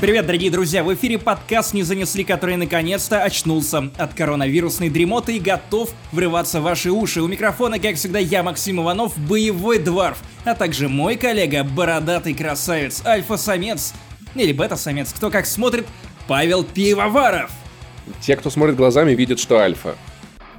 [0.00, 0.84] Привет, дорогие друзья!
[0.84, 6.62] В эфире подкаст «Не занесли», который наконец-то очнулся от коронавирусной дремоты и готов врываться в
[6.62, 7.20] ваши уши.
[7.20, 13.04] У микрофона, как всегда, я, Максим Иванов, боевой дворф, а также мой коллега, бородатый красавец,
[13.04, 13.92] альфа-самец,
[14.36, 15.88] или бета-самец, кто как смотрит,
[16.28, 17.50] Павел Пивоваров.
[18.20, 19.96] Те, кто смотрит глазами, видят, что альфа.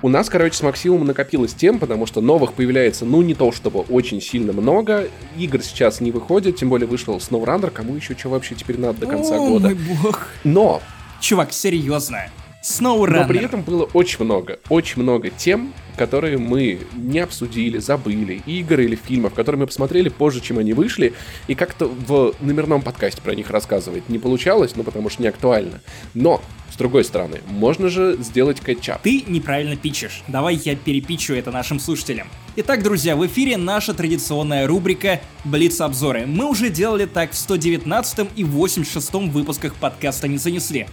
[0.01, 3.81] У нас, короче, с Максимом накопилось тем, потому что новых появляется, ну, не то чтобы
[3.81, 5.09] очень сильно много.
[5.37, 9.07] Игр сейчас не выходит, тем более вышел SnowRunner, кому еще что вообще теперь надо до
[9.07, 9.69] конца О, года.
[9.69, 10.27] мой бог.
[10.45, 10.81] Но,
[11.19, 12.29] Чувак, серьезно.
[12.63, 13.21] SnowRunner.
[13.21, 18.79] но при этом было очень много, очень много тем, которые мы не обсудили, забыли, игр
[18.79, 21.13] или фильмов, которые мы посмотрели позже, чем они вышли,
[21.47, 25.81] и как-то в номерном подкасте про них рассказывать не получалось, ну, потому что не актуально.
[26.13, 26.41] Но,
[26.71, 29.01] с другой стороны, можно же сделать кэтчап.
[29.01, 30.23] Ты неправильно пичешь.
[30.27, 32.27] Давай я перепичу это нашим слушателям.
[32.55, 36.25] Итак, друзья, в эфире наша традиционная рубрика Блиц-обзоры.
[36.25, 40.87] Мы уже делали так в 119 и 86 выпусках подкаста «Не занесли».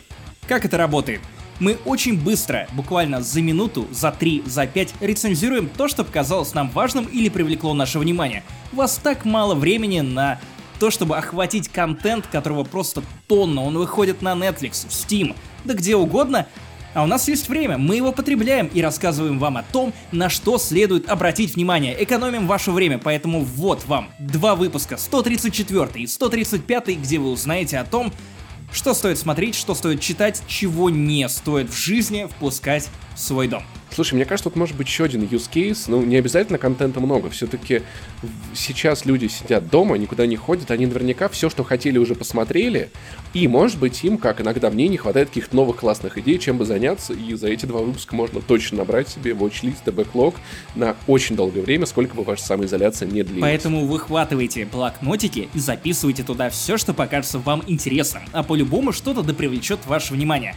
[0.48, 1.20] Как это работает?
[1.58, 6.68] Мы очень быстро, буквально за минуту, за три, за пять, рецензируем то, что показалось нам
[6.68, 8.42] важным или привлекло наше внимание.
[8.72, 10.38] У вас так мало времени на
[10.78, 13.62] то, чтобы охватить контент, которого просто тонна.
[13.62, 15.34] Он выходит на Netflix, в Steam,
[15.64, 16.46] да где угодно.
[16.92, 20.56] А у нас есть время, мы его потребляем и рассказываем вам о том, на что
[20.56, 21.94] следует обратить внимание.
[22.02, 27.84] Экономим ваше время, поэтому вот вам два выпуска, 134 и 135, где вы узнаете о
[27.84, 28.12] том,
[28.72, 33.62] что стоит смотреть, что стоит читать, чего не стоит в жизни впускать в свой дом.
[33.96, 35.84] Слушай, мне кажется, тут может быть еще один use case.
[35.86, 37.30] Ну, не обязательно контента много.
[37.30, 37.80] Все-таки
[38.52, 40.70] сейчас люди сидят дома, никуда не ходят.
[40.70, 42.90] Они наверняка все, что хотели, уже посмотрели.
[43.32, 46.66] И, может быть, им, как иногда мне, не хватает каких-то новых классных идей, чем бы
[46.66, 47.14] заняться.
[47.14, 50.34] И за эти два выпуска можно точно набрать себе watch-list и бэклог
[50.74, 53.40] на очень долгое время, сколько бы ваша самоизоляция не длилась.
[53.40, 58.24] Поэтому выхватывайте блокнотики и записывайте туда все, что покажется вам интересным.
[58.32, 60.54] А по-любому что-то да привлечет ваше внимание.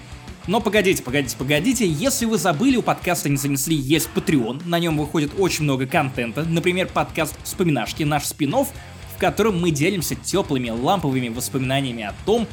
[0.49, 4.97] Но погодите, погодите, погодите, если вы забыли, у подкаста не занесли есть Patreon, на нем
[4.97, 11.29] выходит очень много контента, например, подкаст «Вспоминашки», наш спин в котором мы делимся теплыми ламповыми
[11.29, 12.47] воспоминаниями о том,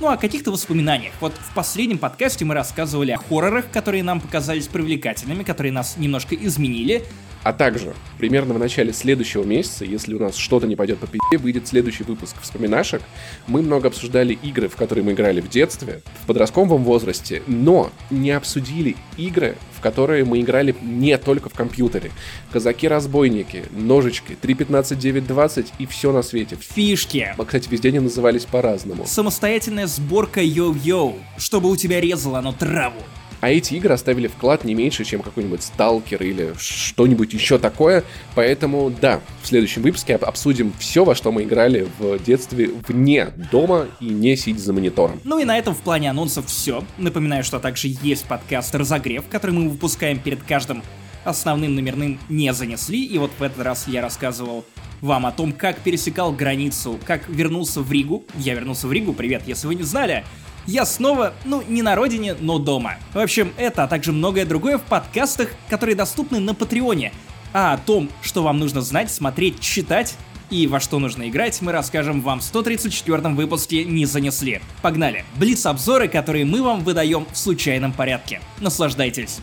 [0.00, 1.12] ну, о каких-то воспоминаниях.
[1.20, 6.34] Вот в последнем подкасте мы рассказывали о хоррорах, которые нам показались привлекательными, которые нас немножко
[6.34, 7.04] изменили,
[7.46, 11.20] А также, примерно в начале следующего месяца, если у нас что-то не пойдет по пи***,
[11.38, 13.02] выйдет следующий выпуск вспоминашек.
[13.46, 18.32] Мы много обсуждали игры, в которые мы играли в детстве, в подростковом возрасте, но не
[18.32, 22.10] обсудили игры, в которые мы играли не только в компьютере.
[22.52, 26.58] Казаки-разбойники, ножички, 3.15.9.20 и все на свете.
[26.60, 29.06] фишки, Кстати, везде они назывались по-разному.
[29.06, 33.02] самостоятельная сборка йо-йо, чтобы у тебя резало оно траву.
[33.40, 38.02] А эти игры оставили вклад не меньше, чем какой-нибудь Сталкер или что-нибудь еще такое.
[38.34, 43.28] Поэтому, да, в следующем выпуске об- обсудим все, во что мы играли в детстве вне
[43.52, 45.20] дома и не сидя за монитором.
[45.24, 46.84] Ну и на этом в плане анонсов все.
[46.98, 50.82] Напоминаю, что также есть подкаст «Разогрев», который мы выпускаем перед каждым
[51.24, 53.04] основным номерным «Не занесли».
[53.04, 54.64] И вот в этот раз я рассказывал
[55.00, 58.24] вам о том, как пересекал границу, как вернулся в Ригу.
[58.38, 60.24] Я вернулся в Ригу, привет, если вы не знали.
[60.66, 62.96] Я снова, ну, не на родине, но дома.
[63.14, 67.12] В общем, это, а также многое другое в подкастах, которые доступны на Патреоне.
[67.52, 70.16] А о том, что вам нужно знать, смотреть, читать
[70.50, 74.60] и во что нужно играть, мы расскажем вам в 134 выпуске «Не занесли».
[74.82, 75.24] Погнали!
[75.36, 78.40] Блиц-обзоры, которые мы вам выдаем в случайном порядке.
[78.60, 79.38] Наслаждайтесь!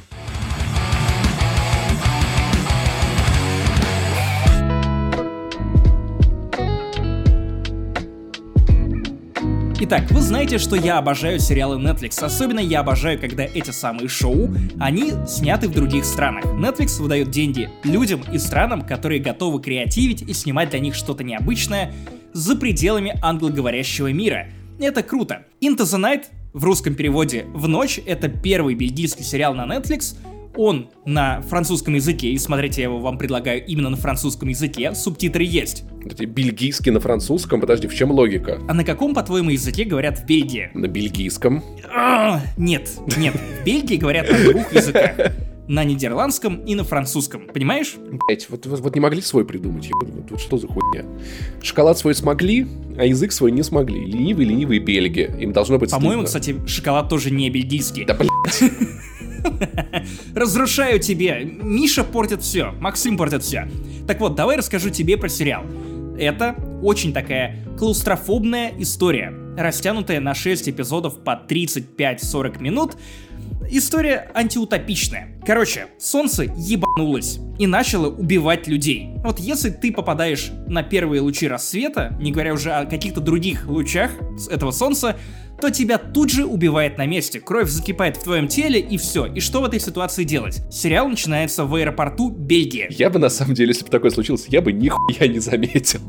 [9.85, 12.23] Итак, вы знаете, что я обожаю сериалы Netflix.
[12.23, 14.49] Особенно я обожаю, когда эти самые шоу,
[14.79, 16.45] они сняты в других странах.
[16.45, 21.93] Netflix выдает деньги людям и странам, которые готовы креативить и снимать для них что-то необычное
[22.31, 24.47] за пределами англоговорящего мира.
[24.79, 25.43] Это круто.
[25.59, 30.15] Into the Night в русском переводе «В ночь»— это первый бельгийский сериал на Netflix,
[30.55, 35.43] он на французском языке, и смотрите, я его вам предлагаю именно на французском языке, субтитры
[35.43, 35.83] есть.
[36.05, 38.59] Эти бельгийский на французском, подожди, в чем логика?
[38.67, 40.69] А на каком, по-твоему, языке говорят в Бельгии?
[40.73, 41.63] На бельгийском.
[41.93, 45.33] А, Нет, нет, в Бельгии говорят на двух языках.
[45.65, 47.95] На нидерландском и на французском, понимаешь?
[48.27, 51.05] Блять, вот, вот, вот не могли свой придумать, ебать, вот, вот что за хуйня?
[51.61, 52.67] Шоколад свой смогли,
[52.97, 54.05] а язык свой не смогли.
[54.05, 55.29] Ленивые, ленивые бельги.
[55.39, 56.53] Им должно быть По-моему, стыдно.
[56.57, 58.03] кстати, шоколад тоже не бельгийский.
[58.03, 58.73] Да, блядь.
[60.35, 61.43] Разрушаю тебе.
[61.43, 63.67] Миша портит все, Максим портит все.
[64.07, 65.63] Так вот, давай расскажу тебе про сериал.
[66.17, 72.97] Это очень такая клаустрофобная история, растянутая на 6 эпизодов по 35-40 минут.
[73.69, 75.39] История антиутопичная.
[75.45, 79.09] Короче, солнце ебанулось и начало убивать людей.
[79.23, 84.11] Вот если ты попадаешь на первые лучи рассвета, не говоря уже о каких-то других лучах
[84.49, 85.17] этого солнца,
[85.63, 87.39] то тебя тут же убивает на месте.
[87.39, 89.27] Кровь закипает в твоем теле и все.
[89.27, 90.61] И что в этой ситуации делать?
[90.69, 92.87] Сериал начинается в аэропорту Бельгии.
[92.89, 96.01] Я бы на самом деле, если бы такое случилось, я бы нихуя не заметил.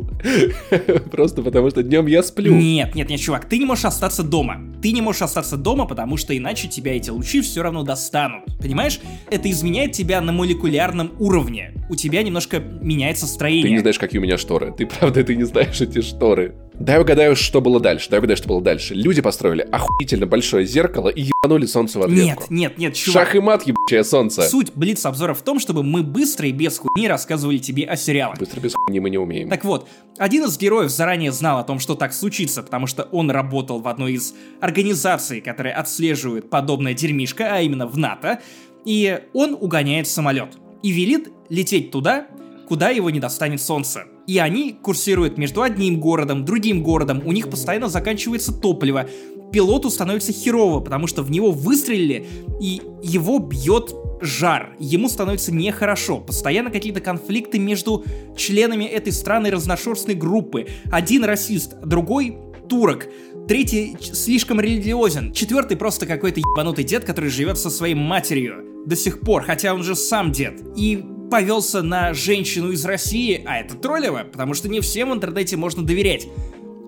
[1.12, 2.52] Просто потому что днем я сплю.
[2.52, 4.60] Нет, нет, нет, чувак, ты не можешь остаться дома.
[4.82, 8.42] Ты не можешь остаться дома, потому что иначе тебя эти лучи все равно достанут.
[8.58, 8.98] Понимаешь?
[9.30, 11.74] Это изменяет тебя на молекулярном уровне.
[11.88, 13.68] У тебя немножко меняется строение.
[13.68, 14.74] Ты не знаешь, какие у меня шторы.
[14.76, 16.56] Ты правда, ты не знаешь эти шторы.
[16.78, 18.10] Дай угадаю, что было дальше.
[18.10, 18.94] Дай угадаю, что было дальше.
[18.94, 22.44] Люди построили охуительно большое зеркало и ебанули солнце в ответку.
[22.50, 23.26] Нет, нет, нет, чувак.
[23.26, 24.42] Шах и мат, ебучее солнце.
[24.42, 28.38] Суть Блиц-обзора в том, чтобы мы быстро и без хуйни рассказывали тебе о сериалах.
[28.38, 29.48] Быстро без хуйни мы не умеем.
[29.48, 29.88] Так вот,
[30.18, 33.86] один из героев заранее знал о том, что так случится, потому что он работал в
[33.86, 38.40] одной из организаций, которые отслеживают подобное дерьмишко, а именно в НАТО,
[38.84, 42.26] и он угоняет самолет и велит лететь туда,
[42.68, 44.06] куда его не достанет солнце.
[44.26, 49.06] И они курсируют между одним городом, другим городом, у них постоянно заканчивается топливо.
[49.52, 52.26] Пилоту становится херово, потому что в него выстрелили,
[52.60, 58.04] и его бьет жар, ему становится нехорошо, постоянно какие-то конфликты между
[58.36, 60.66] членами этой странной разношерстной группы.
[60.90, 62.36] Один расист, другой
[62.68, 63.08] турок,
[63.46, 69.20] третий слишком религиозен, четвертый просто какой-то ебанутый дед, который живет со своей матерью до сих
[69.20, 70.62] пор, хотя он же сам дед.
[70.76, 71.04] И
[71.34, 75.84] повелся на женщину из России, а это троллево, потому что не всем в интернете можно
[75.84, 76.28] доверять.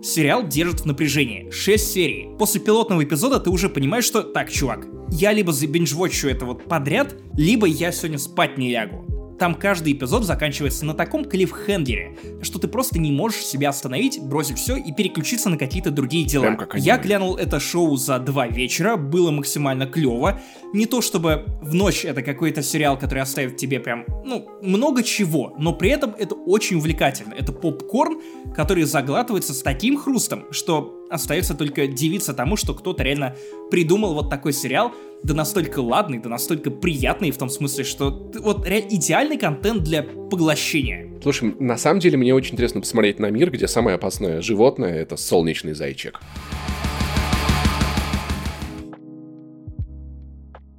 [0.05, 1.51] Сериал держит в напряжении.
[1.51, 2.29] 6 серий.
[2.39, 7.17] После пилотного эпизода ты уже понимаешь, что так, чувак, я либо забинжвочу это вот подряд,
[7.37, 9.16] либо я сегодня спать не лягу.
[9.39, 14.59] Там каждый эпизод заканчивается на таком клиффхенгере, что ты просто не можешь себя остановить, бросить
[14.59, 16.57] все и переключиться на какие-то другие дела.
[16.75, 20.41] Я глянул это шоу за два вечера, было максимально клево.
[20.73, 25.55] Не то чтобы в ночь это какой-то сериал, который оставит тебе прям, ну, много чего,
[25.59, 27.35] но при этом это очень увлекательно.
[27.35, 28.21] Это попкорн,
[28.55, 33.37] который заглатывается с таким хрустом, что остается только дивиться тому, что кто-то реально
[33.71, 34.93] придумал вот такой сериал,
[35.23, 40.03] да настолько ладный, да настолько приятный, в том смысле, что вот реально идеальный контент для
[40.03, 41.11] поглощения.
[41.23, 45.17] Слушай, на самом деле мне очень интересно посмотреть на мир, где самое опасное животное— это
[45.17, 46.21] солнечный зайчик.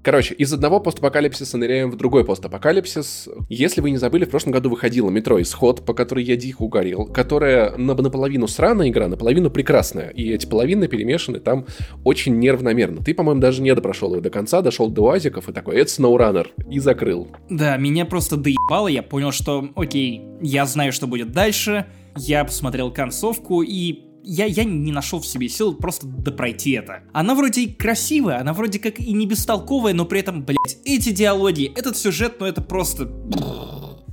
[0.07, 3.27] Короче, из одного постапокалипсиса ныряем в другой постапокалипсис.
[3.49, 7.07] Если вы не забыли, в прошлом году выходила метро Исход, по которой я дико угорел,
[7.07, 10.07] которая на- наполовину сраная игра, наполовину прекрасная.
[10.11, 11.65] И эти половины перемешаны там
[12.05, 13.03] очень нервномерно.
[13.03, 16.47] Ты, по-моему, даже не допрошел ее до конца, дошел до уазиков и такой, это SnowRunner,
[16.71, 17.27] и закрыл.
[17.49, 22.93] Да, меня просто доебало, я понял, что, окей, я знаю, что будет дальше, я посмотрел
[22.93, 27.03] концовку и я, я не нашел в себе сил просто допройти это.
[27.13, 31.11] Она вроде и красивая, она вроде как и не бестолковая, но при этом, блять, эти
[31.11, 33.05] диалоги, этот сюжет, ну это просто...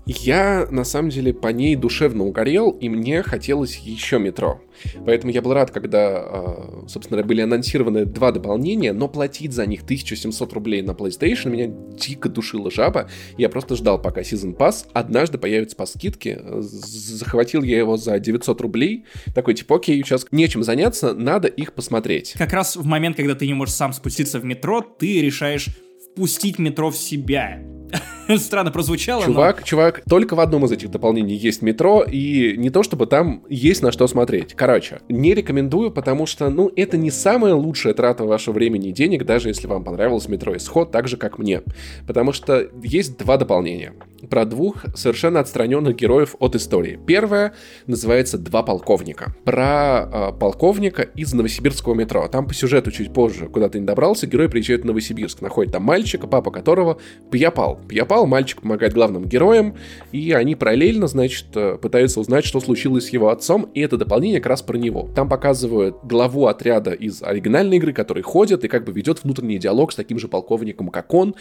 [0.07, 4.61] Я, на самом деле, по ней душевно угорел, и мне хотелось еще метро.
[5.07, 9.83] Поэтому я был рад, когда, э, собственно, были анонсированы два дополнения, но платить за них
[9.83, 13.09] 1700 рублей на PlayStation меня дико душила жаба.
[13.39, 16.41] Я просто ждал, пока Season Pass однажды появится по скидке.
[16.61, 19.05] Захватил я его за 900 рублей.
[19.35, 22.35] Такой, типа, окей, сейчас нечем заняться, надо их посмотреть.
[22.37, 25.69] Как раз в момент, когда ты не можешь сам спуститься в метро, ты решаешь
[26.15, 27.61] впустить метро в себя.
[28.37, 29.27] Странно прозвучало, но...
[29.27, 33.43] Чувак, чувак, только в одном из этих дополнений есть метро, и не то чтобы там
[33.49, 34.55] есть на что смотреть.
[34.55, 39.25] Короче, не рекомендую, потому что, ну, это не самая лучшая трата вашего времени и денег,
[39.25, 41.63] даже если вам понравилось метро Исход, так же, как мне.
[42.07, 43.93] Потому что есть два дополнения.
[44.31, 46.99] Про двух совершенно отстраненных героев от истории.
[47.07, 47.53] Первое
[47.87, 49.35] называется «Два полковника».
[49.45, 52.27] Про э, полковника из новосибирского метро.
[52.29, 55.83] Там по сюжету чуть позже, куда ты не добрался, герой приезжает в Новосибирск, находит там
[55.83, 56.99] мальчика, папа которого
[57.31, 57.81] пьяпал.
[57.89, 59.77] Пьяпал, мальчик помогает главным героям,
[60.13, 64.41] и они параллельно, значит, э, пытаются узнать, что случилось с его отцом, и это дополнение
[64.41, 65.11] как раз про него.
[65.15, 69.93] Там показывают главу отряда из оригинальной игры, который ходит и как бы ведет внутренний диалог
[69.93, 71.35] с таким же полковником, как он.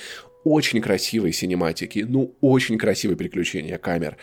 [0.44, 4.18] Очень красивые синематики, ну, очень красивые переключения камер.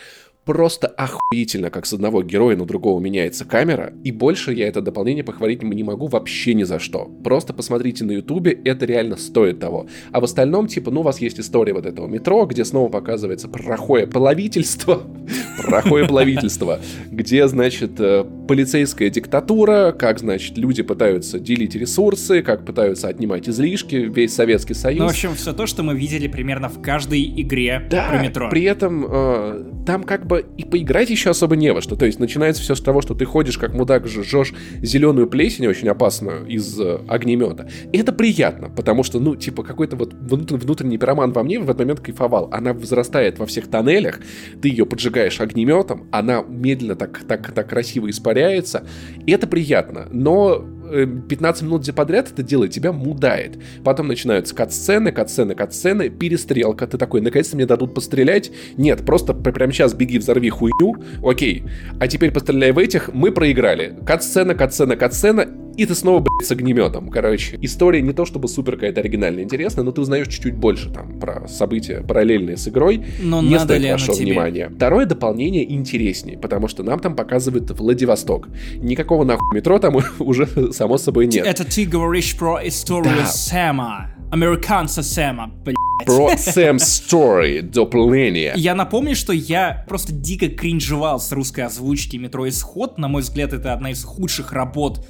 [0.45, 5.23] Просто охуительно, как с одного героя на другого меняется камера, и больше я это дополнение
[5.23, 7.11] похвалить не могу вообще ни за что.
[7.23, 9.87] Просто посмотрите на ютубе, это реально стоит того.
[10.13, 13.49] А в остальном, типа, ну, у вас есть история вот этого метро, где снова показывается
[13.49, 15.03] плохое половительство,
[15.65, 16.81] плохое половительство,
[17.11, 23.97] где, значит, э, полицейская диктатура, как, значит, люди пытаются делить ресурсы, как пытаются отнимать излишки,
[23.97, 25.01] весь Советский Союз.
[25.01, 28.49] Ну, в общем, все то, что мы видели примерно в каждой игре Да, про метро.
[28.51, 31.97] при этом э, там как бы и поиграть еще особо не во что.
[31.97, 35.89] То есть начинается все с того, что ты ходишь как мудак, жжешь зеленую плесень очень
[35.89, 37.69] опасную из э, огнемета.
[37.93, 41.81] И это приятно, потому что, ну, типа, какой-то вот внутренний пироман во мне в этот
[41.81, 42.49] момент кайфовал.
[42.53, 44.21] Она возрастает во всех тоннелях,
[44.63, 48.85] ты ее поджигаешь огнеметом, она медленно так, так, так красиво испаряется,
[49.27, 50.07] и это приятно.
[50.13, 53.59] Но 15 э, минут за подряд это делает, тебя мудает.
[53.85, 56.87] Потом начинаются кат-сцены, кат-сцены, кат-сцены, перестрелка.
[56.87, 58.51] Ты такой, наконец-то мне дадут пострелять.
[58.77, 60.97] Нет, просто прямо сейчас беги, взорви хуйню.
[61.25, 61.65] Окей.
[61.99, 63.97] А теперь постреляй в этих, мы проиграли.
[64.05, 65.49] Кат-сцена, кат-сцена, кат-сцена,
[65.81, 67.09] и ты снова, блядь, с огнеметом.
[67.09, 71.19] Короче, история не то чтобы супер какая-то оригинальная интересная, но ты узнаешь чуть-чуть больше там
[71.19, 73.03] про события параллельные с игрой.
[73.19, 74.69] Но не стоит вашего внимания.
[74.69, 78.49] Второе дополнение интереснее, потому что нам там показывают Владивосток.
[78.75, 81.47] Никакого нахуй метро там уже само собой нет.
[81.47, 83.25] Это ты говоришь про историю да.
[83.25, 84.15] Сэма.
[84.31, 85.77] Американца Сэма, блядь.
[86.05, 88.53] Про Сэм Story, дополнение.
[88.55, 92.99] Я напомню, что я просто дико кринжевал с русской озвучки «Метро Исход».
[92.99, 95.07] На мой взгляд, это одна из худших работ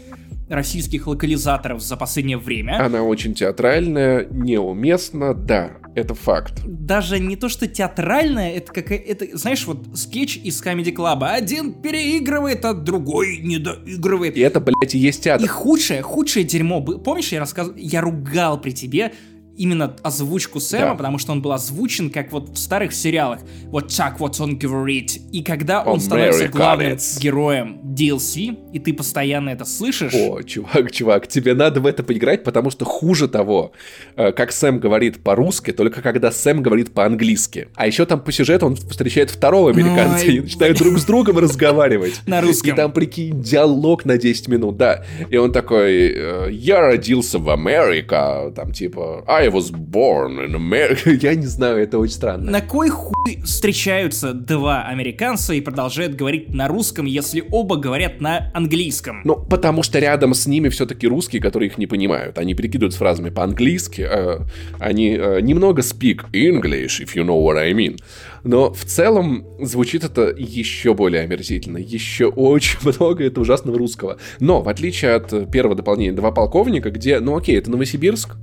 [0.51, 2.85] российских локализаторов за последнее время.
[2.85, 6.61] Она очень театральная, неуместна, да, это факт.
[6.67, 11.25] Даже не то, что театральная, это как это, знаешь, вот скетч из Comedy Club.
[11.25, 14.37] Один переигрывает, а другой не доигрывает.
[14.37, 15.45] И это, блядь, и есть театр.
[15.45, 16.83] И худшее, худшее дерьмо.
[16.83, 19.13] Помнишь, я рассказывал, я ругал при тебе
[19.61, 20.95] именно озвучку Сэма, да.
[20.95, 23.41] потому что он был озвучен как вот в старых сериалах.
[23.65, 25.19] Вот так вот он говорит.
[25.33, 30.15] И когда он, он становится главным героем DLC, и ты постоянно это слышишь...
[30.15, 33.73] О, чувак, чувак, тебе надо в это поиграть, потому что хуже того,
[34.17, 37.69] э, как Сэм говорит по-русски, только когда Сэм говорит по-английски.
[37.75, 40.37] А еще там по сюжету он встречает второго американца Ой.
[40.37, 42.23] и начинают друг с другом разговаривать.
[42.27, 42.73] На русском.
[42.73, 45.05] И там, прикинь, диалог на 10 минут, да.
[45.29, 51.11] И он такой, «Э, я родился в Америке, там типа, I was born in America.
[51.23, 52.51] Я не знаю, это очень странно.
[52.51, 58.51] На кой хуй встречаются два американца и продолжают говорить на русском, если оба говорят на
[58.55, 59.23] английском?
[59.25, 62.39] Ну, потому что рядом с ними все-таки русские, которые их не понимают.
[62.39, 64.07] Они перекидывают с фразами по-английски.
[64.09, 64.41] Э,
[64.79, 67.99] они э, немного speak English, if you know what I mean.
[68.45, 71.79] Но в целом звучит это еще более омерзительно.
[71.79, 74.19] Еще очень много это ужасного русского.
[74.39, 78.37] Но, в отличие от первого дополнения «Два полковника», где, ну окей, это Новосибирск,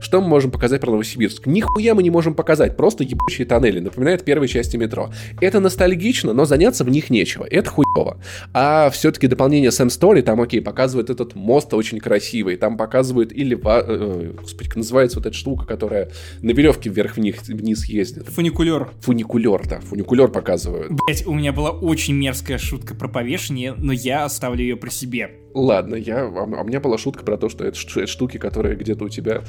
[0.00, 1.46] что мы можем показать про Новосибирск?
[1.46, 5.10] Нихуя мы не можем показать, просто ебучие тоннели, напоминает первой части метро.
[5.40, 8.18] Это ностальгично, но заняться в них нечего, это хуево.
[8.52, 13.56] А все-таки дополнение Sam Story, там, окей, показывает этот мост очень красивый, там показывают или,
[13.56, 16.10] э, господи, как называется вот эта штука, которая
[16.42, 18.26] на веревке вверх-вниз ездит?
[18.26, 18.90] Фуникулер.
[19.02, 20.90] Фуникулер, да, фуникулер показывают.
[20.90, 25.30] Блять, у меня была очень мерзкая шутка про повешение, но я оставлю ее про себе.
[25.54, 29.08] Ладно, я, а, у меня была шутка про то, что это, штуки, которые где-то у
[29.08, 29.42] тебя,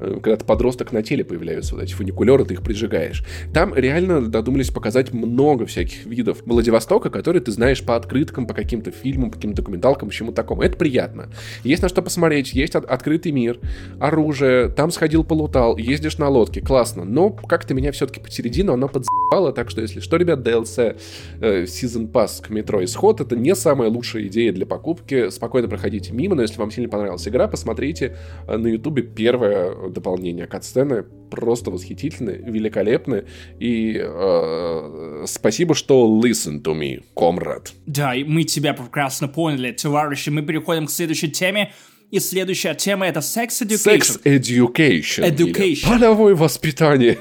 [0.00, 3.24] э, когда ты подросток на теле появляются, вот эти фуникулеры, ты их прижигаешь.
[3.52, 8.90] Там реально додумались показать много всяких видов Владивостока, которые ты знаешь по открыткам, по каким-то
[8.90, 10.62] фильмам, по каким-то документалкам, чему такому.
[10.62, 11.30] Это приятно.
[11.62, 13.60] Есть на что посмотреть, есть от, открытый мир,
[14.00, 17.04] оружие, там сходил, полутал, ездишь на лодке, классно.
[17.04, 20.96] Но как-то меня все-таки посередину оно подзабало, так что если что, ребят, DLC
[21.40, 26.10] э, Season Pass к метро Исход, это не самая лучшая идея для покупки спокойно проходите
[26.10, 28.16] мимо, но если вам сильно понравилась игра, посмотрите
[28.48, 30.46] э, на ютубе первое дополнение.
[30.46, 33.24] Катсцены просто восхитительны, великолепны,
[33.60, 37.74] и э, спасибо, что listen to me, комрад.
[37.84, 40.30] Да, мы тебя прекрасно поняли, товарищи.
[40.30, 41.72] Мы переходим к следующей теме.
[42.10, 43.98] И следующая тема это Sex Education.
[43.98, 45.36] Sex Education.
[45.36, 45.98] Education.
[45.98, 47.18] Половое воспитание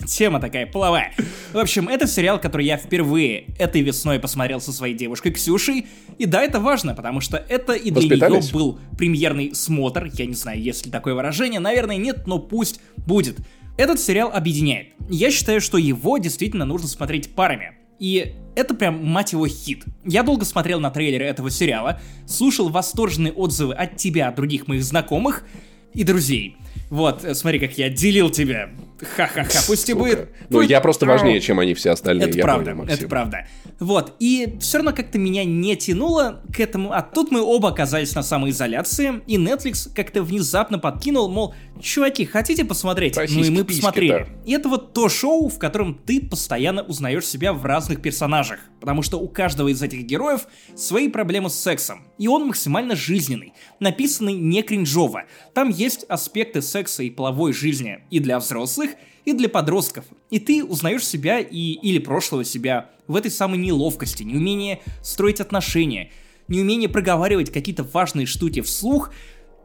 [0.09, 1.13] тема такая половая.
[1.53, 5.87] В общем, это сериал, который я впервые этой весной посмотрел со своей девушкой Ксюшей.
[6.17, 10.09] И да, это важно, потому что это и для нее был премьерный смотр.
[10.13, 11.59] Я не знаю, есть ли такое выражение.
[11.59, 13.37] Наверное, нет, но пусть будет.
[13.77, 14.89] Этот сериал объединяет.
[15.09, 17.77] Я считаю, что его действительно нужно смотреть парами.
[17.99, 19.83] И это прям, мать его, хит.
[20.05, 24.83] Я долго смотрел на трейлеры этого сериала, слушал восторженные отзывы от тебя, от других моих
[24.83, 25.45] знакомых
[25.93, 26.57] и друзей.
[26.89, 28.69] Вот, э, смотри, как я делил тебя.
[29.01, 30.29] Ха-ха-ха, пусть и будет.
[30.49, 32.29] Ну, я просто важнее, чем они все остальные.
[32.29, 33.47] Это правда, это правда.
[33.79, 38.13] Вот, и все равно как-то меня не тянуло к этому, а тут мы оба оказались
[38.13, 43.15] на самоизоляции, и Netflix как-то внезапно подкинул, мол, чуваки, хотите посмотреть?
[43.15, 44.27] ну и мы посмотрели.
[44.45, 49.01] И это вот то шоу, в котором ты постоянно узнаешь себя в разных персонажах, потому
[49.01, 54.33] что у каждого из этих героев свои проблемы с сексом, и он максимально жизненный, написанный
[54.33, 55.23] не кринжово.
[55.53, 58.88] Там есть аспекты секса и половой жизни и для взрослых,
[59.25, 60.05] и для подростков.
[60.29, 66.11] И ты узнаешь себя и или прошлого себя в этой самой неловкости, неумение строить отношения,
[66.47, 69.11] неумение проговаривать какие-то важные штуки вслух,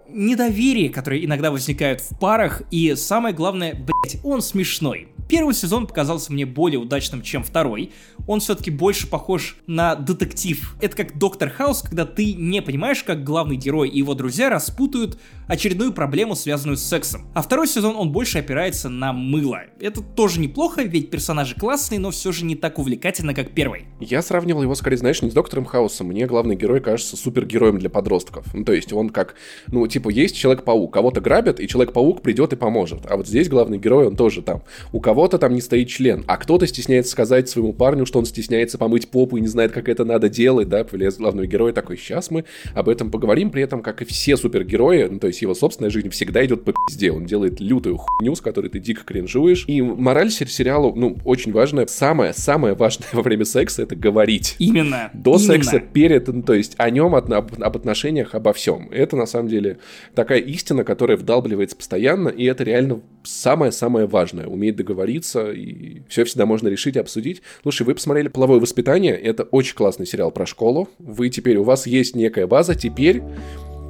[0.09, 5.09] недоверие, которое иногда возникает в парах, и самое главное, блять, он смешной.
[5.29, 7.93] Первый сезон показался мне более удачным, чем второй.
[8.27, 10.77] Он все-таки больше похож на детектив.
[10.81, 15.19] Это как Доктор Хаус, когда ты не понимаешь, как главный герой и его друзья распутают
[15.47, 17.27] очередную проблему, связанную с сексом.
[17.35, 19.63] А второй сезон он больше опирается на мыло.
[19.81, 23.87] Это тоже неплохо, ведь персонажи классные, но все же не так увлекательно, как первый.
[24.01, 26.09] Я сравнивал его скорее, знаешь, не с Доктором Хаусом.
[26.09, 28.53] Мне главный герой кажется супергероем для подростков.
[28.55, 29.35] Ну, то есть он как,
[29.69, 33.07] ну, типа, есть Человек-паук, кого-то грабят, и Человек-паук придет и поможет.
[33.09, 34.63] А вот здесь главный герой, он тоже там.
[34.93, 38.79] У кого-то там не стоит член, а кто-то стесняется сказать своему парню, что он стесняется
[38.79, 42.33] помыть попу и не знает, как это надо делать, да, появляется главный герой такой, сейчас
[42.33, 42.45] мы
[42.75, 46.11] об этом поговорим, при этом, как и все супергерои, ну, то есть его собственная жизнь
[46.11, 50.33] всегда идет по пизде, он делает лютую хуйню, с которой ты дико кринжуешь, и мораль
[50.33, 54.57] сериалу, ну, очень важная, самое-самое важное во время секса это говорить.
[54.59, 55.11] Именно.
[55.15, 55.45] До именно.
[55.45, 58.89] секса, перед, ну, то есть о нем, об, об отношениях, обо всем.
[58.91, 59.79] Это на самом деле
[60.17, 64.49] такая истина, которая вдалбливается постоянно, и это реально самое-самое важное.
[64.49, 65.04] Уметь договориться,
[65.53, 67.43] и все всегда можно решить и обсудить.
[67.63, 70.89] Слушай, вы посмотрели «Половое воспитание», это очень классный сериал про школу.
[70.99, 73.23] Вы теперь, у вас есть некая база, теперь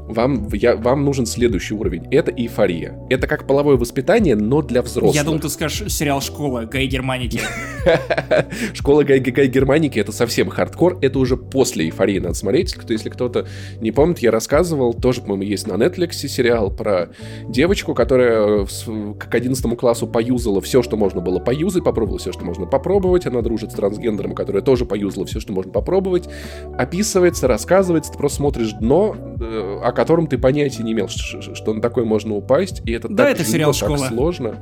[0.06, 2.06] вам, я, вам нужен следующий уровень.
[2.10, 2.98] Это эйфория.
[3.08, 5.14] Это как половое воспитание, но для взрослых.
[5.14, 7.40] Я думал, ты скажешь сериал «Школа» Гай Германики.
[8.74, 10.98] Школа Гай, Германики— это совсем хардкор.
[11.00, 12.76] Это уже после эйфории надо смотреть.
[12.88, 13.46] Если кто-то
[13.80, 17.10] не помнит, я рассказывал, тоже, по-моему, есть на Netflix сериал про
[17.48, 22.66] девочку, которая к 11 классу поюзала все, что можно было поюзать, попробовала все, что можно
[22.66, 23.26] попробовать.
[23.26, 26.28] Она дружит с трансгендером, которая тоже поюзала все, что можно попробовать.
[26.76, 31.80] Описывается, рассказывается, ты просто смотришь дно, э, котором ты понятия не имел, что, что на
[31.80, 34.08] такое можно упасть, и это да, так это сериал так «Школа».
[34.08, 34.56] сложно.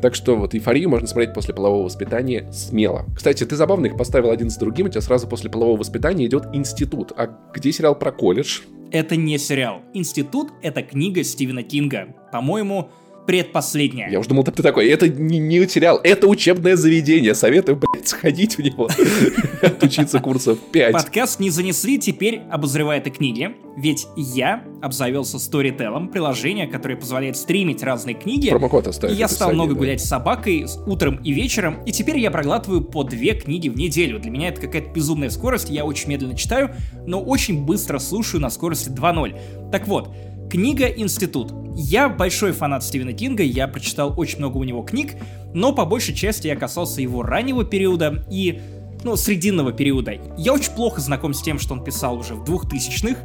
[0.00, 3.04] Так что вот эйфорию можно смотреть после полового воспитания смело.
[3.14, 6.46] Кстати, ты забавно их поставил один с другим, у тебя сразу после полового воспитания идет
[6.52, 7.12] институт.
[7.16, 8.60] А где сериал про колледж?
[8.90, 9.82] Это не сериал.
[9.92, 12.14] Институт— это книга Стивена Кинга.
[12.32, 12.90] По-моему,
[13.28, 14.08] предпоследняя.
[14.10, 17.34] Я уже думал, ты такой, это не, не сериал, это учебное заведение.
[17.34, 18.88] Советую, блядь, сходить в него.
[19.62, 20.92] Отучиться курсов 5.
[20.94, 23.50] Подкаст не занесли, теперь обозревая этой книги.
[23.76, 28.48] Ведь я обзавелся Storytel, приложение, которое позволяет стримить разные книги.
[28.48, 29.12] Промокод оставь.
[29.12, 32.80] И я стал много гулять с собакой с- утром и вечером, и теперь я проглатываю
[32.80, 34.18] по две книги в неделю.
[34.20, 36.70] Для меня это какая-то безумная скорость, я очень медленно читаю,
[37.06, 39.70] но очень быстро слушаю на скорости 2.0.
[39.70, 40.08] Так вот,
[40.48, 41.52] книга «Институт».
[41.76, 45.14] Я большой фанат Стивена Кинга, я прочитал очень много у него книг,
[45.54, 48.60] но по большей части я касался его раннего периода и
[49.04, 50.14] ну, срединного периода.
[50.36, 53.20] Я очень плохо знаком с тем, что он писал уже в 2000-х.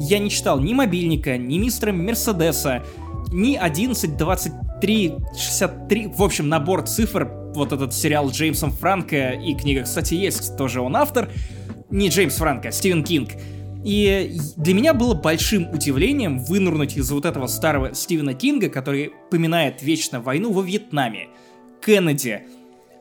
[0.00, 2.82] Я не читал ни «Мобильника», ни «Мистера Мерседеса»,
[3.32, 9.84] ни 11, 23, 63, в общем, набор цифр, вот этот сериал Джеймсом Франко, и книга,
[9.84, 11.30] кстати, есть, тоже он автор,
[11.90, 13.30] не Джеймс Франко, Стивен Кинг.
[13.84, 19.82] И для меня было большим удивлением вынурнуть из вот этого старого Стивена Кинга, который поминает
[19.82, 21.28] вечно войну во Вьетнаме,
[21.84, 22.44] Кеннеди,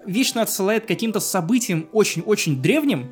[0.05, 3.09] вечно отсылает каким-то событиям очень-очень древним,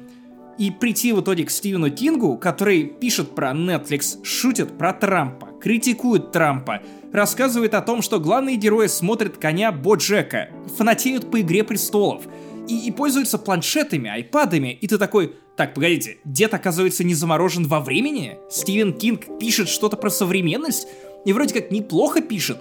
[0.58, 6.32] и прийти в итоге к Стивену Кингу, который пишет про Netflix, шутит про Трампа, критикует
[6.32, 6.82] Трампа,
[7.14, 12.26] рассказывает о том, что главные герои смотрят коня Боджека, фанатеют по Игре Престолов,
[12.68, 17.82] и, и пользуются планшетами, айпадами, и ты такой, так, погодите, дед оказывается не заморожен во
[17.82, 18.40] времени?
[18.50, 20.88] Стивен Кинг пишет что-то про современность?
[21.24, 22.58] И вроде как неплохо пишет.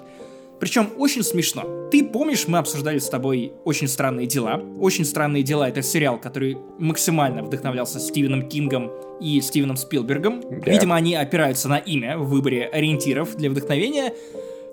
[0.60, 1.88] Причем очень смешно.
[1.90, 4.62] Ты помнишь, мы обсуждали с тобой «Очень странные дела».
[4.78, 10.42] «Очень странные дела»— это сериал, который максимально вдохновлялся Стивеном Кингом и Стивеном Спилбергом.
[10.42, 10.70] Да.
[10.70, 14.12] Видимо, они опираются на имя в выборе ориентиров для вдохновения.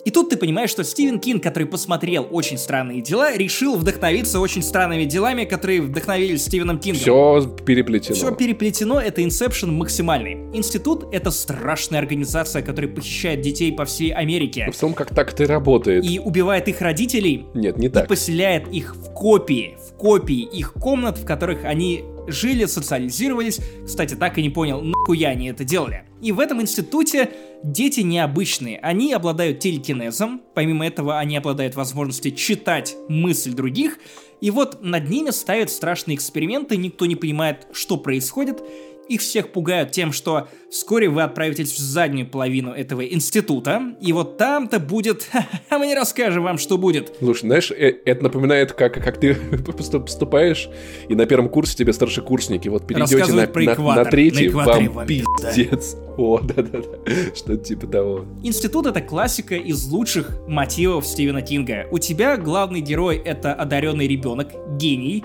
[0.04, 4.62] И тут ты понимаешь, что Стивен Кинг, который посмотрел «Очень странные дела», решил вдохновиться очень
[4.62, 7.00] странными делами, которые вдохновили Стивеном Кингом.
[7.00, 8.14] Все переплетено.
[8.14, 10.34] Все переплетено, это inception максимальный.
[10.56, 15.46] Институт— это страшная организация, которая похищает детей по всей Америке В целом, как так-то и
[15.46, 16.04] работает.
[16.04, 18.08] и убивает их родителей, Нет, не и так.
[18.08, 23.60] поселяет их в копии, в копии их комнат, в которых они жили, социализировались.
[23.84, 26.04] Кстати, так и не понял, нахуя они это делали.
[26.20, 27.30] И в этом институте
[27.62, 28.78] дети необычные.
[28.78, 33.98] Они обладают телекинезом, помимо этого они обладают возможностью читать мысль других,
[34.40, 38.62] и вот над ними ставят страшные эксперименты, никто не понимает, что происходит,
[39.08, 44.36] их всех пугают тем, что вскоре вы отправитесь в заднюю половину этого института, и вот
[44.38, 45.28] там-то будет...
[45.70, 47.14] А мы не расскажем вам, что будет.
[47.18, 49.32] Слушай, знаешь, э- это напоминает, как, как ты
[49.66, 50.68] поступ- поступаешь,
[51.08, 54.04] и на первом курсе тебе старшекурсники вот перейдете на, про на- экватор.
[54.04, 55.96] на третий, На вам вам пиздец.
[56.16, 58.24] О, да-да-да, что-то типа того.
[58.42, 61.86] Институт— это классика из лучших мотивов Стивена Кинга.
[61.90, 65.24] У тебя главный герой— это одаренный ребенок, гений,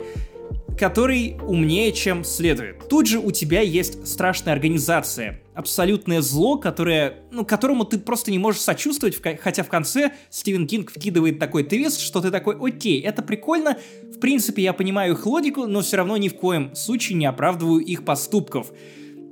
[0.78, 2.88] который умнее, чем следует.
[2.90, 8.40] Тут же у тебя есть страшная организация, абсолютное зло, которое, ну, которому ты просто не
[8.40, 13.22] можешь сочувствовать, хотя в конце Стивен Кинг вкидывает такой твист, что ты такой, окей, это
[13.22, 13.78] прикольно,
[14.16, 17.80] в принципе, я понимаю их логику, но все равно ни в коем случае не оправдываю
[17.80, 18.72] их поступков.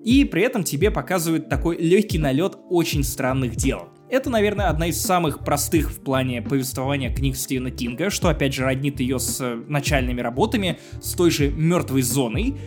[0.03, 3.89] И при этом тебе показывают такой легкий налет очень странных дел.
[4.11, 8.65] Это, наверное, одна из самых простых в плане повествования книг Стивена Кинга, что опять же
[8.65, 12.57] роднит ее с э, начальными работами, с той же мертвой зоной.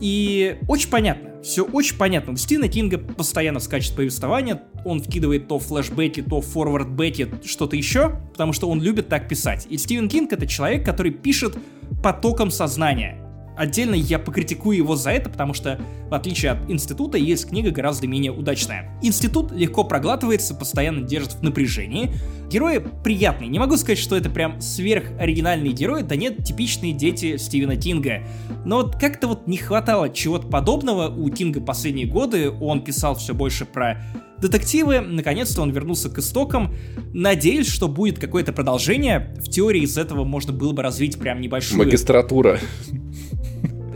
[0.00, 2.34] И очень понятно, все очень понятно.
[2.34, 8.52] У Стивена Кинга постоянно скачет повествование, он вкидывает то флешбеки, то форвардбеки, что-то еще, потому
[8.52, 9.66] что он любит так писать.
[9.68, 11.58] И Стивен Кинг это человек, который пишет
[12.00, 13.25] потоком сознания.
[13.56, 18.06] Отдельно я покритикую его за это, потому что, в отличие от института, есть книга гораздо
[18.06, 18.90] менее удачная.
[19.02, 22.12] Институт легко проглатывается, постоянно держит в напряжении.
[22.50, 23.48] Герои приятные.
[23.48, 28.22] Не могу сказать, что это прям сверхоригинальные герои, да нет, типичные дети Стивена Кинга.
[28.64, 32.50] Но вот как-то вот не хватало чего-то подобного у Кинга последние годы.
[32.50, 34.02] Он писал все больше про
[34.38, 35.00] детективы.
[35.00, 36.74] Наконец-то он вернулся к истокам.
[37.12, 39.34] Надеюсь, что будет какое-то продолжение.
[39.38, 41.78] В теории из этого можно было бы развить прям небольшую...
[41.78, 42.60] Магистратура.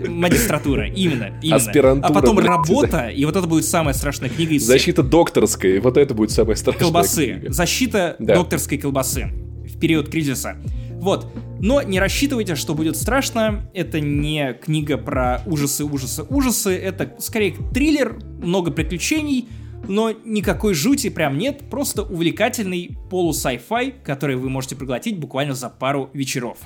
[0.08, 1.56] Магистратура, именно, именно.
[1.56, 2.10] Аспирантура.
[2.10, 6.14] А потом работа, и вот это будет самая страшная книга из Защита докторской, вот это
[6.14, 7.26] будет самая страшная Колбасы.
[7.26, 7.52] книга.
[7.52, 8.34] Защита да.
[8.36, 9.30] докторской колбасы
[9.66, 10.56] в период кризиса.
[11.00, 11.32] Вот.
[11.60, 13.70] Но не рассчитывайте, что будет страшно.
[13.74, 16.76] Это не книга про ужасы, ужасы, ужасы.
[16.76, 19.48] Это скорее триллер, много приключений,
[19.88, 21.62] но никакой жути прям нет.
[21.70, 26.58] Просто увлекательный полу-сай-фай, который вы можете проглотить буквально за пару вечеров.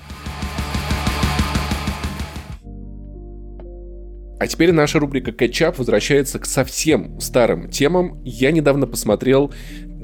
[4.38, 8.20] А теперь наша рубрика «Кетчап» возвращается к совсем старым темам.
[8.24, 9.52] Я недавно посмотрел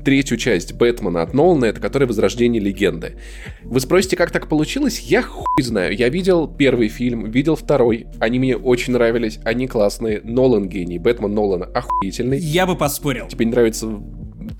[0.04, 3.16] третью часть Бэтмена от Нолана, это который «Возрождение легенды».
[3.62, 5.00] Вы спросите, как так получилось?
[5.00, 5.94] Я хуй знаю.
[5.94, 8.06] Я видел первый фильм, видел второй.
[8.18, 10.20] Они мне очень нравились, они классные.
[10.22, 12.38] Нолан гений, Бэтмен Нолана охуительный.
[12.38, 13.28] Я бы поспорил.
[13.28, 14.00] Тебе не нравится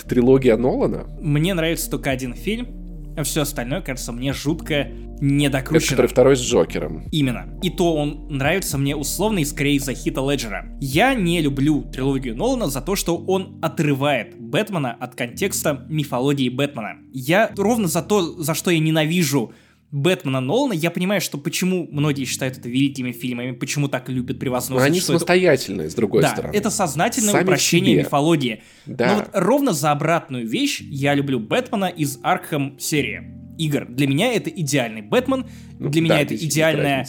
[0.09, 1.06] трилогия Нолана?
[1.20, 2.80] Мне нравится только один фильм,
[3.25, 4.88] все остальное кажется мне жутко
[5.20, 5.79] недокручено.
[5.79, 7.05] Это который второй с Джокером.
[7.12, 7.59] Именно.
[7.62, 10.66] И то он нравится мне условно и скорее из-за Хита Леджера.
[10.81, 16.99] Я не люблю трилогию Нолана за то, что он отрывает Бэтмена от контекста мифологии Бэтмена.
[17.12, 19.53] Я ровно за то, за что я ненавижу
[19.92, 24.87] Бэтмена Нолана, я понимаю, что почему многие считают это великими фильмами, почему так любят превозносить.
[24.87, 25.92] они самостоятельные, это...
[25.92, 26.55] с другой да, стороны.
[26.55, 28.05] это сознательное Сами упрощение себе.
[28.05, 28.62] мифологии.
[28.87, 29.07] Да.
[29.09, 33.87] Но вот ровно за обратную вещь я люблю Бэтмена из Арkham серии игр.
[33.88, 35.46] Для меня это идеальный Бэтмен,
[35.79, 37.07] ну, для да, меня это идеальная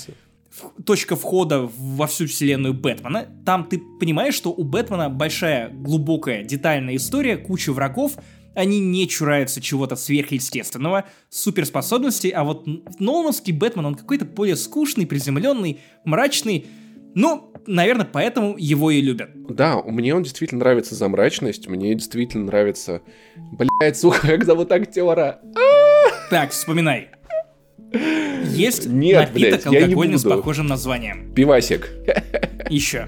[0.85, 3.27] точка входа во всю вселенную Бэтмена.
[3.45, 8.17] Там ты понимаешь, что у Бэтмена большая, глубокая, детальная история, куча врагов,
[8.53, 12.65] они не чураются чего-то сверхъестественного, суперспособностей, а вот
[12.99, 16.67] Нолановский Бэтмен, он какой-то более скучный, приземленный, мрачный,
[17.13, 19.29] ну, наверное, поэтому его и любят.
[19.49, 23.01] Да, мне он действительно нравится за мрачность, мне действительно нравится...
[23.35, 25.41] Блять, сука, как зовут актера?
[26.29, 27.09] Так, вспоминай.
[28.45, 31.33] Есть Нет, напиток блядь, алкогольный с похожим названием.
[31.33, 31.89] Пивасик.
[32.69, 33.07] Еще.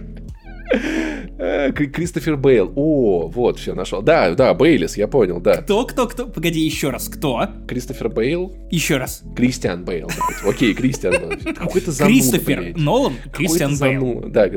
[0.73, 2.71] Э, Кристофер Бейл.
[2.75, 4.01] О, вот, все нашел.
[4.01, 5.57] Да, да, Бейлис, я понял, да.
[5.57, 6.27] Кто, кто, кто?
[6.27, 7.09] Погоди, еще раз.
[7.09, 7.47] Кто?
[7.67, 8.55] Кристофер Бейл.
[8.69, 9.23] Еще раз.
[9.35, 10.09] Кристиан Бейл.
[10.45, 11.53] Окей, Кристиан Бейл.
[11.55, 14.23] Какой-то зануда, Кристофер Нолан, Кристиан Бейл.
[14.29, 14.49] Да,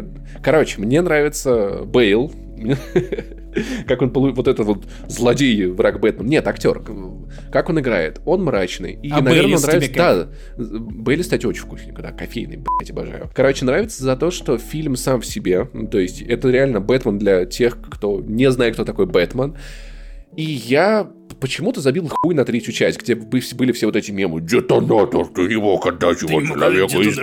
[0.42, 2.32] короче, мне нравится Бейл.
[3.86, 6.26] как он получил вот этот вот злодей, враг Бэтмен.
[6.26, 6.82] Нет, актер.
[7.50, 8.20] Как он играет?
[8.24, 8.98] Он мрачный.
[9.02, 9.94] И, а наверное, нравится...
[9.94, 13.30] Да, Бейли, кстати, очень вкусный, да, кофейный, блядь, обожаю.
[13.34, 17.18] Короче, нравится за то, что фильм сам в себе, ну, то есть это реально Бэтмен
[17.18, 19.56] для тех, кто не знает, кто такой Бэтмен.
[20.36, 25.26] И я почему-то забил хуй на третью часть, где были все вот эти мемы «Детонатор,
[25.26, 27.16] ты его отдашь его человеку из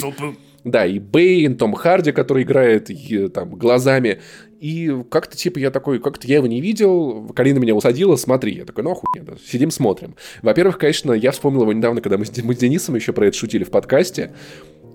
[0.00, 0.36] толпы».
[0.64, 4.20] Да, и Бейн, Том Харди, который играет и, там глазами.
[4.60, 8.56] И как-то, типа, я такой, как-то я его не видел, Карина меня усадила, смотри.
[8.56, 10.16] Я такой, ну, охуенно, сидим, смотрим.
[10.42, 13.36] Во-первых, конечно, я вспомнил его недавно, когда мы с, мы с Денисом еще про это
[13.38, 14.32] шутили в подкасте.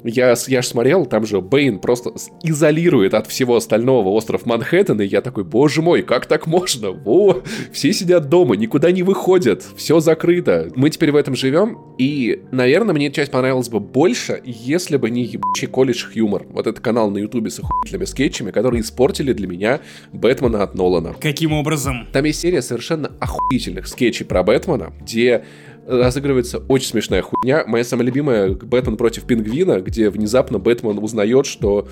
[0.05, 2.11] Я, я ж смотрел, там же Бэйн просто
[2.43, 6.91] изолирует от всего остального остров Манхэттен, и я такой, боже мой, как так можно?
[6.91, 7.41] Во,
[7.71, 10.71] все сидят дома, никуда не выходят, все закрыто.
[10.75, 15.23] Мы теперь в этом живем, и, наверное, мне часть понравилась бы больше, если бы не
[15.23, 16.45] ебучий колледж Хьюмор.
[16.49, 19.81] Вот этот канал на ютубе с охуительными скетчами, которые испортили для меня
[20.13, 21.15] Бэтмена от Нолана.
[21.19, 22.07] Каким образом?
[22.13, 25.45] Там есть серия совершенно охуительных скетчей про Бэтмена, где
[25.85, 27.63] разыгрывается очень смешная хуйня.
[27.67, 31.87] Моя самая любимая Бэтмен против Пингвина, где внезапно Бэтмен узнает, что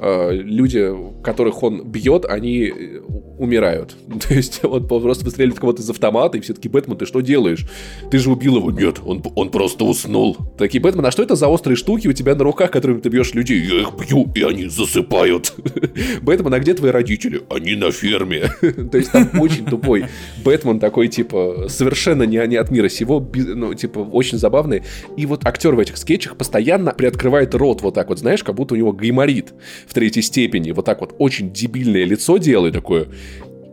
[0.00, 2.72] люди, которых он бьет, они
[3.38, 3.96] умирают.
[4.28, 7.66] То есть он просто выстреливает кого-то из автомата, и все таки Бэтмен, ты что делаешь?
[8.10, 8.70] Ты же убил его.
[8.70, 10.36] Нет, он, он просто уснул.
[10.58, 13.34] Такие, Бэтмен, а что это за острые штуки у тебя на руках, которыми ты бьешь
[13.34, 13.60] людей?
[13.60, 15.54] Я их бью, и они засыпают.
[16.22, 17.42] Бэтмен, а где твои родители?
[17.48, 18.50] Они на ферме.
[18.60, 20.06] То есть там очень тупой
[20.44, 24.82] Бэтмен такой, типа, совершенно не, не от мира сего, ну, типа, очень забавный.
[25.16, 28.74] И вот актер в этих скетчах постоянно приоткрывает рот вот так вот, знаешь, как будто
[28.74, 29.54] у него гайморит
[29.88, 30.72] в третьей степени.
[30.72, 33.08] Вот так вот очень дебильное лицо делает такое.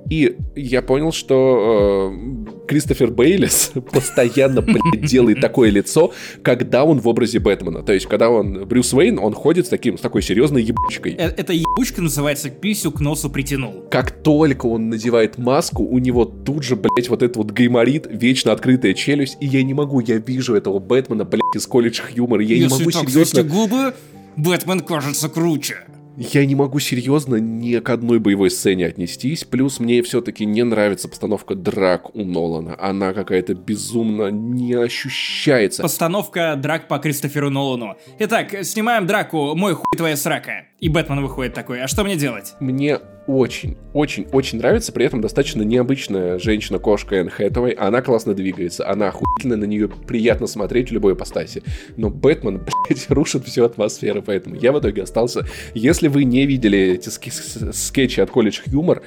[0.10, 7.08] И я понял, что э, Кристофер Бейлис постоянно, блядь, делает такое лицо, когда он в
[7.08, 7.82] образе Бэтмена.
[7.82, 11.16] То есть, когда он Брюс Уэйн, он ходит с, таким, с такой серьезной ебучкой.
[11.18, 13.84] Э Эта ебучка называется «Писю к носу притянул».
[13.90, 18.52] Как только он надевает маску, у него тут же, блядь, вот этот вот гайморит, вечно
[18.52, 22.56] открытая челюсть, и я не могу, я вижу этого Бэтмена, блядь, из колледж Хьюмора, я
[22.56, 23.44] Если не могу так серьезно...
[23.44, 23.94] губы,
[24.38, 25.78] Бэтмен кажется круче.
[26.18, 31.10] Я не могу серьезно ни к одной боевой сцене отнестись, плюс мне все-таки не нравится
[31.10, 32.76] постановка драк у Нолана.
[32.80, 35.82] Она какая-то безумно не ощущается.
[35.82, 37.98] Постановка драк по Кристоферу Нолану.
[38.20, 40.66] Итак, снимаем драку «Мой хуй твоя срака».
[40.80, 42.54] И Бэтмен выходит такой, а что мне делать?
[42.60, 47.72] Мне очень, очень, очень нравится, при этом достаточно необычная женщина-кошка Энн Хэтэуэй.
[47.72, 51.64] Она классно двигается, она охуительно, на нее приятно смотреть в любой ипостаси.
[51.98, 55.48] Но Бэтмен, блядь, рушит всю атмосферу, поэтому я в итоге остался...
[55.74, 59.02] Если вы не видели эти ски- скетчи от College Humor,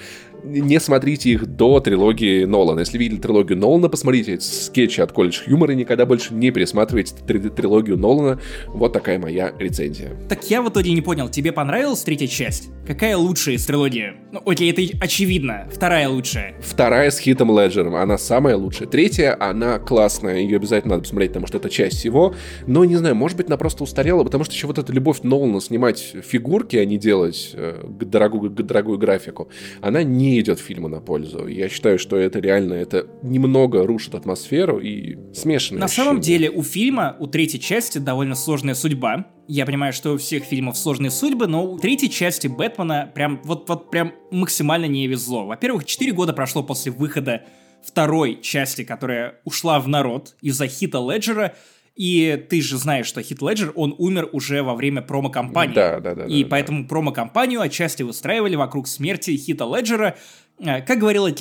[0.45, 2.81] не смотрите их до трилогии Нолана.
[2.81, 7.41] Если видели трилогию Нолана, посмотрите скетчи от College Humor и никогда больше не пересматривайте три-
[7.51, 8.41] трилогию Нолана.
[8.69, 10.11] Вот такая моя рецензия.
[10.29, 12.71] Так я в итоге не понял, тебе понравилась третья часть?
[12.87, 14.15] Какая лучшая из трилогии?
[14.33, 15.69] Ну, окей, это очевидно.
[15.71, 16.55] Вторая лучшая.
[16.61, 18.89] Вторая с Хитом Леджером, она самая лучшая.
[18.89, 22.35] Третья, она классная, ее обязательно надо посмотреть, потому что это часть всего.
[22.67, 25.61] Но, не знаю, может быть, она просто устарела, потому что еще вот эта любовь Нолана
[25.61, 29.49] снимать фигурки, а не делать э, дорогую, дорогую графику,
[29.81, 31.47] она не идет фильму на пользу.
[31.47, 36.07] Я считаю, что это реально, это немного рушит атмосферу и смешанное На ощущение.
[36.07, 39.27] самом деле у фильма, у третьей части довольно сложная судьба.
[39.47, 43.69] Я понимаю, что у всех фильмов сложные судьбы, но у третьей части Бэтмена прям вот,
[43.69, 45.47] вот прям максимально не везло.
[45.47, 47.45] Во-первых, 4 года прошло после выхода
[47.83, 51.55] второй части, которая ушла в народ из-за хита Леджера,
[51.99, 55.75] и ты же знаешь, что Хит Леджер, он умер уже во время промо-компании.
[55.75, 56.27] Да, да, да.
[56.27, 60.17] И да, поэтому промо-компанию отчасти выстраивали вокруг смерти Хита Леджера.
[60.61, 61.33] Э, Как говорила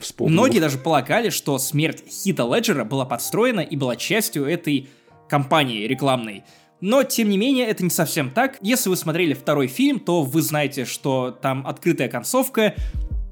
[0.00, 0.32] вспомнил?
[0.32, 4.88] многие даже полагали, что смерть Хита Леджера была подстроена и была частью этой
[5.28, 6.44] кампании рекламной.
[6.80, 8.58] Но, тем не менее, это не совсем так.
[8.60, 12.76] Если вы смотрели второй фильм, то вы знаете, что там открытая концовка.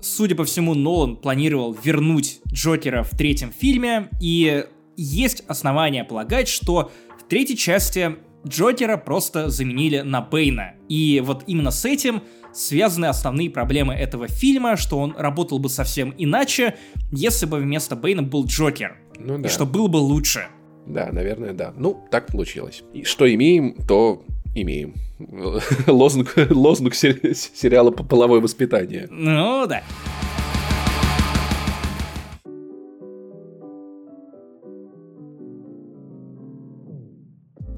[0.00, 6.90] Судя по всему, Нолан планировал вернуть Джокера в третьем фильме, и есть основания полагать, что
[7.18, 10.74] в третьей части Джокера просто заменили на Бэйна.
[10.88, 16.14] И вот именно с этим связаны основные проблемы этого фильма, что он работал бы совсем
[16.18, 16.76] иначе,
[17.11, 18.96] если бы вместо Бэйна был Джокер.
[19.18, 19.48] Ну да.
[19.48, 20.46] И что было бы лучше.
[20.87, 21.72] Да, наверное, да.
[21.76, 22.83] Ну, так получилось.
[22.92, 24.24] И что имеем, то
[24.55, 24.94] имеем.
[25.87, 29.07] Лозунг, лозунг сери- сериала «Половое воспитание».
[29.11, 29.83] Ну да.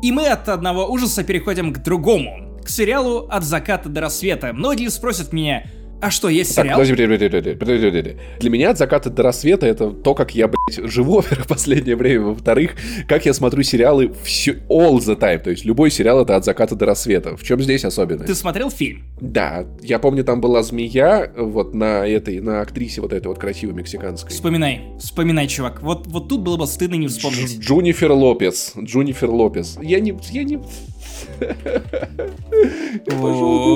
[0.05, 2.61] И мы от одного ужаса переходим к другому.
[2.63, 4.53] К сериалу «От заката до рассвета».
[4.53, 5.65] Многие спросят меня,
[6.07, 6.79] а что, есть Так, сериал?
[6.81, 8.17] подожди, подожди, подожди, подожди, подожди.
[8.41, 12.27] Для меня от заката до рассвета это то, как я, блядь, живу в последнее время.
[12.27, 12.73] Во-вторых,
[13.09, 15.39] как я смотрю сериалы все all the time.
[15.39, 17.37] То есть любой сериал это от заката до рассвета.
[17.37, 18.27] В чем здесь особенность?
[18.27, 19.05] Ты смотрел фильм?
[19.21, 23.75] Да, я помню, там была змея вот на этой, на актрисе вот этой вот красивой
[23.75, 24.31] мексиканской.
[24.31, 25.83] Вспоминай, вспоминай, чувак.
[25.83, 27.57] Вот, вот тут было бы стыдно не вспомнить.
[27.59, 28.73] Дж- Джунифер Лопес.
[28.79, 29.79] Джунифер Лопес.
[29.83, 30.15] Я не...
[30.31, 30.59] Я не...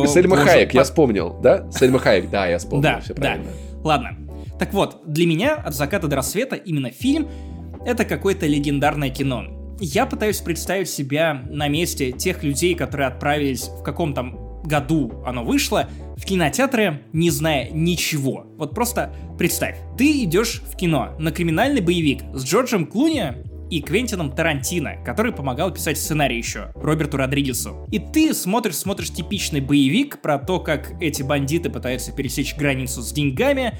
[0.06, 1.70] Сельма Хайек, я по- вспомнил, да?
[1.70, 3.20] Сельма Хайек, да, я вспомнил, Да, все да.
[3.20, 3.50] правильно.
[3.84, 4.10] Ладно.
[4.58, 7.28] Так вот, для меня «От заката до рассвета» именно фильм—
[7.86, 9.44] это какое-то легендарное кино.
[9.80, 15.44] Я пытаюсь представить себя на месте тех людей, которые отправились в каком там году оно
[15.44, 18.44] вышло, в кинотеатры, не зная ничего.
[18.58, 23.34] Вот просто представь, ты идешь в кино на криминальный боевик с Джорджем Клуни
[23.70, 27.86] и Квентином Тарантино, который помогал писать сценарий еще, Роберту Родригесу.
[27.90, 33.12] И ты смотришь, смотришь типичный боевик про то, как эти бандиты пытаются пересечь границу с
[33.12, 33.78] деньгами,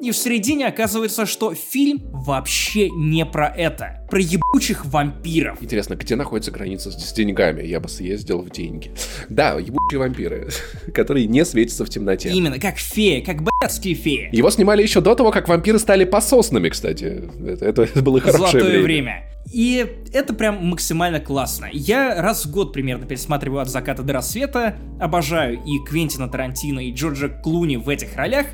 [0.00, 4.06] и в середине оказывается, что фильм вообще не про это.
[4.10, 5.62] Про ебучих вампиров.
[5.62, 7.62] Интересно, где находится граница с, деньгами?
[7.62, 8.90] Я бы съездил в деньги.
[9.28, 10.48] Да, ебучие вампиры,
[10.94, 12.30] которые не светятся в темноте.
[12.30, 14.28] Именно, как фея, как блядские феи.
[14.32, 17.28] Его снимали еще до того, как вампиры стали пососными, кстати.
[17.46, 18.84] Это, это было хорошее Золотое время.
[18.84, 19.34] время.
[19.52, 21.68] И это прям максимально классно.
[21.72, 26.92] Я раз в год примерно пересматриваю «От заката до рассвета», обожаю и Квентина Тарантино, и
[26.92, 28.46] Джорджа Клуни в этих ролях,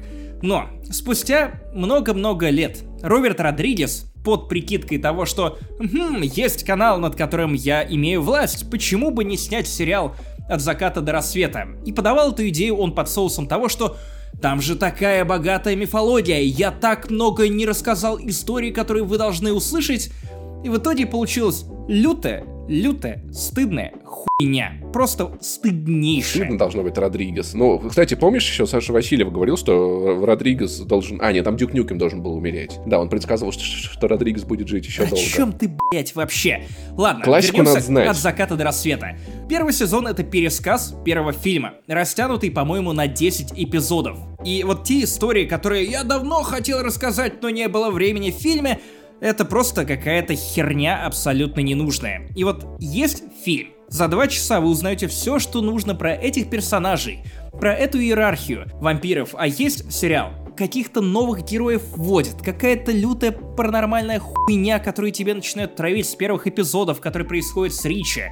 [0.42, 7.54] Но спустя много-много лет Роберт Родригес под прикидкой того, что хм, есть канал, над которым
[7.54, 10.14] я имею власть, почему бы не снять сериал
[10.48, 11.68] от заката до рассвета?
[11.84, 13.96] И подавал эту идею он под соусом того, что
[14.40, 20.10] там же такая богатая мифология, я так много не рассказал истории, которые вы должны услышать,
[20.64, 24.72] и в итоге получилось лютое, лютое, стыдное хуйня.
[24.92, 26.44] Просто стыднейшее.
[26.44, 27.54] Стыдно должно быть Родригес.
[27.54, 31.18] Ну, кстати, помнишь, еще Саша Васильев говорил, что Родригес должен...
[31.20, 32.78] А, нет, там Дюк Нюкем должен был умереть.
[32.86, 35.24] Да, он предсказывал, что, что Родригес будет жить еще О долго.
[35.24, 36.64] чем ты, блять, вообще?
[36.96, 38.08] Ладно, Классику вернемся надо знать.
[38.08, 39.16] от заката до рассвета.
[39.48, 44.18] Первый сезон— это пересказ первого фильма, растянутый, по-моему, на 10 эпизодов.
[44.44, 48.80] И вот те истории, которые я давно хотел рассказать, но не было времени в фильме,
[49.20, 52.28] это просто какая-то херня абсолютно ненужная.
[52.34, 53.68] И вот есть фильм.
[53.88, 59.30] За два часа вы узнаете все, что нужно про этих персонажей, про эту иерархию вампиров,
[59.36, 60.30] а есть сериал.
[60.56, 67.00] Каких-то новых героев вводят, какая-то лютая паранормальная хуйня, которую тебе начинают травить с первых эпизодов,
[67.00, 68.26] которые происходят с Ричи.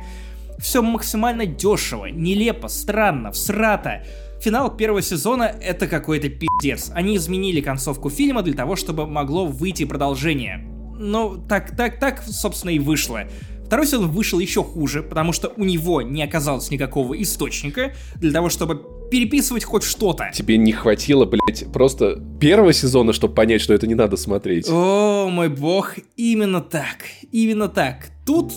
[0.59, 4.05] Все максимально дешево, нелепо, странно, всрато.
[4.41, 6.93] Финал первого сезона— это какой-то пиздец.
[6.95, 10.78] Они изменили концовку фильма для того, чтобы могло выйти продолжение.
[10.99, 13.23] Ну, так, так, так, собственно, и вышло.
[13.67, 18.49] Второй сезон вышел еще хуже, потому что у него не оказалось никакого источника для того,
[18.49, 20.31] чтобы переписывать хоть что-то.
[20.33, 24.69] Тебе не хватило, блядь, просто первого сезона, чтобы понять, что это не надо смотреть.
[24.71, 28.09] О, мой бог, именно так, именно так.
[28.29, 28.53] Тут,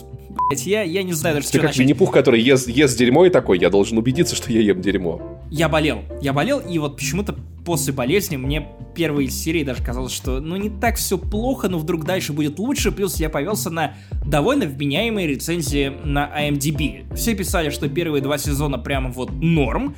[0.50, 1.80] блять, я, я не знаю даже с Ты чего как начать.
[1.80, 5.40] Винни-Пух, который ест, ест дерьмо и такой, я должен убедиться, что я ем дерьмо.
[5.50, 10.42] Я болел, я болел, и вот почему-то после болезни мне первой серии даже казалось, что
[10.42, 13.94] ну не так все плохо, но вдруг дальше будет лучше, плюс я повелся на
[14.26, 17.06] довольно вменяемые рецензии на IMDb.
[17.16, 19.96] Все писали, что первые два сезона прямо вот норм,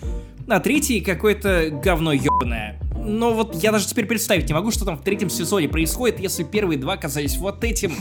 [0.47, 2.79] а третий какое-то говно ебаное.
[2.95, 6.43] Но вот я даже теперь представить не могу, что там в третьем сезоне происходит, если
[6.43, 7.93] первые два казались вот этим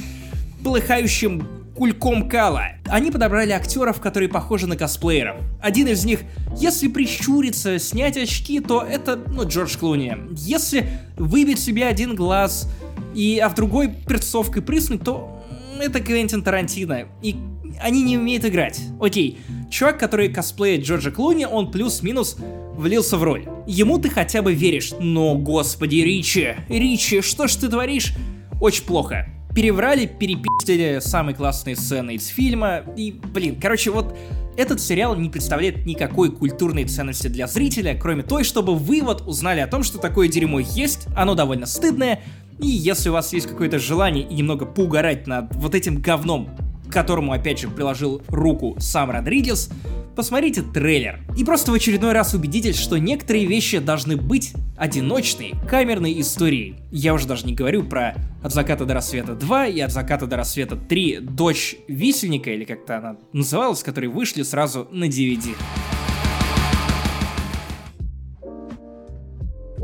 [0.62, 2.72] полыхающим кульком кала.
[2.86, 5.36] Они подобрали актеров, которые похожи на косплееров.
[5.60, 6.20] Один из них,
[6.56, 10.16] если прищуриться, снять очки, то это, ну, Джордж Клуни.
[10.32, 12.68] Если выбить себе один глаз,
[13.14, 15.42] и, а в другой перцовкой прыснуть, то
[15.80, 17.08] это Квентин Тарантино.
[17.22, 17.36] И
[17.80, 18.80] они не умеют играть.
[19.00, 19.38] Окей,
[19.70, 22.36] чувак, который косплеит Джорджа Клуни, он плюс-минус
[22.74, 23.46] влился в роль.
[23.66, 28.14] Ему ты хотя бы веришь, но, господи, Ричи, Ричи, что ж ты творишь?
[28.60, 29.26] Очень плохо.
[29.54, 34.16] Переврали, перепиздили самые классные сцены из фильма, и, блин, короче, вот
[34.56, 39.60] этот сериал не представляет никакой культурной ценности для зрителя, кроме той, чтобы вы вот узнали
[39.60, 42.22] о том, что такое дерьмо есть, оно довольно стыдное,
[42.60, 46.48] и если у вас есть какое-то желание и немного поугарать над вот этим говном,
[46.92, 49.70] которому, опять же, приложил руку сам Родригес,
[50.14, 51.20] посмотрите трейлер.
[51.36, 56.76] И просто в очередной раз убедитесь, что некоторые вещи должны быть одиночной, камерной историей.
[56.90, 60.36] Я уже даже не говорю про «От заката до рассвета 2» и «От заката до
[60.36, 61.20] рассвета 3.
[61.20, 65.54] Дочь висельника», или как-то она называлась, которые вышли сразу на DVD.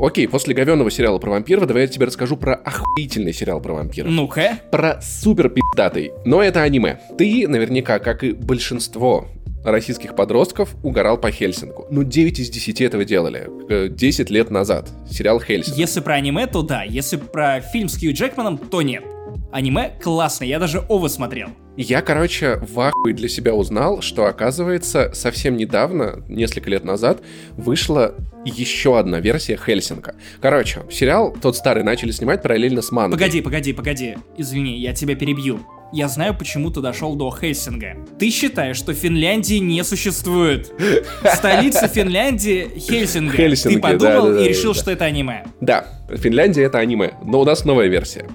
[0.01, 4.09] Окей, после говенного сериала про вампиров, давай я тебе расскажу про охуительный сериал про вампиров.
[4.09, 4.59] Ну-ка.
[4.71, 6.13] Про супер пиздатый.
[6.23, 6.99] Но это аниме.
[7.17, 9.27] Ты наверняка, как и большинство
[9.65, 11.85] российских подростков, угорал по Хельсингу.
[11.91, 13.49] Ну, 9 из 10 этого делали.
[13.69, 14.89] Э, 10 лет назад.
[15.11, 15.75] Сериал Хельсинг.
[15.77, 16.83] Если про аниме, то да.
[16.83, 19.03] Если про фильм с Хью Джекманом, то нет.
[19.51, 21.49] Аниме классное, я даже Ова смотрел.
[21.81, 27.21] Я, короче, в ахуе для себя узнал, что, оказывается, совсем недавно, несколько лет назад,
[27.55, 30.15] вышла еще одна версия Хельсинга.
[30.41, 33.17] Короче, сериал тот старый начали снимать параллельно с мангой.
[33.17, 34.17] Погоди, погоди, погоди.
[34.37, 35.61] Извини, я тебя перебью.
[35.93, 37.95] Я знаю, почему ты дошел до Хельсинга.
[38.19, 40.73] Ты считаешь, что Финляндии не существует.
[41.33, 43.31] Столица Финляндии Хельсинга.
[43.37, 44.79] Хельсинки, Ты подумал да-да-да, и решил, да.
[44.81, 45.45] что это аниме.
[45.61, 48.27] Да, Финляндия это аниме, но у нас новая версия.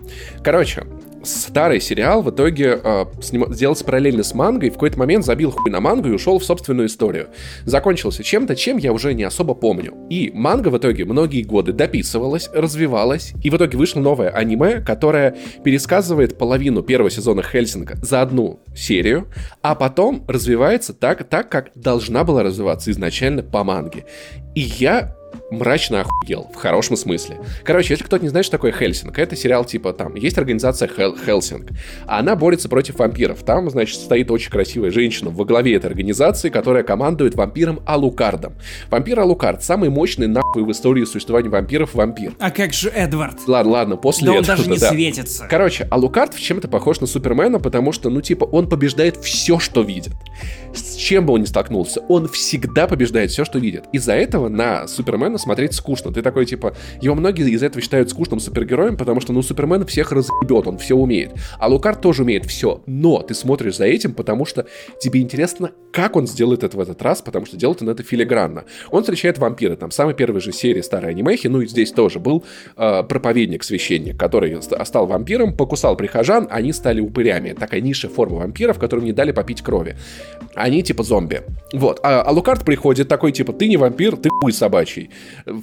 [0.43, 0.85] Короче,
[1.25, 5.71] старый сериал в итоге э, сним- сделался параллельно с мангой, в какой-то момент забил хуй
[5.71, 7.29] на мангу и ушел в собственную историю.
[7.65, 9.95] Закончился чем-то, чем я уже не особо помню.
[10.11, 15.37] И манга в итоге многие годы дописывалась, развивалась, и в итоге вышло новое аниме, которое
[15.63, 19.29] пересказывает половину первого сезона Хельсинга за одну серию,
[19.63, 24.05] а потом развивается так, так как должна была развиваться изначально по манге.
[24.55, 25.17] И я
[25.55, 27.39] мрачно охуел, в хорошем смысле.
[27.65, 31.17] Короче, если кто-то не знает, что такое Хельсинг, это сериал типа там, есть организация Хел-
[31.17, 31.71] Хелсинг,
[32.07, 33.43] а она борется против вампиров.
[33.45, 38.55] Там, значит, стоит очень красивая женщина во главе этой организации, которая командует вампиром Алукардом.
[38.91, 42.35] Вампир Алукард, самый мощный нахуй в истории существования вампиров вампир.
[42.39, 43.39] А как же Эдвард?
[43.47, 44.91] Ладно, ладно, после Да он этого, даже не да.
[44.91, 45.47] светится.
[45.49, 49.83] Короче, Алукард в чем-то похож на Супермена, потому что, ну, типа, он побеждает все, что
[49.83, 50.13] видит.
[50.75, 53.85] С чем бы он ни столкнулся, он всегда побеждает все, что видит.
[53.93, 56.13] Из-за этого на Супермена смотреть скучно.
[56.13, 60.11] Ты такой, типа, его многие из этого считают скучным супергероем, потому что, ну, Супермен всех
[60.11, 61.33] разъебет, он все умеет.
[61.59, 62.83] А Лукард тоже умеет все.
[62.87, 64.67] Но ты смотришь за этим, потому что
[65.01, 68.65] тебе интересно, как он сделает это в этот раз, потому что делает он это филигранно.
[68.91, 69.77] Он встречает вампира.
[69.77, 72.45] Там самой первой же серии старой анимехи, ну и здесь тоже был
[72.77, 77.53] э, проповедник, священник, который стал вампиром, покусал прихожан, они стали упырями.
[77.53, 79.97] Такая низшая форма вампиров, которым не дали попить крови.
[80.55, 81.43] Они типа зомби.
[81.73, 82.01] Вот.
[82.03, 85.11] А, а Лукард приходит такой, типа, ты не вампир, ты хуй собачий.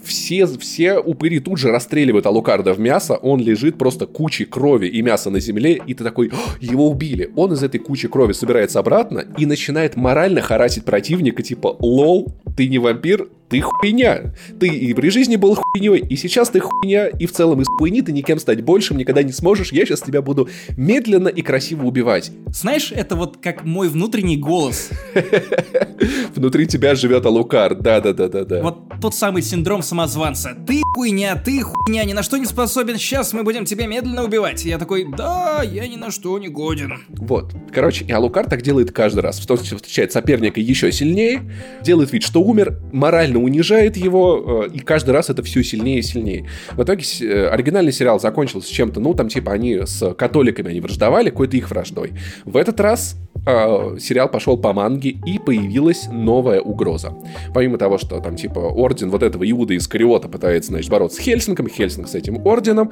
[0.03, 5.01] Все, все упыри тут же расстреливают Алукарда в мясо, он лежит просто кучей крови и
[5.01, 7.31] мяса на земле, и ты такой, его убили.
[7.35, 12.67] Он из этой кучи крови собирается обратно и начинает морально харасить противника, типа, лол, ты
[12.67, 14.33] не вампир, ты хуйня.
[14.59, 18.01] Ты и при жизни был хуйней, и сейчас ты хуйня, и в целом из хуйни
[18.01, 19.73] ты никем стать большим никогда не сможешь.
[19.73, 20.47] Я сейчас тебя буду
[20.77, 22.31] медленно и красиво убивать.
[22.47, 24.89] Знаешь, это вот как мой внутренний голос.
[26.35, 28.61] Внутри тебя живет Алукар, да-да-да-да-да.
[28.61, 30.55] Вот тот самый синдром самозванца.
[30.65, 34.63] Ты хуйня, ты хуйня, ни на что не способен, сейчас мы будем тебя медленно убивать.
[34.63, 37.03] я такой, да, я ни на что не годен.
[37.09, 37.53] Вот.
[37.73, 39.39] Короче, и Алукар так делает каждый раз.
[39.39, 41.41] Встречает соперника еще сильнее,
[41.83, 46.01] делает вид, что умер, морально унижает его, э, и каждый раз это все сильнее и
[46.01, 46.47] сильнее.
[46.73, 51.29] В итоге э, оригинальный сериал закончился чем-то, ну, там, типа, они с католиками они враждовали,
[51.29, 52.11] какой-то их враждой.
[52.45, 53.15] В этот раз
[53.45, 57.13] э, сериал пошел по манге, и появилась новая угроза.
[57.53, 61.23] Помимо того, что там, типа, орден вот этого Иуда из Кариота пытается, значит, бороться с
[61.23, 62.91] Хельсингом, Хельсинг с этим орденом,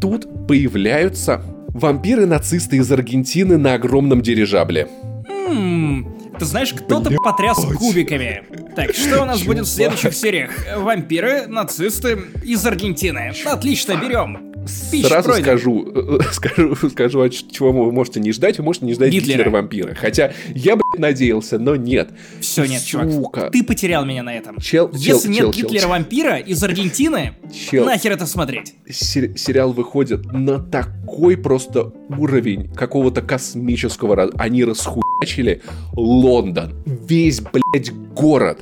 [0.00, 4.88] тут появляются вампиры-нацисты из Аргентины на огромном дирижабле.
[5.28, 8.44] Хм, ты знаешь, кто-то потряс кубиками.
[8.74, 10.50] Так, что у нас будет в следующих сериях?
[10.76, 13.32] Вампиры, нацисты из Аргентины.
[13.44, 14.45] Отлично, берем.
[14.66, 15.44] Спич Сразу пройден.
[15.44, 18.58] скажу, э, скажу, скажу, от чего вы можете не ждать.
[18.58, 19.94] Вы можете не ждать Гитлера, Гитлера вампира.
[19.94, 22.10] Хотя я, блядь, надеялся, но нет.
[22.40, 23.08] Все, нет, Сука.
[23.10, 23.52] чувак.
[23.52, 24.58] Ты потерял меня на этом.
[24.60, 27.84] Чел, Если чел, нет чел, Гитлера вампира из Аргентины, чел.
[27.84, 28.74] нахер это смотреть?
[28.90, 34.30] Сер- сериал выходит на такой просто уровень какого-то космического...
[34.36, 35.62] Они расхуячили
[35.92, 36.74] Лондон.
[36.86, 38.60] Весь, блядь, город.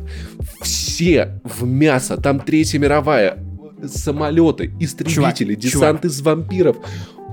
[0.61, 2.17] Все в мясо.
[2.21, 3.39] Там Третья мировая
[3.87, 6.05] самолеты, истребители, чувак, десант чувак.
[6.05, 6.77] из вампиров.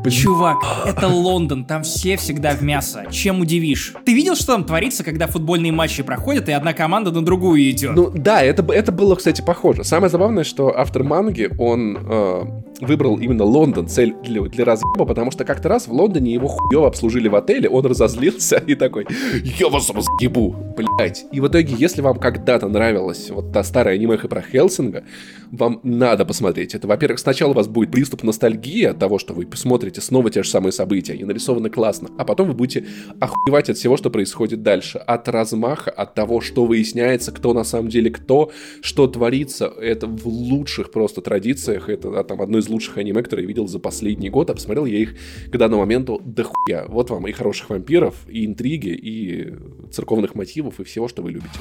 [0.03, 0.17] Блин.
[0.17, 3.05] Чувак, это Лондон, там все всегда в мясо.
[3.11, 3.93] Чем удивишь?
[4.03, 7.95] Ты видел, что там творится, когда футбольные матчи проходят, и одна команда на другую идет?
[7.95, 9.83] Ну да, это, это было, кстати, похоже.
[9.83, 12.43] Самое забавное, что автор манги, он э,
[12.81, 16.87] выбрал именно Лондон цель для, для разъеба, потому что как-то раз в Лондоне его хуево
[16.87, 19.07] обслужили в отеле, он разозлился и такой,
[19.43, 21.25] я вас разъебу, блять.
[21.31, 25.03] И в итоге, если вам когда-то нравилась вот та старая анимеха про Хелсинга,
[25.51, 26.75] вам надо посмотреть.
[26.75, 30.43] Это, во-первых, сначала у вас будет приступ ностальгии от того, что вы посмотрите снова те
[30.43, 32.85] же самые события, и нарисованы классно, а потом вы будете
[33.19, 34.97] охуевать от всего, что происходит дальше.
[34.97, 38.51] От размаха, от того, что выясняется, кто на самом деле кто,
[38.81, 39.65] что творится.
[39.79, 41.89] Это в лучших просто традициях.
[41.89, 44.49] Это а, там одно из лучших аниме, которое я видел за последний год.
[44.49, 45.15] А посмотрел я их
[45.47, 46.85] к данному моменту дохуя.
[46.87, 49.53] Вот вам и хороших вампиров, и интриги, и
[49.91, 51.59] церковных мотивов, и всего, что вы любите.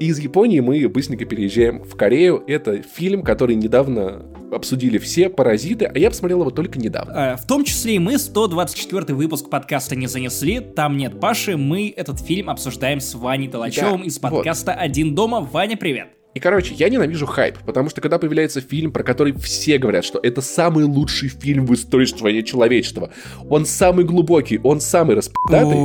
[0.00, 2.42] из Японии мы быстренько переезжаем в Корею.
[2.46, 7.12] Это фильм, который недавно обсудили все «Паразиты», а я посмотрел его только недавно.
[7.12, 11.92] Э, в том числе и мы 124 выпуск подкаста не занесли, там нет Паши, мы
[11.94, 14.82] этот фильм обсуждаем с Ваней Толачевым да, из подкаста вот.
[14.82, 15.40] «Один дома».
[15.40, 16.19] Ваня, привет!
[16.32, 20.20] И, короче, я ненавижу хайп, потому что когда появляется фильм, про который все говорят, что
[20.22, 23.10] это самый лучший фильм в истории своей человечества,
[23.48, 25.76] он самый глубокий, он самый распятый.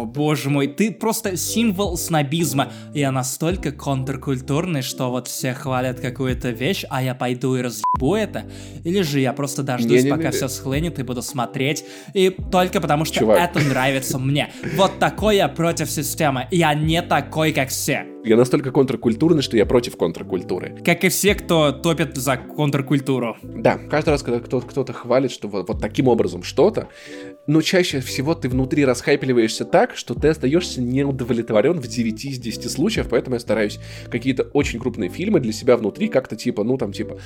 [0.00, 2.72] О, боже мой, ты просто символ снобизма.
[2.94, 8.44] Я настолько контркультурный, что вот все хвалят какую-то вещь, а я пойду и разъебу это.
[8.82, 11.84] Или же я просто дождусь, не, не, пока не, все схлынет и буду смотреть.
[12.14, 13.38] И только потому, что Чувак.
[13.38, 14.50] это нравится мне.
[14.74, 16.46] Вот такой я против системы.
[16.50, 18.06] Я не такой, как все.
[18.24, 20.76] Я настолько контркультурный, что я против контркультуры.
[20.84, 23.36] Как и все, кто топит за контркультуру.
[23.42, 26.88] Да, каждый раз, когда кто- кто-то хвалит, что вот, вот таким образом что-то,
[27.50, 32.70] но чаще всего ты внутри расхайпливаешься так, что ты остаешься неудовлетворен в 9 из 10
[32.70, 36.92] случаев, поэтому я стараюсь какие-то очень крупные фильмы для себя внутри как-то типа, ну там
[36.92, 37.18] типа,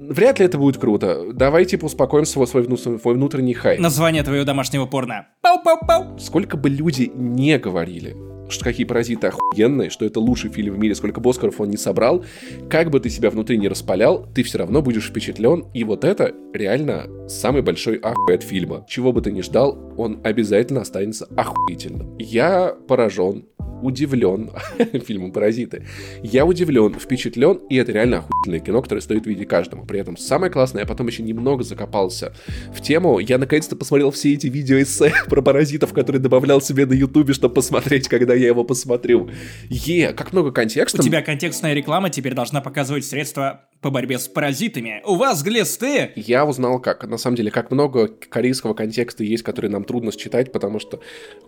[0.00, 3.80] вряд ли это будет круто, давай типа успокоим свой, свой, свой внутренний хайп.
[3.80, 5.26] Название твоего домашнего порно.
[5.42, 6.16] Пау-пау-пау.
[6.20, 8.14] Сколько бы люди не говорили,
[8.52, 11.76] что какие паразиты охуенные, что это лучший фильм в мире, сколько бы Оскаров он не
[11.76, 12.24] собрал,
[12.68, 16.32] как бы ты себя внутри не распалял, ты все равно будешь впечатлен, и вот это
[16.52, 18.84] реально самый большой охуй от фильма.
[18.88, 22.16] Чего бы ты ни ждал, он обязательно останется охуительным.
[22.18, 23.44] Я поражен
[23.82, 24.50] удивлен
[25.06, 25.86] фильмом «Паразиты».
[26.22, 29.84] Я удивлен, впечатлен, и это реально охуительное кино, которое стоит видеть каждому.
[29.84, 32.32] При этом самое классное, я потом еще немного закопался
[32.72, 33.18] в тему.
[33.18, 37.54] Я наконец-то посмотрел все эти видео эссе про паразитов, которые добавлял себе на ютубе, чтобы
[37.54, 39.30] посмотреть, когда я его посмотрю.
[39.68, 41.00] Е, как много контекста.
[41.00, 45.02] У тебя контекстная реклама теперь должна показывать средства по борьбе с паразитами.
[45.04, 46.12] У вас глисты!
[46.14, 47.04] Я узнал как.
[47.06, 51.00] На самом деле, как много корейского контекста есть, который нам трудно считать, потому что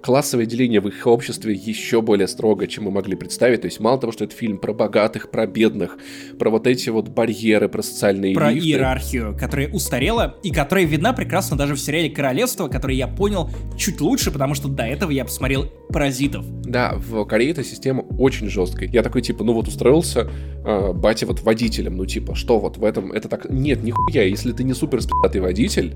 [0.03, 3.61] классовое деление в их обществе еще более строго, чем мы могли представить.
[3.61, 5.97] То есть мало того, что это фильм про богатых, про бедных,
[6.37, 8.68] про вот эти вот барьеры, про социальные Про лифты.
[8.68, 14.01] иерархию, которая устарела и которая видна прекрасно даже в сериале «Королевство», который я понял чуть
[14.01, 16.45] лучше, потому что до этого я посмотрел «Паразитов».
[16.64, 18.89] Да, в Корее эта система очень жесткая.
[18.89, 20.28] Я такой, типа, ну вот устроился
[20.64, 23.51] э, батя вот водителем, ну типа, что вот в этом, это так...
[23.51, 25.95] Нет, нихуя, если ты не супер спи***тый водитель,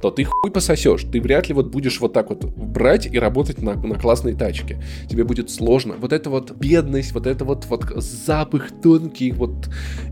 [0.00, 1.04] то ты хуй пососешь.
[1.04, 4.82] Ты вряд ли вот будешь вот так вот брать и работать на, на классной тачке.
[5.08, 5.94] Тебе будет сложно.
[5.98, 9.68] Вот эта вот бедность, вот это вот, вот запах тонкий, вот...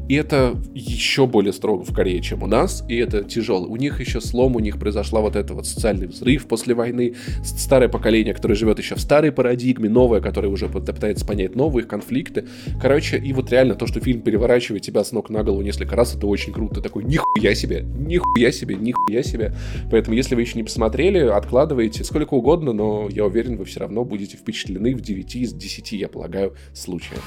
[0.09, 3.67] И это еще более строго в Корее, чем у нас, и это тяжело.
[3.67, 7.89] У них еще слом, у них произошла вот это вот социальный взрыв после войны, старое
[7.89, 12.47] поколение, которое живет еще в старой парадигме, новое, которое уже пытается понять новые конфликты.
[12.83, 16.15] Короче, и вот реально то, что фильм переворачивает тебя с ног на голову несколько раз,
[16.15, 16.81] это очень круто.
[16.81, 19.55] Такой, нихуя себе, нихуя себе, нихуя себе.
[19.91, 24.05] Поэтому, если вы еще не посмотрели, откладывайте сколько угодно, но я уверен, вы все равно
[24.05, 27.23] будете впечатлены в 9 из 10, я полагаю, случаев.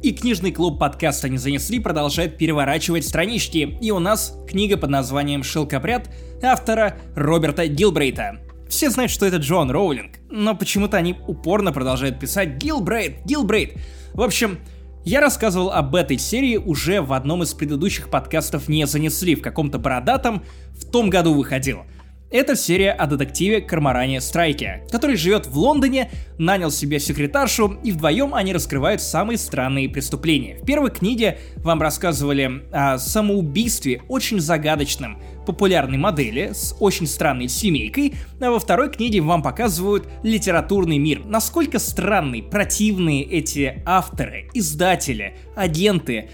[0.00, 3.76] И книжный клуб подкаста «Не занесли» продолжает переворачивать странички.
[3.80, 6.08] И у нас книга под названием «Шелкопряд»
[6.40, 8.38] автора Роберта Гилбрейта.
[8.68, 13.76] Все знают, что это Джон Роулинг, но почему-то они упорно продолжают писать «Гилбрейт, Гилбрейт».
[14.14, 14.58] В общем,
[15.04, 19.78] я рассказывал об этой серии уже в одном из предыдущих подкастов «Не занесли», в каком-то
[19.78, 20.42] бородатом,
[20.72, 21.82] в том году выходил–
[22.30, 28.34] это серия о детективе Кармаране Страйке, который живет в Лондоне, нанял себе секретаршу, и вдвоем
[28.34, 30.58] они раскрывают самые странные преступления.
[30.60, 38.14] В первой книге вам рассказывали о самоубийстве очень загадочном, популярной модели с очень странной семейкой,
[38.40, 41.22] а во второй книге вам показывают литературный мир.
[41.24, 46.28] Насколько странные, противные эти авторы, издатели, агенты,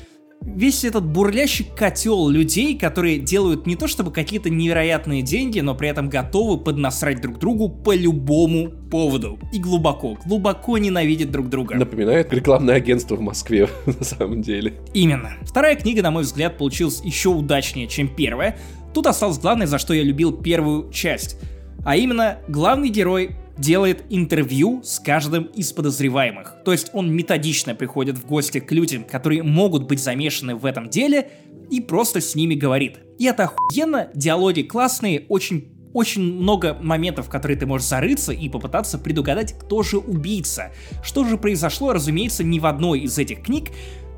[0.46, 5.88] весь этот бурлящий котел людей, которые делают не то чтобы какие-то невероятные деньги, но при
[5.88, 9.38] этом готовы поднасрать друг другу по любому поводу.
[9.52, 11.76] И глубоко, глубоко ненавидят друг друга.
[11.76, 14.74] Напоминает рекламное агентство в Москве, на самом деле.
[14.92, 15.34] Именно.
[15.42, 18.56] Вторая книга, на мой взгляд, получилась еще удачнее, чем первая.
[18.92, 21.36] Тут осталось главное, за что я любил первую часть.
[21.84, 26.56] А именно, главный герой делает интервью с каждым из подозреваемых.
[26.64, 30.88] То есть он методично приходит в гости к людям, которые могут быть замешаны в этом
[30.88, 31.30] деле,
[31.70, 32.98] и просто с ними говорит.
[33.18, 38.48] И это охуенно, диалоги классные, очень очень много моментов, в которые ты можешь зарыться и
[38.48, 40.72] попытаться предугадать, кто же убийца.
[41.04, 43.70] Что же произошло, разумеется, ни в одной из этих книг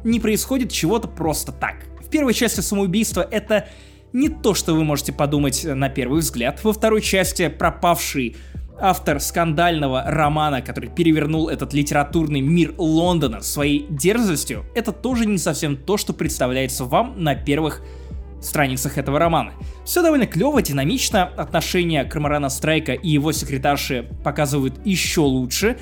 [0.03, 1.85] не происходит чего-то просто так.
[2.03, 3.69] В первой части самоубийства это
[4.15, 6.65] не то, что вы можете подумать на первый взгляд.
[6.65, 8.37] Во второй части пропавший
[8.81, 15.77] автор скандального романа, который перевернул этот литературный мир Лондона своей дерзостью, это тоже не совсем
[15.77, 17.83] то, что представляется вам на первых
[18.41, 19.53] страницах этого романа.
[19.85, 25.79] Все довольно клево, динамично, отношения Крамарана Страйка и его секретарши показывают еще лучше,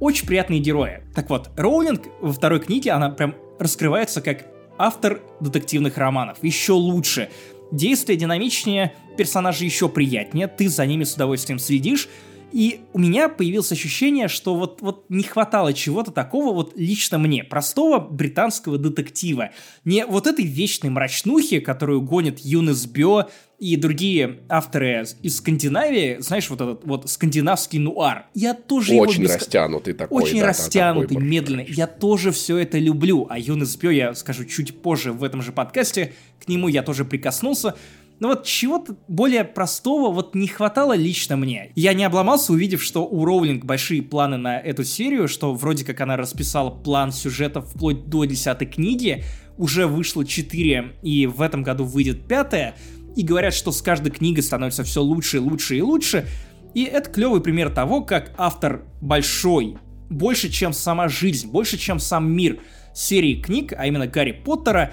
[0.00, 1.02] очень приятные герои.
[1.14, 4.44] Так вот, Роулинг во второй книге, она прям раскрывается как
[4.76, 6.38] автор детективных романов.
[6.42, 7.30] Еще лучше.
[7.72, 12.08] Действие динамичнее, персонажи еще приятнее, ты за ними с удовольствием следишь,
[12.54, 17.42] и у меня появилось ощущение, что вот, вот не хватало чего-то такого вот лично мне,
[17.42, 19.50] простого британского детектива.
[19.84, 23.28] Не вот этой вечной мрачнухи, которую гонит Юнес Бё
[23.58, 28.26] и другие авторы из Скандинавии, знаешь, вот этот вот скандинавский нуар.
[28.34, 29.34] Я тоже Очень его...
[29.34, 30.22] растянутый такой.
[30.22, 31.66] Очень да, растянутый, такой медленный.
[31.68, 33.26] Я тоже все это люблю.
[33.30, 36.12] А Юнес Бё, я скажу чуть позже в этом же подкасте,
[36.44, 37.74] к нему я тоже прикоснулся.
[38.20, 41.72] Но вот чего-то более простого вот не хватало лично мне.
[41.74, 46.00] Я не обломался, увидев, что у Роулинг большие планы на эту серию, что вроде как
[46.00, 49.24] она расписала план сюжета вплоть до десятой книги,
[49.58, 52.76] уже вышло 4, и в этом году выйдет пятая,
[53.16, 56.26] и говорят, что с каждой книгой становится все лучше, лучше и лучше.
[56.74, 59.76] И это клевый пример того, как автор большой,
[60.10, 62.58] больше, чем сама жизнь, больше, чем сам мир
[62.94, 64.92] серии книг, а именно Гарри Поттера,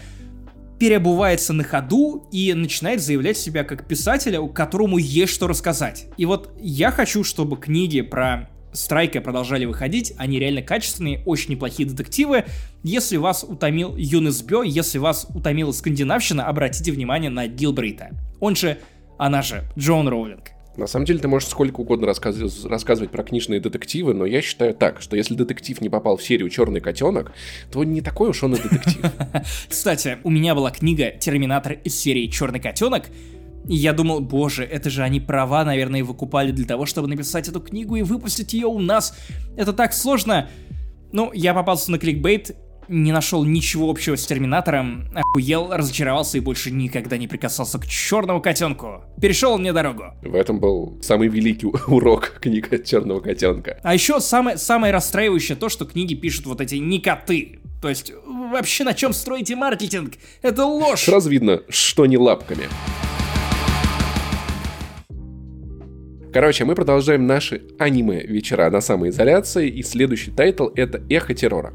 [0.81, 6.07] переобувается на ходу и начинает заявлять себя как писателя, которому есть что рассказать.
[6.17, 11.87] И вот я хочу, чтобы книги про Страйка продолжали выходить, они реально качественные, очень неплохие
[11.87, 12.45] детективы.
[12.81, 18.09] Если вас утомил Юнес Бё, если вас утомила скандинавщина, обратите внимание на Гилбрейта.
[18.39, 18.79] Он же,
[19.19, 20.49] она же, Джон Роулинг.
[20.77, 24.73] На самом деле ты можешь сколько угодно рассказывать, рассказывать про книжные детективы, но я считаю
[24.73, 27.33] так, что если детектив не попал в серию «Черный котенок»,
[27.71, 29.11] то не такой уж он и детектив.
[29.69, 33.09] Кстати, у меня была книга «Терминатор» из серии «Черный котенок»,
[33.67, 37.59] И я думал, боже, это же они права, наверное, выкупали для того, чтобы написать эту
[37.59, 39.15] книгу и выпустить ее у нас.
[39.55, 40.49] Это так сложно.
[41.11, 42.55] Ну, я попался на кликбейт,
[42.87, 48.41] не нашел ничего общего с Терминатором, охуел, разочаровался и больше никогда не прикасался к черному
[48.41, 49.03] котенку.
[49.21, 50.05] Перешел мне дорогу.
[50.21, 53.79] В этом был самый великий урок книга Черного котенка.
[53.83, 57.59] А еще самое, самое расстраивающее то, что книги пишут вот эти не коты.
[57.81, 60.13] То есть, вообще на чем строите маркетинг?
[60.41, 61.01] Это ложь!
[61.01, 62.65] Сразу видно, что не лапками.
[66.33, 71.73] Короче, мы продолжаем наши аниме-вечера на самоизоляции, и следующий title— это «Эхо террора».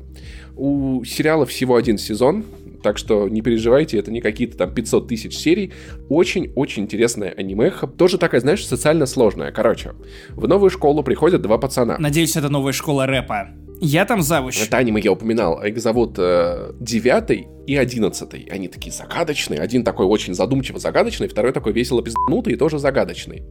[0.57, 2.45] У сериала всего один сезон,
[2.83, 5.73] так что не переживайте, это не какие-то там 500 тысяч серий.
[6.09, 7.73] Очень-очень интересная аниме.
[7.99, 9.53] Тоже такая, знаешь, социально сложная.
[9.53, 9.93] Короче,
[10.31, 11.97] в новую школу приходят два пацана.
[11.99, 13.49] Надеюсь, это новая школа рэпа.
[13.81, 14.63] Я там завуч.
[14.63, 15.63] Это аниме я упоминал.
[15.63, 18.49] Их зовут э, Девятый и Одиннадцатый.
[18.51, 19.61] Они такие загадочные.
[19.61, 23.43] Один такой очень задумчиво загадочный, второй такой весело пизданутый и тоже загадочный.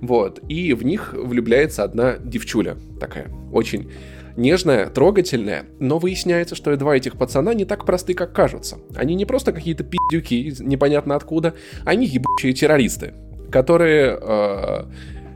[0.00, 0.40] Вот.
[0.48, 2.76] И в них влюбляется одна девчуля.
[2.98, 3.88] Такая очень
[4.38, 8.78] нежная, трогательная, но выясняется, что и два этих пацана не так просты, как кажутся.
[8.94, 13.14] Они не просто какие-то пиздюки, непонятно откуда, они ебучие террористы,
[13.50, 14.84] которые э,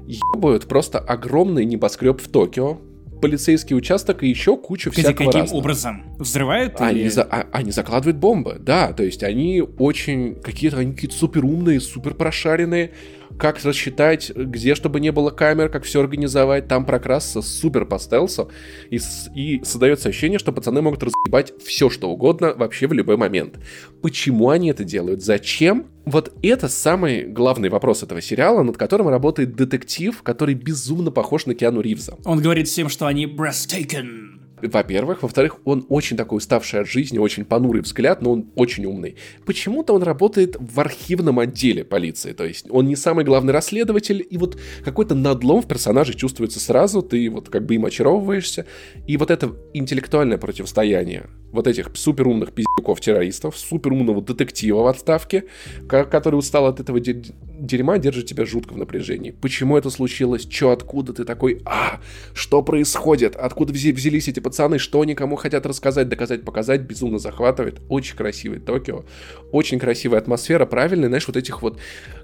[0.06, 2.78] ебают просто огромный небоскреб в Токио,
[3.20, 5.60] полицейский участок и еще кучу Кстати, всякого каким разного.
[5.60, 6.02] образом?
[6.18, 6.80] Взрывают?
[6.80, 7.08] Они, или...
[7.08, 11.80] за, а, они закладывают бомбы, да, то есть они очень какие-то, они какие-то супер умные,
[11.80, 12.92] супер прошаренные,
[13.38, 18.50] как рассчитать, где чтобы не было камер, как все организовать, там прокрасться супер по стелсу,
[18.90, 18.98] и,
[19.34, 23.58] и создается ощущение, что пацаны могут разъебать все, что угодно вообще в любой момент.
[24.02, 25.22] Почему они это делают?
[25.22, 25.86] Зачем?
[26.04, 31.54] Вот это самый главный вопрос этого сериала, над которым работает детектив, который безумно похож на
[31.54, 32.16] Киану Ривза.
[32.24, 35.22] Он говорит всем, что они breathtaking во-первых.
[35.22, 39.16] Во-вторых, он очень такой уставший от жизни, очень понурый взгляд, но он очень умный.
[39.44, 44.38] Почему-то он работает в архивном отделе полиции, то есть он не самый главный расследователь, и
[44.38, 48.66] вот какой-то надлом в персонаже чувствуется сразу, ты вот как бы им очаровываешься,
[49.06, 55.44] и вот это интеллектуальное противостояние вот этих суперумных пиздюков-террористов, суперумного детектива в отставке,
[55.86, 59.32] который устал от этого дерьма, держит тебя жутко в напряжении.
[59.32, 60.46] Почему это случилось?
[60.46, 61.60] Чё, откуда ты такой?
[61.66, 62.00] А,
[62.32, 63.36] что происходит?
[63.36, 64.78] Откуда взялись эти пацаны?
[64.78, 66.82] Что они кому хотят рассказать, доказать, показать?
[66.82, 67.80] Безумно захватывает.
[67.88, 69.04] Очень красивый Токио.
[69.50, 71.78] Очень красивая атмосфера, правильная, знаешь, вот этих вот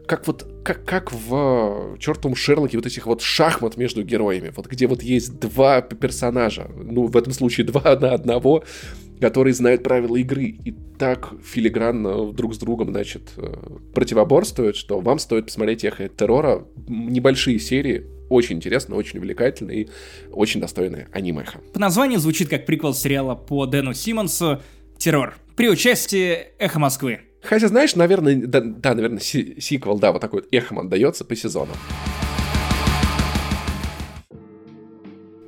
[0.07, 4.87] как вот, как, как в чертовом Шерлоке вот этих вот шахмат между героями, вот где
[4.87, 8.65] вот есть два персонажа, ну, в этом случае два на одного,
[9.21, 13.55] которые знают правила игры и так филигранно друг с другом, значит, э,
[13.95, 16.65] противоборствуют, что вам стоит посмотреть «Эхо террора».
[16.89, 19.89] Небольшие серии, очень интересно, очень увлекательно и
[20.31, 21.61] очень достойное анимеха.
[21.73, 24.61] По названию звучит как приквел сериала по Дэну Симмонсу
[24.99, 27.21] «Террор» при участии «Эхо Москвы».
[27.43, 31.37] Хотя, знаешь, наверное, да, да наверное, си сиквел, да, вот такой вот эхом отдается по
[31.37, 31.73] сезону.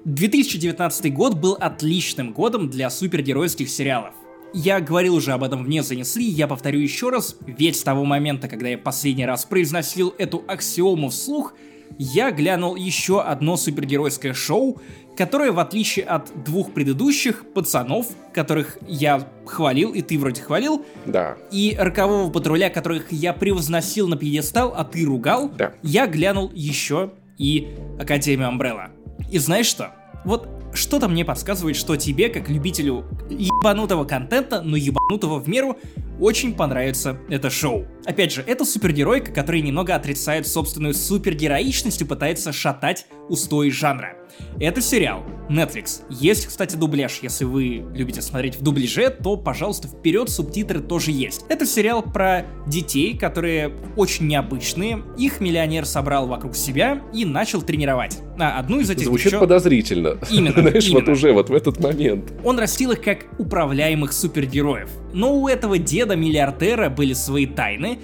[0.05, 4.15] 2019 год был отличным годом для супергеройских сериалов.
[4.53, 8.49] Я говорил уже об этом вне занесли, я повторю еще раз, ведь с того момента,
[8.49, 11.55] когда я последний раз произносил эту аксиому вслух,
[11.99, 14.81] я глянул еще одно супергеройское шоу,
[15.17, 21.37] которое, в отличие от двух предыдущих пацанов, которых я хвалил, и ты вроде хвалил, да.
[21.51, 25.75] и рокового патруля, которых я превозносил на пьедестал, а ты ругал, да.
[25.83, 28.91] я глянул еще и Академию Амбрелла.
[29.31, 29.93] И знаешь что?
[30.25, 35.77] Вот что-то мне подсказывает, что тебе, как любителю ебанутого контента, но ебанутого в меру,
[36.21, 37.87] очень понравится это шоу.
[38.05, 44.17] Опять же, это супергеройка, которая немного отрицает собственную супергероичность и пытается шатать устои жанра.
[44.59, 45.25] Это сериал.
[45.49, 46.03] Netflix.
[46.09, 47.19] Есть, кстати, дубляж.
[47.23, 51.45] Если вы любите смотреть в дубляже, то, пожалуйста, вперед, субтитры тоже есть.
[51.49, 55.03] Это сериал про детей, которые очень необычные.
[55.19, 58.19] Их миллионер собрал вокруг себя и начал тренировать.
[58.39, 59.41] А одну из этих Звучит девчон...
[59.41, 60.19] подозрительно.
[60.31, 60.53] Именно.
[60.61, 61.01] Знаешь, именно.
[61.01, 62.33] вот уже вот в этот момент.
[62.45, 64.89] Он растил их как управляемых супергероев.
[65.13, 67.99] Но у этого деда-миллиардера были свои тайны.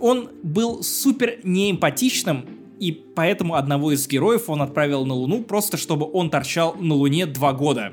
[0.00, 6.08] Он был супер неэмпатичным и поэтому одного из героев он отправил на Луну просто чтобы
[6.12, 7.92] он торчал на Луне два года.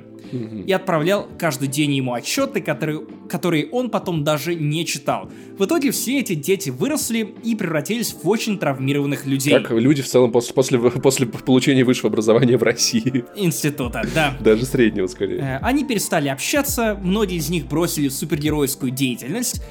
[0.66, 5.30] И отправлял каждый день ему отчеты, которые, которые он потом даже не читал.
[5.58, 9.54] В итоге все эти дети выросли и превратились в очень травмированных людей.
[9.54, 13.24] Как люди в целом после, после, после получения высшего образования в России.
[13.36, 14.36] Института, да.
[14.42, 15.40] Даже среднего, скорее.
[15.40, 19.62] Э, они перестали общаться, многие из них бросили супергеройскую деятельность,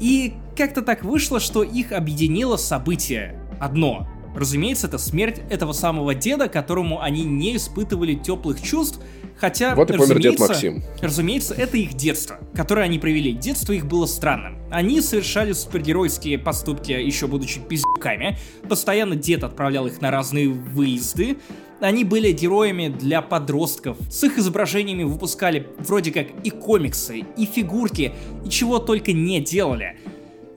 [0.00, 4.08] и как-то так вышло, что их объединило событие одно.
[4.34, 9.00] Разумеется, это смерть этого самого деда, которому они не испытывали теплых чувств,
[9.36, 10.82] хотя, вот и помер дед Максим.
[11.00, 13.32] разумеется, это их детство, которое они провели.
[13.32, 14.58] Детство их было странным.
[14.70, 18.38] Они совершали супергеройские поступки, еще будучи пиздюками.
[18.68, 21.38] Постоянно дед отправлял их на разные выезды.
[21.80, 23.96] Они были героями для подростков.
[24.10, 28.12] С их изображениями выпускали вроде как и комиксы, и фигурки,
[28.44, 29.96] и чего только не делали.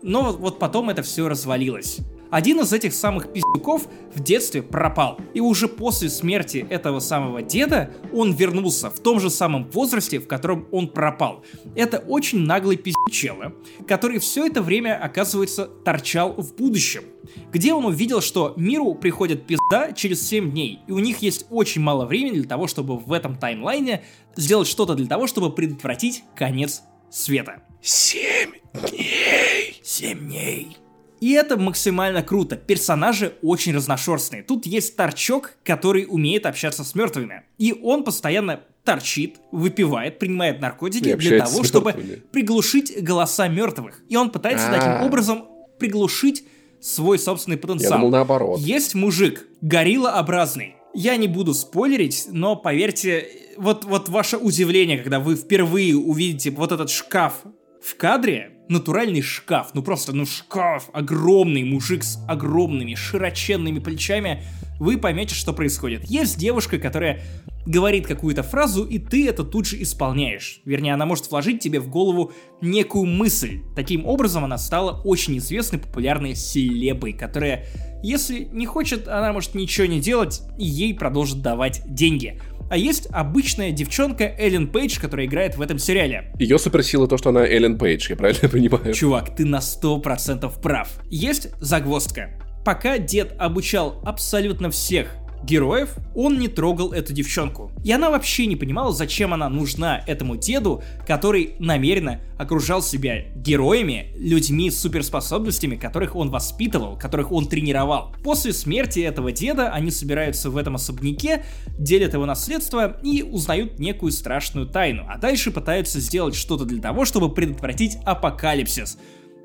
[0.02, 2.00] Но вот потом это все развалилось.
[2.32, 5.20] Один из этих самых пиздюков в детстве пропал.
[5.34, 10.28] И уже после смерти этого самого деда он вернулся в том же самом возрасте, в
[10.28, 11.44] котором он пропал.
[11.76, 13.54] Это очень наглый пиздючело,
[13.86, 17.04] который все это время, оказывается, торчал в будущем.
[17.52, 21.82] Где он увидел, что миру приходит пизда через 7 дней, и у них есть очень
[21.82, 24.04] мало времени для того, чтобы в этом таймлайне
[24.38, 27.64] сделать что-то для того, чтобы предотвратить конец света.
[27.82, 29.82] Семь дней!
[29.84, 30.78] Семь дней.
[31.22, 32.58] И это максимально круто.
[32.58, 34.42] Персонажи очень разношерстные.
[34.42, 37.44] Тут есть торчок, который умеет общаться с мертвыми.
[37.60, 41.94] И он постоянно торчит, выпивает, принимает наркотики для того, чтобы
[42.32, 44.02] приглушить голоса мертвых.
[44.10, 44.80] И он пытается А-а-а.
[44.80, 45.46] таким образом
[45.78, 46.44] приглушить
[46.82, 47.92] свой собственный потенциал.
[47.92, 48.60] Я думал наоборот.
[48.60, 50.76] Есть мужик, гориллообразный.
[50.96, 56.72] Я не буду спойлерить, но поверьте, вот, вот ваше удивление, когда вы впервые увидите вот
[56.72, 57.44] этот шкаф
[57.82, 64.44] в кадре, натуральный шкаф, ну просто, ну шкаф, огромный мужик с огромными широченными плечами,
[64.80, 66.06] вы поймете, что происходит.
[66.10, 67.22] Есть девушка, которая
[67.66, 70.62] говорит какую-то фразу, и ты это тут же исполняешь.
[70.66, 73.62] Вернее, она может вложить тебе в голову некую мысль.
[73.76, 77.68] Таким образом, она стала очень известной, популярной селебой, которая,
[78.02, 82.42] если не хочет, она может ничего не делать, и ей продолжит давать деньги
[82.72, 86.32] а есть обычная девчонка Эллен Пейдж, которая играет в этом сериале.
[86.40, 88.94] Ее суперсила то, что она Эллен Пейдж, я правильно понимаю?
[88.94, 90.88] Чувак, ты на 100% прав.
[91.10, 92.30] Есть загвоздка.
[92.64, 95.14] Пока дед обучал абсолютно всех
[95.44, 97.72] героев, он не трогал эту девчонку.
[97.84, 104.14] И она вообще не понимала, зачем она нужна этому деду, который намеренно окружал себя героями,
[104.18, 108.14] людьми с суперспособностями, которых он воспитывал, которых он тренировал.
[108.24, 111.44] После смерти этого деда они собираются в этом особняке,
[111.78, 117.06] делят его наследство и узнают некую страшную тайну, а дальше пытаются сделать что-то для того,
[117.06, 118.98] чтобы предотвратить апокалипсис.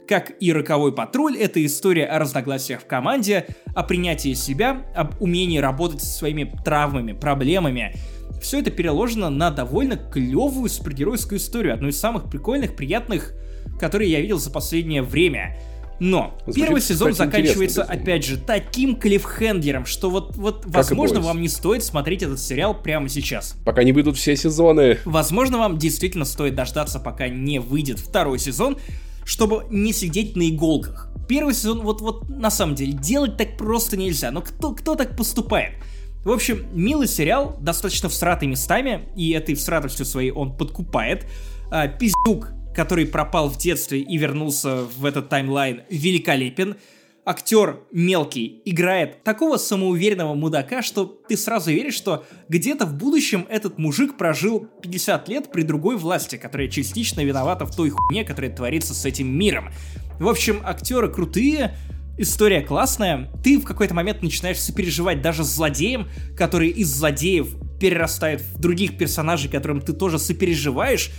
[0.07, 5.59] Как и «Роковой патруль», это история о разногласиях в команде, о принятии себя, об умении
[5.59, 7.97] работать со своими травмами, проблемами.
[8.41, 13.33] Все это переложено на довольно клевую супергеройскую историю, одну из самых прикольных, приятных,
[13.81, 15.57] которые я видел за последнее время.
[15.99, 21.41] Но Звучит, первый сезон кстати, заканчивается, опять же, таким клиффхендером, что вот, вот возможно, вам
[21.41, 23.57] не стоит смотреть этот сериал прямо сейчас.
[23.65, 24.99] Пока не выйдут все сезоны.
[25.05, 28.77] Возможно, вам действительно стоит дождаться, пока не выйдет второй сезон,
[29.27, 31.11] чтобы не сидеть на иголках.
[31.29, 34.31] Первый сезон, вот, вот на самом деле, делать так просто нельзя.
[34.31, 35.75] Но кто, кто так поступает?
[36.25, 41.27] В общем, милый сериал, достаточно всратый местами, и этой всратостью своей он подкупает.
[41.71, 46.77] А, пиздюк, который пропал в детстве и вернулся в этот таймлайн, великолепен
[47.27, 53.79] актер мелкий играет такого самоуверенного мудака, что ты сразу веришь, что где-то в будущем этот
[53.79, 58.95] мужик прожил 50 лет при другой власти, которая частично виновата в той хуйне, которая творится
[58.95, 59.71] с этим миром.
[60.21, 61.77] В общем, актеры крутые,
[62.17, 67.49] история классная, ты в какой-то момент начинаешь сопереживать даже с злодеем, который из злодеев
[67.81, 71.11] перерастает в других персонажей, которым ты тоже сопереживаешь,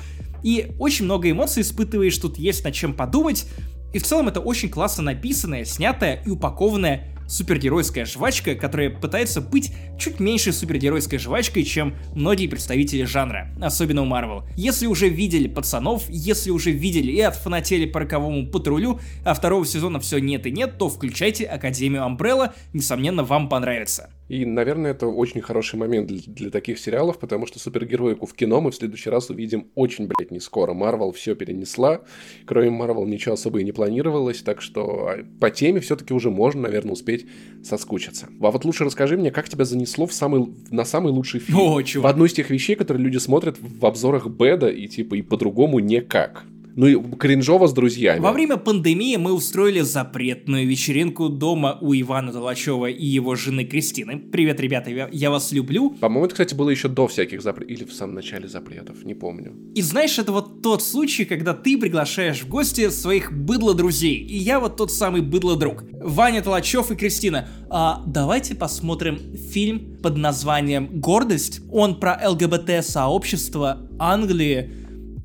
[0.41, 3.45] и очень много эмоций испытываешь, тут есть над чем подумать,
[3.93, 9.71] и в целом это очень классно написанная, снятая и упакованная супергеройская жвачка, которая пытается быть
[9.99, 14.43] чуть меньше супергеройской жвачкой, чем многие представители жанра, особенно у Марвел.
[14.55, 19.99] Если уже видели пацанов, если уже видели и отфанатели по роковому патрулю, а второго сезона
[19.99, 24.09] все нет и нет, то включайте Академию Амбрелла, несомненно, вам понравится.
[24.30, 28.59] И, наверное, это очень хороший момент для, для таких сериалов, потому что супергероику в кино
[28.59, 30.73] мы в следующий раз увидим очень, блядь, не скоро.
[30.73, 32.01] Марвел все перенесла,
[32.45, 36.63] кроме Марвел ничего особо и не планировалось, так что а, по теме все-таки уже можно,
[36.63, 37.16] наверное, успеть
[37.63, 38.28] соскучиться.
[38.41, 41.59] А вот лучше расскажи мне, как тебя занесло в самый, на самый лучший фильм?
[41.59, 42.11] О, чувак.
[42.11, 45.80] В одну из тех вещей, которые люди смотрят в обзорах Беда и типа и по-другому
[45.80, 46.45] никак
[46.78, 48.19] ну и кринжово с друзьями.
[48.19, 54.19] Во время пандемии мы устроили запретную вечеринку дома у Ивана Толачева и его жены Кристины.
[54.19, 55.89] Привет, ребята, я, я вас люблю.
[55.99, 59.55] По-моему, это, кстати, было еще до всяких запретов, или в самом начале запретов, не помню.
[59.73, 64.59] И знаешь, это вот тот случай, когда ты приглашаешь в гости своих быдло-друзей, и я
[64.59, 65.84] вот тот самый быдло-друг.
[65.99, 67.47] Ваня Толачев и Кристина.
[67.71, 71.61] А давайте посмотрим фильм под названием «Гордость».
[71.71, 74.69] Он про ЛГБТ-сообщество Англии.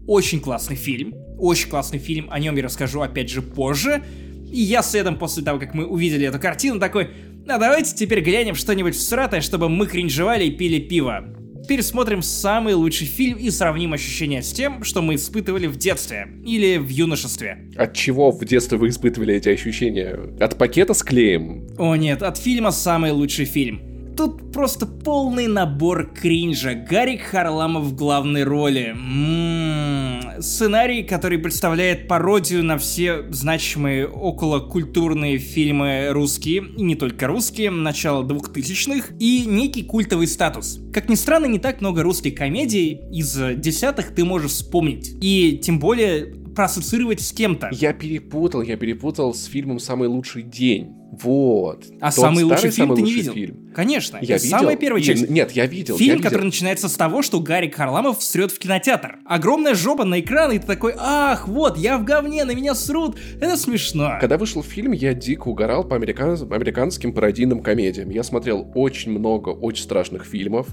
[0.06, 1.21] Очень классный фильм.
[1.42, 4.04] Очень классный фильм, о нем я расскажу опять же позже.
[4.52, 7.10] И я следом после того, как мы увидели эту картину, такой,
[7.48, 11.24] а давайте теперь глянем что-нибудь всратое, чтобы мы кринжевали и пили пиво.
[11.68, 16.76] пересмотрим самый лучший фильм и сравним ощущения с тем, что мы испытывали в детстве или
[16.76, 17.70] в юношестве.
[17.76, 20.16] От чего в детстве вы испытывали эти ощущения?
[20.38, 21.66] От пакета с клеем?
[21.76, 23.91] О нет, от фильма «Самый лучший фильм».
[24.16, 26.74] Тут просто полный набор кринжа.
[26.74, 28.90] Гарик Харламов в главной роли.
[28.90, 30.42] М-м-м.
[30.42, 38.22] Сценарий, который представляет пародию на все значимые околокультурные фильмы русские, и не только русские, начала
[38.24, 40.80] двухтысячных, и некий культовый статус.
[40.92, 45.16] Как ни странно, не так много русских комедий из десятых ты можешь вспомнить.
[45.20, 47.70] И тем более проассоциировать с кем-то.
[47.72, 51.01] Я перепутал, я перепутал с фильмом «Самый лучший день».
[51.12, 51.84] Вот.
[52.00, 53.34] А Тот самый лучший фильм самый ты не видел?
[53.34, 53.70] Фильм.
[53.74, 54.18] Конечно.
[54.22, 54.58] Я видел.
[54.58, 55.24] Самая первая часть.
[55.24, 55.98] И, нет, я видел.
[55.98, 56.30] Фильм, я видел.
[56.30, 59.18] который начинается с того, что Гарик Харламов всрет в кинотеатр.
[59.26, 63.18] Огромная жопа на экран, и ты такой, ах, вот, я в говне, на меня срут.
[63.42, 64.16] Это смешно.
[64.20, 66.32] Когда вышел фильм, я дико угорал по американ...
[66.50, 68.08] американским пародийным комедиям.
[68.08, 70.68] Я смотрел очень много очень страшных фильмов.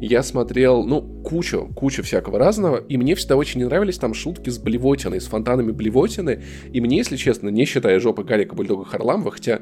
[0.00, 2.78] Я смотрел, ну, кучу, кучу всякого разного.
[2.78, 6.42] И мне всегда очень не нравились там шутки с блевотиной, с фонтанами блевотины.
[6.72, 9.60] И мне, если честно, не считая жопы Гарика Бульдога Харламова, хотя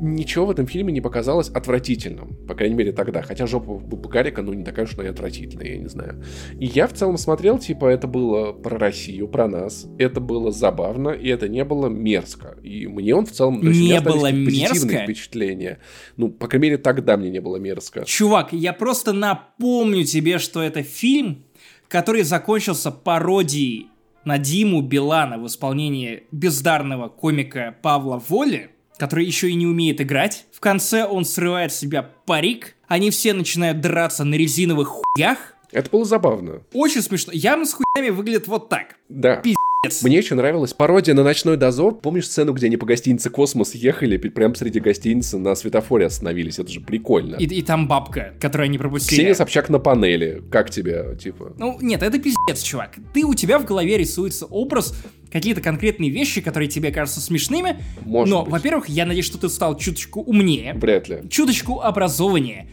[0.00, 2.36] ничего в этом фильме не показалось отвратительным.
[2.46, 3.22] По крайней мере, тогда.
[3.22, 6.22] Хотя жопа Гарика, ну, не такая уж и отвратительная, я не знаю.
[6.58, 9.86] И я в целом смотрел, типа, это было про Россию, про нас.
[9.98, 12.56] Это было забавно, и это не было мерзко.
[12.62, 13.60] И мне он в целом...
[13.60, 15.04] То есть не было мерзко?
[15.04, 15.78] впечатления.
[16.16, 18.04] Ну, по крайней мере, тогда мне не было мерзко.
[18.04, 21.44] Чувак, я просто напомню тебе, что это фильм,
[21.88, 23.88] который закончился пародией
[24.24, 28.70] на Диму Билана в исполнении бездарного комика Павла Воли,
[29.00, 30.44] который еще и не умеет играть.
[30.52, 32.76] В конце он срывает с себя парик.
[32.86, 35.38] Они все начинают драться на резиновых хуях.
[35.72, 36.60] Это было забавно.
[36.74, 37.32] Очень смешно.
[37.32, 38.96] Яма с хуями выглядит вот так.
[39.08, 39.36] Да.
[39.36, 39.56] Пиздец.
[40.02, 41.98] Мне еще нравилась пародия на «Ночной дозор».
[41.98, 46.58] Помнишь сцену, где они по гостинице «Космос» ехали, прям среди гостиницы на светофоре остановились?
[46.58, 47.36] Это же прикольно.
[47.36, 49.14] И, и там бабка, которую они пропустили.
[49.14, 50.42] Ксения Собчак на панели.
[50.50, 51.54] Как тебе, типа?
[51.56, 52.96] Ну, нет, это пиздец, чувак.
[53.14, 54.94] Ты, у тебя в голове рисуется образ
[55.32, 57.82] какие-то конкретные вещи, которые тебе кажутся смешными.
[58.04, 60.74] Может но, во-первых, я надеюсь, что ты стал чуточку умнее.
[60.74, 61.22] Вряд ли.
[61.30, 62.68] Чуточку образованнее.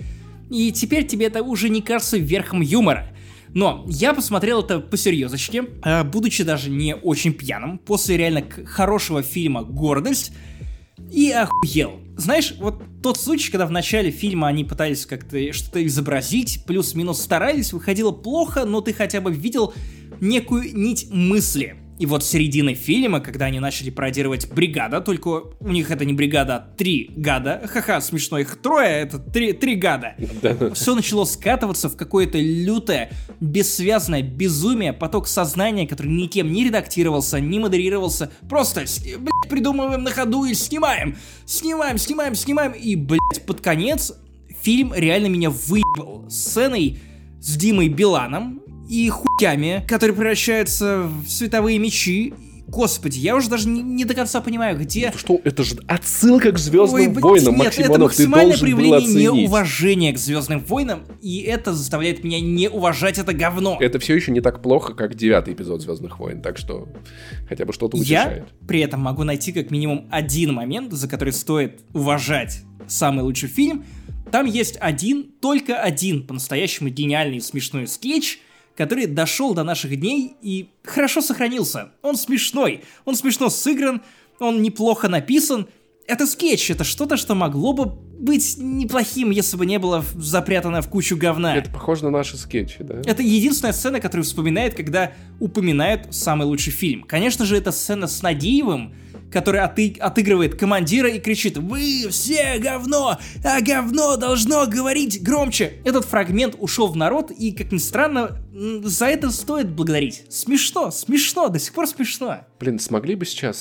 [0.49, 3.07] И теперь тебе это уже не кажется верхом юмора.
[3.53, 9.63] Но я посмотрел это посерьезочке, э, будучи даже не очень пьяным, после реально хорошего фильма
[9.63, 10.31] «Гордость»,
[11.11, 12.01] и охуел.
[12.17, 17.71] Знаешь, вот тот случай, когда в начале фильма они пытались как-то что-то изобразить, плюс-минус старались,
[17.71, 19.73] выходило плохо, но ты хотя бы видел
[20.19, 25.89] некую нить мысли– и вот середины фильма, когда они начали пародировать бригада, только у них
[25.89, 27.61] это не бригада, а три гада.
[27.67, 30.15] Ха-ха, смешно, их трое, это три, три гада.
[30.73, 37.59] Все начало скатываться в какое-то лютое, бессвязное безумие, поток сознания, который никем не редактировался, не
[37.59, 38.31] модерировался.
[38.47, 38.85] Просто,
[39.17, 41.17] блядь, придумываем на ходу и снимаем.
[41.45, 42.73] Снимаем, снимаем, снимаем.
[42.73, 44.13] И, блядь, под конец
[44.61, 46.99] фильм реально меня выебал сценой
[47.39, 52.33] с Димой Биланом, и хуями, которые превращаются в световые мечи.
[52.67, 55.11] Господи, я уже даже не, не до конца понимаю, где...
[55.13, 58.57] Ну что, это же отсылка к Звездным Ой, войнам, нет, Максим это Иванов, ты максимальное
[58.57, 63.77] проявление неуважения к Звездным войнам, и это заставляет меня не уважать это говно.
[63.79, 66.89] Это все еще не так плохо, как девятый эпизод Звездных войн, так что
[67.47, 68.43] хотя бы что-то утешает.
[68.43, 73.47] Я при этом могу найти как минимум один момент, за который стоит уважать самый лучший
[73.47, 73.85] фильм.
[74.29, 78.39] Там есть один, только один по-настоящему гениальный и смешной скетч,
[78.77, 81.89] который дошел до наших дней и хорошо сохранился.
[82.03, 84.01] Он смешной, он смешно сыгран,
[84.39, 85.67] он неплохо написан.
[86.05, 90.89] Это скетч, это что-то, что могло бы быть неплохим, если бы не было запрятано в
[90.89, 91.57] кучу говна.
[91.57, 93.01] Это похоже на наши скетчи, да?
[93.03, 97.03] Это единственная сцена, которую вспоминает, когда упоминают самый лучший фильм.
[97.03, 98.93] Конечно же, это сцена с Надеевым,
[99.31, 106.05] который оты отыгрывает командира и кричит «Вы все говно, а говно должно говорить громче!» Этот
[106.05, 108.37] фрагмент ушел в народ, и, как ни странно,
[108.83, 110.25] за это стоит благодарить.
[110.29, 112.39] Смешно, смешно, до сих пор смешно.
[112.59, 113.57] Блин, смогли бы сейчас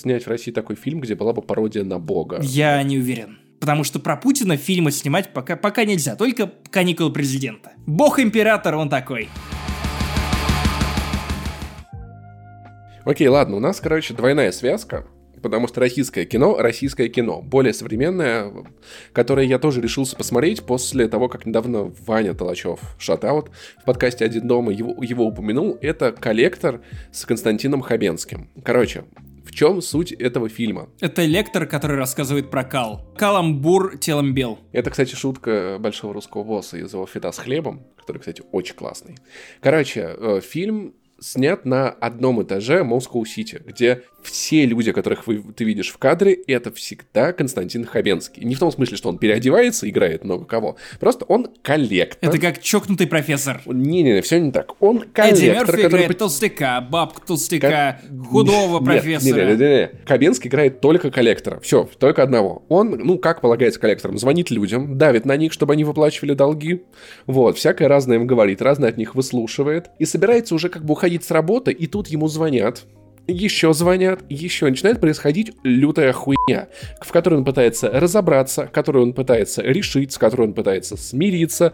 [0.00, 2.38] снять в России такой фильм, где была бы пародия на Бога?
[2.42, 3.38] Я не уверен.
[3.58, 7.72] Потому что про Путина фильмы снимать пока, пока нельзя, только каникулы президента.
[7.86, 9.28] Бог-император он такой.
[13.06, 15.06] Окей, ладно, у нас, короче, двойная связка.
[15.40, 18.52] Потому что российское кино, российское кино, более современное,
[19.12, 23.50] которое я тоже решился посмотреть после того, как недавно Ваня Толачев, шатаут,
[23.80, 26.80] в подкасте «Один дома» его, его упомянул, это «Коллектор»
[27.12, 28.50] с Константином Хабенским.
[28.64, 29.04] Короче,
[29.44, 30.88] в чем суть этого фильма?
[31.00, 33.06] Это лектор, который рассказывает про кал.
[33.16, 34.58] Каламбур телом бел.
[34.72, 39.16] Это, кстати, шутка большого русского босса из его фита с хлебом, который, кстати, очень классный.
[39.60, 45.98] Короче, фильм снят на одном этаже Москва-Сити, где все люди, которых вы, ты видишь в
[45.98, 48.44] кадре, это всегда Константин Хабенский.
[48.44, 50.76] Не в том смысле, что он переодевается, играет много кого.
[50.98, 52.28] Просто он коллектор.
[52.28, 53.62] Это как чокнутый профессор.
[53.66, 54.80] Не-не-не, все не так.
[54.82, 55.88] Он коллектор, Эдди Мерфи который...
[55.88, 59.40] играет толстяка, бабку толстяка, худого Нет, профессора.
[59.40, 59.90] Не, не, не, не.
[60.04, 61.60] Хабенский играет только коллектора.
[61.60, 62.64] Все, только одного.
[62.68, 66.82] Он, ну, как полагается коллектором, звонит людям, давит на них, чтобы они выплачивали долги.
[67.26, 69.90] Вот, всякое разное им говорит, разное от них выслушивает.
[69.98, 72.86] И собирается уже как бы уходить с работы, и тут ему звонят
[73.28, 76.68] еще звонят, еще начинает происходить лютая хуйня,
[77.00, 81.72] в которой он пытается разобраться, которую он пытается решить, с которой он пытается смириться,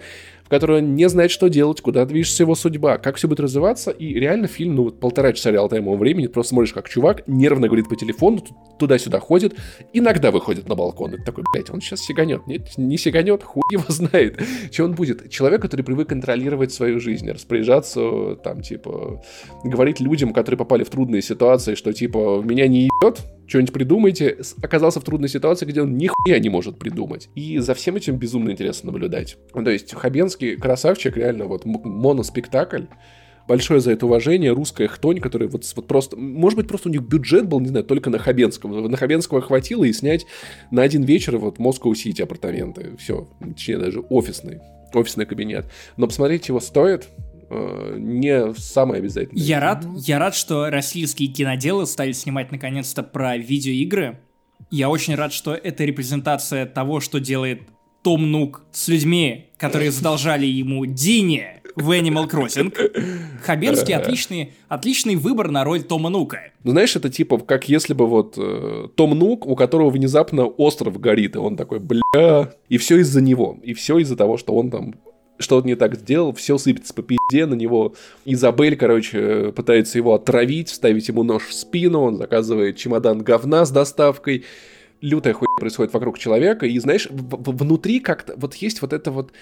[0.53, 4.13] которой он не знает, что делать, куда движется его судьба, как все будет развиваться, и
[4.13, 7.97] реально фильм, ну, вот полтора часа реалтаймового времени, просто смотришь, как чувак нервно говорит по
[7.97, 8.45] телефону,
[8.79, 9.55] туда-сюда ходит,
[9.95, 13.63] иногда выходит на балкон, и ты такой, блядь, он сейчас сиганет, нет, не сиганет, хуй
[13.71, 15.31] его знает, что он будет.
[15.31, 19.23] Человек, который привык контролировать свою жизнь, распоряжаться, там, типа,
[19.65, 23.23] говорить людям, которые попали в трудные ситуации, что, типа, меня не ебет,
[23.53, 27.29] что-нибудь придумайте, оказался в трудной ситуации, где он нихуя не может придумать.
[27.35, 29.37] И за всем этим безумно интересно наблюдать.
[29.53, 32.85] То есть Хабенский красавчик, реально вот моноспектакль,
[33.47, 37.03] большое за это уважение, русская хтонь, которая вот, вот просто, может быть, просто у них
[37.03, 38.89] бюджет был, не знаю, только на Хабенского.
[38.89, 40.25] На Хабенского хватило и снять
[40.71, 42.97] на один вечер вот Москва-Сити апартаменты.
[42.99, 44.61] Все, точнее, даже офисный,
[44.95, 45.67] офисный кабинет.
[45.99, 47.07] Но посмотреть его стоит,
[47.97, 49.43] не самое обязательное.
[49.43, 54.19] Я рад, я рад, что российские киноделы стали снимать наконец-то про видеоигры.
[54.71, 57.63] Я очень рад, что это репрезентация того, что делает
[58.03, 62.73] Том Нук с людьми, которые задолжали ему Дине в Animal Crossing.
[63.43, 66.53] Хабенский отличный, отличный выбор на роль Тома Нука.
[66.65, 71.01] Ну, знаешь, это типа, как если бы вот э, Том Нук, у которого внезапно остров
[71.01, 74.71] горит, и он такой, бля, и все из-за него, и все из-за того, что он
[74.71, 74.95] там
[75.43, 77.95] что-то не так сделал, все сыпется по пизде на него.
[78.25, 83.71] Изабель, короче, пытается его отравить, вставить ему нож в спину, он заказывает чемодан говна с
[83.71, 84.45] доставкой.
[85.01, 89.33] Лютая хуйня происходит вокруг человека, и знаешь, внутри как-то вот есть вот это вот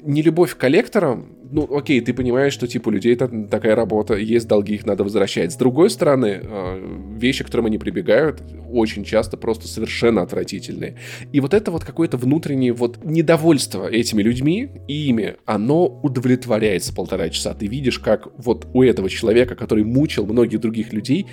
[0.00, 4.48] не любовь к коллекторам, ну, окей, ты понимаешь, что, типа, у людей такая работа, есть
[4.48, 5.52] долги, их надо возвращать.
[5.52, 10.96] С другой стороны, э, вещи, к которым они прибегают, очень часто просто совершенно отвратительные.
[11.30, 17.28] И вот это вот какое-то внутреннее вот недовольство этими людьми и ими, оно удовлетворяется полтора
[17.28, 17.52] часа.
[17.52, 21.26] Ты видишь, как вот у этого человека, который мучил многих других людей,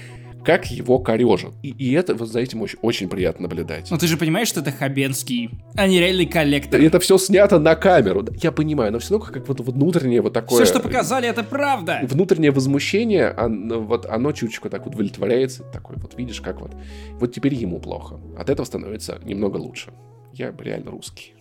[0.43, 1.53] как его корежат.
[1.63, 3.89] И, и это вот за этим очень, очень приятно наблюдать.
[3.91, 6.79] Но ты же понимаешь, что это Хабенский, а не реальный коллектор.
[6.79, 8.25] Это все снято на камеру.
[8.41, 10.63] Я понимаю, но все равно как вот внутреннее вот такое...
[10.63, 11.99] Все, что показали, это правда.
[12.03, 15.63] Внутреннее возмущение, оно, вот оно чуточку так удовлетворяется.
[15.63, 16.75] Такой вот, видишь, как вот...
[17.13, 18.19] Вот теперь ему плохо.
[18.37, 19.91] От этого становится немного лучше.
[20.33, 21.33] Я реально русский.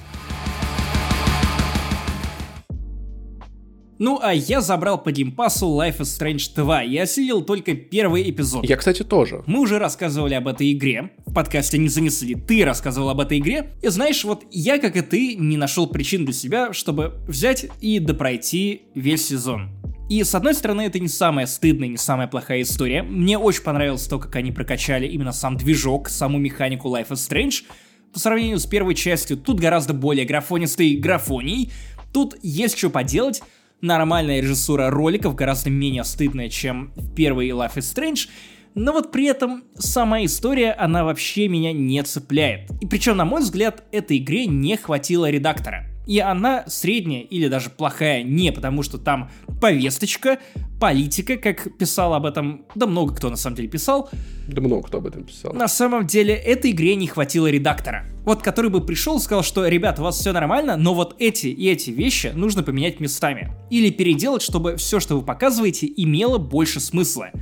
[3.99, 8.65] Ну, а я забрал по геймпасу Life is Strange 2 и осилил только первый эпизод.
[8.65, 9.43] Я, кстати, тоже.
[9.47, 13.71] Мы уже рассказывали об этой игре, в подкасте не занесли, ты рассказывал об этой игре,
[13.83, 17.99] и знаешь, вот я, как и ты, не нашел причин для себя, чтобы взять и
[17.99, 19.71] допройти весь сезон.
[20.09, 23.03] И с одной стороны, это не самая стыдная, не самая плохая история.
[23.03, 27.65] Мне очень понравилось то, как они прокачали именно сам движок, саму механику Life is Strange.
[28.13, 31.73] По сравнению с первой частью, тут гораздо более графонистый графоний.
[32.13, 33.43] Тут есть что поделать,
[33.81, 38.29] нормальная режиссура роликов, гораздо менее стыдная, чем первый Life is Strange,
[38.75, 42.71] но вот при этом сама история, она вообще меня не цепляет.
[42.81, 45.85] И причем, на мой взгляд, этой игре не хватило редактора.
[46.09, 49.31] И она средняя или даже плохая не потому, что там
[49.61, 50.39] повесточка,
[50.81, 54.09] политика, как писал об этом, да много кто на самом деле писал.
[54.49, 55.53] Да много кто об этом писал.
[55.53, 58.07] На самом деле этой игре не хватило редактора.
[58.25, 61.49] Вот который бы пришел и сказал, что, ребят, у вас все нормально, но вот эти
[61.49, 63.53] и эти вещи нужно поменять местами.
[63.69, 67.33] Или переделать, чтобы все, что вы показываете, имело больше смысла.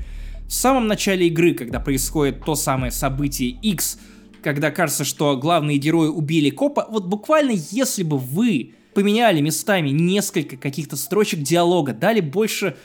[0.48, 3.98] В самом начале игры, когда происходит то самое событие X,
[4.47, 10.57] когда кажется, что главные герои убили копа, вот буквально если бы вы поменяли местами несколько
[10.57, 12.76] каких-то строчек диалога, дали больше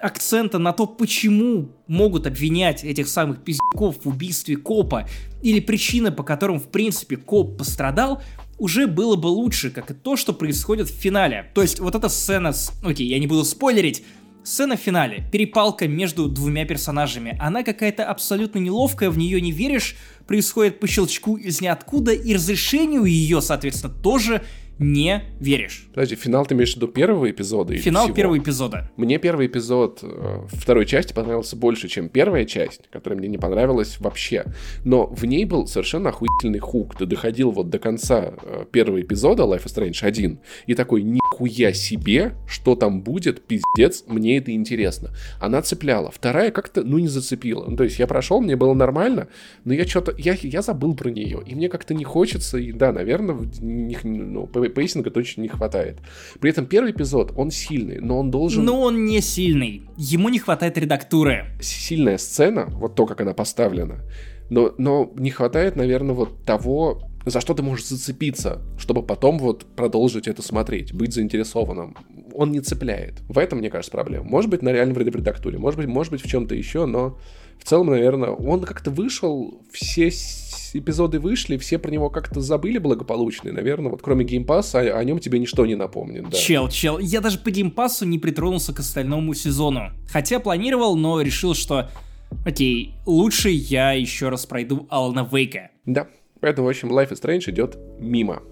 [0.00, 5.08] акцента на то, почему могут обвинять этих самых пиздюков в убийстве копа,
[5.40, 8.20] или причины, по которым, в принципе, коп пострадал,
[8.58, 11.48] уже было бы лучше, как и то, что происходит в финале.
[11.54, 12.72] То есть вот эта сцена с...
[12.82, 14.02] Окей, я не буду спойлерить,
[14.44, 19.96] Сцена в финале, перепалка между двумя персонажами, она какая-то абсолютно неловкая, в нее не веришь,
[20.26, 24.42] происходит по щелчку из ниоткуда, и разрешению ее, соответственно, тоже
[24.78, 25.88] не веришь.
[25.94, 27.74] Подожди, финал ты имеешь в виду первого эпизода?
[27.76, 28.16] Финал всего?
[28.16, 28.90] первого эпизода.
[28.96, 33.98] Мне первый эпизод э, второй части понравился больше, чем первая часть, которая мне не понравилась
[34.00, 34.44] вообще.
[34.84, 36.96] Но в ней был совершенно охуительный хук.
[36.96, 41.72] Ты доходил вот до конца э, первого эпизода Life is Strange 1 и такой, нихуя
[41.72, 45.10] себе, что там будет, пиздец, мне это интересно.
[45.40, 46.10] Она цепляла.
[46.10, 47.66] Вторая как-то, ну, не зацепила.
[47.68, 49.28] Ну, то есть я прошел, мне было нормально,
[49.64, 52.92] но я что-то, я, я забыл про нее, и мне как-то не хочется, и да,
[52.92, 55.98] наверное, не, ну, пейсинга точно не хватает.
[56.40, 58.64] При этом первый эпизод, он сильный, но он должен...
[58.64, 59.82] Но он не сильный.
[59.96, 61.46] Ему не хватает редактуры.
[61.60, 64.04] Сильная сцена, вот то, как она поставлена,
[64.50, 69.64] но, но не хватает, наверное, вот того, за что ты можешь зацепиться, чтобы потом вот
[69.76, 71.96] продолжить это смотреть, быть заинтересованным.
[72.34, 73.20] Он не цепляет.
[73.28, 74.24] В этом, мне кажется, проблема.
[74.24, 77.18] Может быть, на реально в редактуре, может быть, может быть в чем-то еще, но
[77.58, 80.10] в целом, наверное, он как-то вышел, все
[80.74, 83.48] эпизоды вышли, все про него как-то забыли благополучно.
[83.48, 86.28] И, наверное, вот кроме геймпасса о, о нем тебе ничто не напомнит.
[86.28, 86.36] Да.
[86.36, 89.92] Чел, чел, я даже по геймпассу не притронулся к остальному сезону.
[90.10, 91.90] Хотя планировал, но решил, что
[92.44, 95.70] окей, лучше я еще раз пройду Алана Вейка.
[95.86, 96.08] Да,
[96.40, 98.42] поэтому, в общем, Life is Strange идет мимо.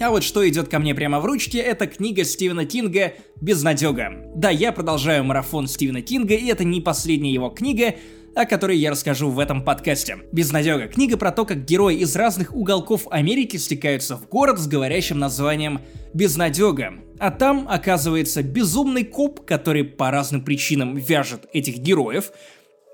[0.00, 4.32] А вот что идет ко мне прямо в ручке, это книга Стивена Кинга «Безнадега».
[4.34, 7.94] Да, я продолжаю марафон Стивена Кинга, и это не последняя его книга,
[8.34, 10.18] о которой я расскажу в этом подкасте.
[10.32, 10.88] Безнадега.
[10.88, 15.80] Книга про то, как герои из разных уголков Америки стекаются в город с говорящим названием
[16.12, 16.94] Безнадега.
[17.18, 22.32] А там оказывается безумный коп, который по разным причинам вяжет этих героев,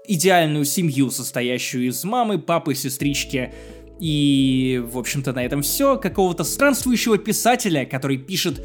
[0.07, 3.53] идеальную семью, состоящую из мамы, папы, сестрички,
[4.01, 5.99] и, в общем-то, на этом все.
[5.99, 8.65] Какого-то странствующего писателя, который пишет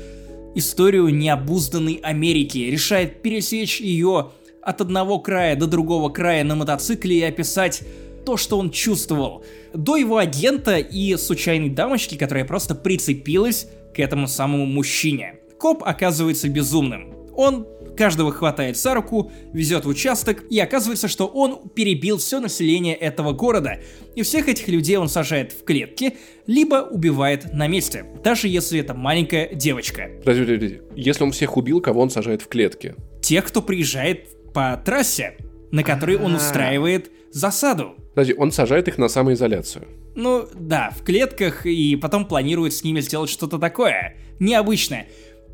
[0.56, 4.32] историю необузданной Америки, решает пересечь ее
[4.62, 7.84] от одного края до другого края на мотоцикле и описать
[8.26, 9.44] то, что он чувствовал.
[9.74, 15.36] До его агента и случайной дамочки, которая просто прицепилась к этому самому мужчине.
[15.60, 17.14] Коп оказывается безумным.
[17.36, 22.96] Он каждого хватает за руку, везет в участок, и оказывается, что он перебил все население
[22.96, 23.80] этого города.
[24.16, 26.18] И всех этих людей он сажает в клетки,
[26.48, 30.10] либо убивает на месте, даже если это маленькая девочка.
[30.20, 30.82] Подожди, подожди.
[30.96, 32.96] Если он всех убил, кого он сажает в клетки?
[33.22, 35.38] Тех, кто приезжает по трассе,
[35.72, 37.96] на которой он устраивает засаду.
[38.14, 39.88] Подожди, он сажает их на самоизоляцию.
[40.16, 44.16] Ну да, в клетках, и потом планирует с ними сделать что-то такое.
[44.40, 45.08] Необычное.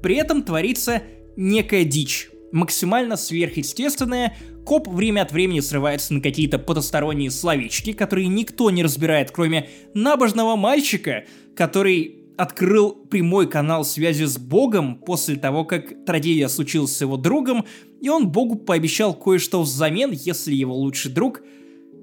[0.04, 1.02] При этом творится
[1.36, 2.30] некая дичь.
[2.52, 9.32] Максимально сверхъестественная, коп время от времени срывается на какие-то потусторонние словечки, которые никто не разбирает,
[9.32, 11.26] кроме набожного мальчика,
[11.56, 17.66] который открыл прямой канал связи с Богом после того, как трагедия случилась с его другом,
[18.02, 21.42] и он Богу пообещал кое-что взамен, если его лучший друг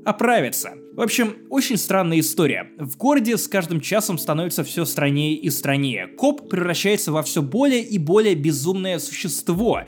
[0.04, 0.74] оправится.
[0.98, 2.72] В общем, очень странная история.
[2.76, 6.08] В городе с каждым часом становится все страннее и страннее.
[6.08, 9.82] Коп превращается во все более и более безумное существо.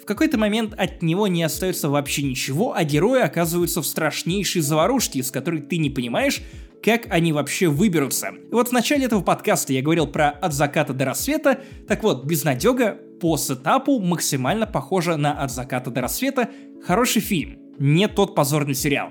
[0.00, 5.18] В какой-то момент от него не остается вообще ничего, а герои оказываются в страшнейшей заварушке,
[5.18, 6.40] из которой ты не понимаешь,
[6.82, 8.28] как они вообще выберутся.
[8.28, 12.24] И вот в начале этого подкаста я говорил про «От заката до рассвета», так вот,
[12.24, 16.48] «Безнадега» по сетапу максимально похожа на «От заката до рассвета»,
[16.82, 19.10] хороший фильм, не тот позорный сериал.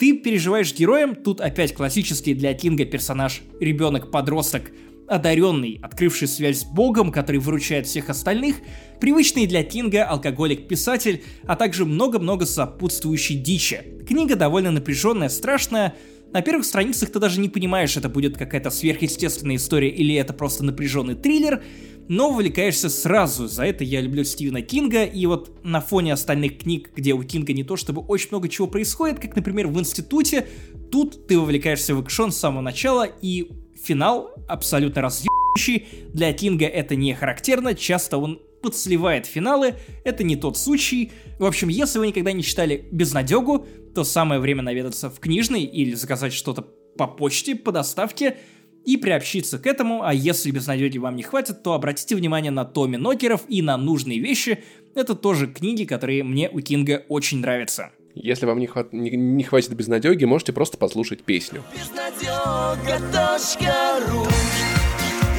[0.00, 4.72] Ты переживаешь героем, тут опять классический для Кинга персонаж ребенок-подросток,
[5.06, 8.56] одаренный, открывший связь с Богом, который выручает всех остальных,
[8.98, 13.82] привычный для Кинга алкоголик-писатель, а также много-много сопутствующей дичи.
[14.08, 15.94] Книга довольно напряженная, страшная,
[16.32, 20.64] на первых страницах ты даже не понимаешь, это будет какая-то сверхъестественная история или это просто
[20.64, 21.62] напряженный триллер,
[22.10, 23.46] но вовлекаешься сразу.
[23.46, 27.52] За это я люблю Стивена Кинга, и вот на фоне остальных книг, где у Кинга
[27.52, 30.48] не то чтобы очень много чего происходит, как, например, в институте,
[30.90, 35.86] тут ты вовлекаешься в экшон с самого начала, и финал абсолютно разъебающий.
[36.12, 41.12] Для Кинга это не характерно, часто он подсливает финалы, это не тот случай.
[41.38, 45.94] В общем, если вы никогда не читали «Безнадегу», то самое время наведаться в книжный или
[45.94, 46.62] заказать что-то
[46.96, 48.36] по почте, по доставке
[48.84, 52.96] и приобщиться к этому, а если безнадеги вам не хватит, то обратите внимание на Томми
[52.96, 54.64] Нокеров и на нужные вещи.
[54.94, 57.90] Это тоже книги, которые мне у Кинга очень нравятся.
[58.14, 58.92] Если вам не, хват...
[58.92, 61.62] не, не хватит безнадеги, можете просто послушать песню.
[61.72, 64.26] Безнадега.ру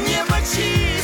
[0.08, 1.01] Небо чистая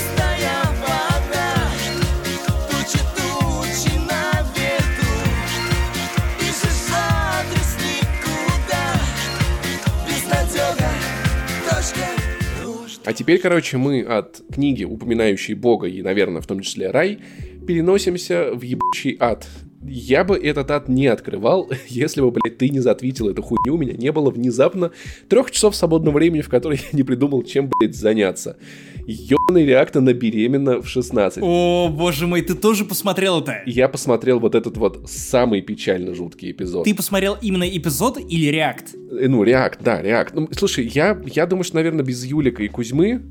[13.07, 17.19] А теперь, короче, мы от книги, упоминающей Бога и, наверное, в том числе рай,
[17.65, 19.47] переносимся в ебучий ад.
[19.87, 23.77] Я бы этот ад не открывал, если бы, блядь, ты не затвитил эту хуйню, у
[23.77, 24.91] меня не было внезапно
[25.29, 28.57] трех часов свободного времени, в которые я не придумал, чем, блядь, заняться.
[29.05, 31.41] Ёбаный реактор на беременна в 16.
[31.41, 33.61] О, боже мой, ты тоже посмотрел это?
[33.65, 36.83] Я посмотрел вот этот вот самый печально жуткий эпизод.
[36.83, 38.93] Ты посмотрел именно эпизод или реакт?
[38.93, 40.33] Э, ну, реакт, да, реакт.
[40.33, 43.21] Ну, слушай, я, я думаю, что, наверное, без Юлика и Кузьмы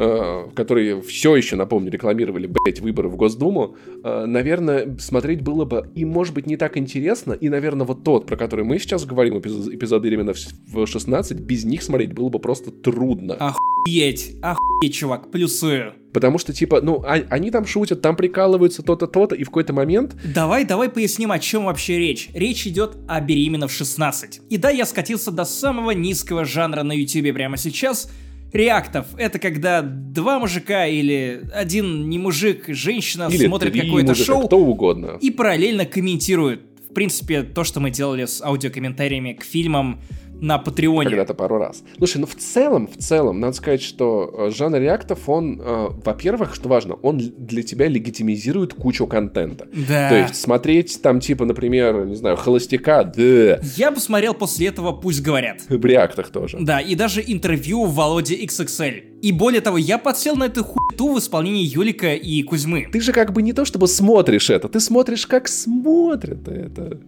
[0.00, 5.90] Э, которые все еще, напомню, рекламировали, блять, выборы в Госдуму, э, наверное, смотреть было бы
[5.96, 9.40] и, может быть, не так интересно, и, наверное, вот тот, про который мы сейчас говорим,
[9.40, 10.34] эпизод, эпизод именно
[10.72, 13.34] в 16, без них смотреть было бы просто трудно.
[13.34, 15.94] Охуеть, охуеть, чувак, плюсую.
[16.12, 19.72] Потому что, типа, ну, а, они там шутят, там прикалываются, то-то, то-то, и в какой-то
[19.72, 20.14] момент...
[20.32, 22.30] Давай, давай поясним, о чем вообще речь.
[22.34, 24.42] Речь идет о беременна в 16.
[24.48, 28.08] И да, я скатился до самого низкого жанра на ютубе прямо сейчас—
[28.52, 29.06] реактов.
[29.16, 35.18] Это когда два мужика или один не мужик, женщина или смотрят какое-то шоу кто угодно.
[35.20, 36.62] и параллельно комментируют.
[36.90, 40.00] В принципе, то, что мы делали с аудиокомментариями к фильмам,
[40.40, 41.10] на Патреоне.
[41.10, 41.82] Когда-то пару раз.
[41.96, 46.54] Слушай, ну в целом, в целом, надо сказать, что э, жанр реактов, он, э, во-первых,
[46.54, 49.68] что важно, он для тебя легитимизирует кучу контента.
[49.88, 50.08] Да.
[50.08, 53.60] То есть смотреть там, типа, например, не знаю, Холостяка, да.
[53.76, 55.62] Я посмотрел после этого «Пусть говорят».
[55.68, 56.58] В реактах тоже.
[56.60, 59.17] Да, и даже интервью Володи XXL.
[59.20, 62.88] И более того, я подсел на эту хуету в исполнении Юлика и Кузьмы.
[62.92, 67.00] Ты же как бы не то чтобы смотришь это, ты смотришь, как смотрят это.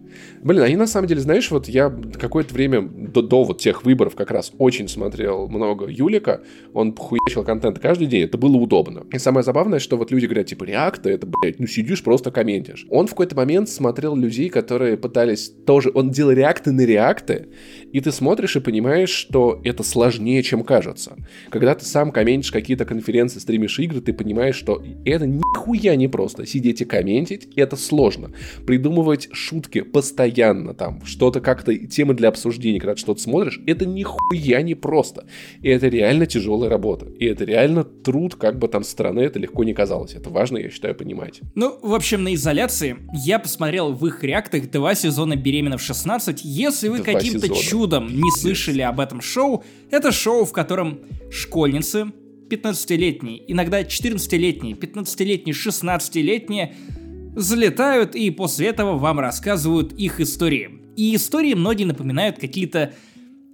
[0.43, 1.89] Блин, они на самом деле, знаешь, вот я
[2.19, 6.41] какое-то время до, до вот тех выборов как раз очень смотрел много Юлика,
[6.73, 9.05] он хуячил контент каждый день, это было удобно.
[9.13, 12.85] И самое забавное, что вот люди говорят, типа, реакта, это, блядь, ну сидишь, просто комментишь.
[12.89, 17.49] Он в какой-то момент смотрел людей, которые пытались тоже, он делал реакты на реакты,
[17.93, 21.15] и ты смотришь и понимаешь, что это сложнее, чем кажется.
[21.49, 26.07] Когда ты сам сам комментишь какие-то конференции, стримишь игры, ты понимаешь, что это нихуя не
[26.07, 26.47] просто.
[26.47, 28.31] Сидеть и комментить, это сложно.
[28.65, 34.63] Придумывать шутки постоянно, там, что-то как-то, темы для обсуждения, когда ты что-то смотришь, это нихуя
[34.63, 35.27] не просто.
[35.61, 37.05] И это реально тяжелая работа.
[37.19, 40.15] И это реально труд, как бы там со стороны это легко не казалось.
[40.15, 41.41] Это важно, я считаю, понимать.
[41.53, 46.39] Ну, в общем, на изоляции я посмотрел в их реактах два сезона «Беременна в 16».
[46.41, 50.99] Если вы каким-то чудом не слышали об этом шоу, это шоу, в котором
[51.29, 52.11] школьницы,
[52.49, 56.75] 15-летние, иногда 14-летние, 15-летние, 16-летние,
[57.35, 60.81] залетают и после этого вам рассказывают их истории.
[60.97, 62.93] И истории многие напоминают какие-то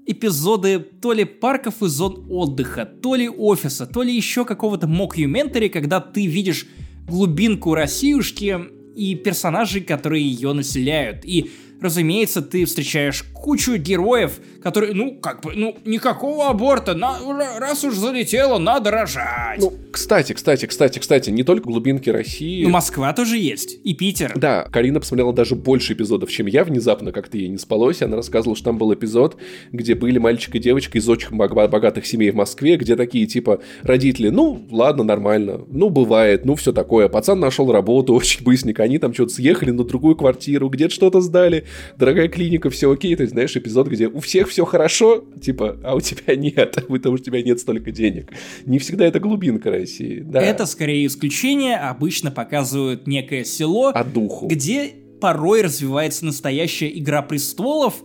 [0.08, 5.68] эпизоды то ли парков и зон отдыха, то ли офиса, то ли еще какого-то мокюментари,
[5.68, 6.66] когда ты видишь
[7.08, 8.58] глубинку Россиюшки
[8.96, 11.24] и персонажей, которые ее населяют.
[11.24, 11.52] И
[11.82, 17.18] разумеется, ты встречаешь кучу героев, которые, ну, как бы, ну, никакого аборта, на,
[17.60, 19.60] раз уж залетело, надо рожать.
[19.60, 22.64] Ну, кстати, кстати, кстати, кстати, не только глубинки России.
[22.64, 24.34] Ну, Москва тоже есть, и Питер.
[24.36, 28.56] Да, Карина посмотрела даже больше эпизодов, чем я, внезапно как-то ей не спалось, она рассказывала,
[28.56, 29.38] что там был эпизод,
[29.72, 34.30] где были мальчик и девочка из очень богатых семей в Москве, где такие, типа, родители,
[34.30, 39.14] ну, ладно, нормально, ну, бывает, ну, все такое, пацан нашел работу очень быстренько, они там
[39.14, 41.66] что-то съехали на другую квартиру, где-то что-то сдали,
[41.98, 45.96] дорогая клиника, все окей, то есть, знаешь, эпизод, где у всех все хорошо, типа, а
[45.96, 48.32] у тебя нет, потому что у тебя нет столько денег.
[48.66, 50.42] Не всегда это глубинка России, да.
[50.42, 54.48] Это скорее исключение, обычно показывают некое село, а духу.
[54.48, 57.96] где порой развивается настоящая игра престолов.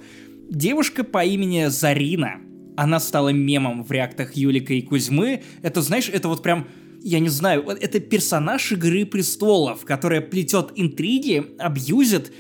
[0.51, 2.41] Девушка по имени Зарина,
[2.77, 5.43] она стала мемом в реактах Юлика и Кузьмы.
[5.63, 6.67] Это, знаешь, это вот прям
[7.05, 12.33] я не знаю, это персонаж Игры Престолов, которая плетет интриги, абьюзит,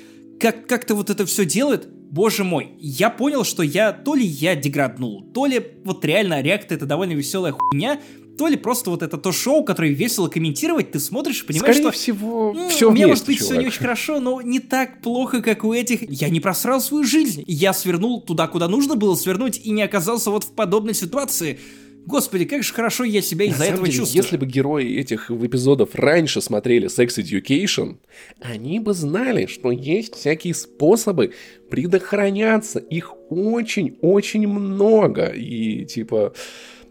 [0.42, 4.56] как, как-то вот это все делает, боже мой, я понял, что я, то ли я
[4.56, 8.00] деграднул, то ли вот реально реакт это довольно веселая хуйня,
[8.36, 11.90] то ли просто вот это то шоу, которое весело комментировать, ты смотришь и понимаешь, Скорее
[11.90, 11.90] что...
[11.92, 13.52] всего, ну, все Мне, вместе, может быть, чувак.
[13.52, 16.10] все не очень хорошо, но не так плохо, как у этих.
[16.10, 17.44] Я не просрал свою жизнь.
[17.46, 21.60] Я свернул туда, куда нужно было свернуть, и не оказался вот в подобной ситуации.
[22.04, 24.22] Господи, как же хорошо я себя из-за этого деле, чувствую.
[24.22, 27.98] Если бы герои этих эпизодов раньше смотрели Sex Education,
[28.40, 31.32] они бы знали, что есть всякие способы
[31.70, 32.80] предохраняться.
[32.80, 35.26] Их очень-очень много.
[35.26, 36.34] И типа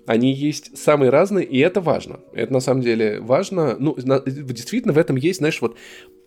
[0.08, 2.20] они есть самые разные, и это важно.
[2.34, 3.76] Это на самом деле важно.
[3.80, 5.78] Ну, на, действительно, в этом есть, знаешь, вот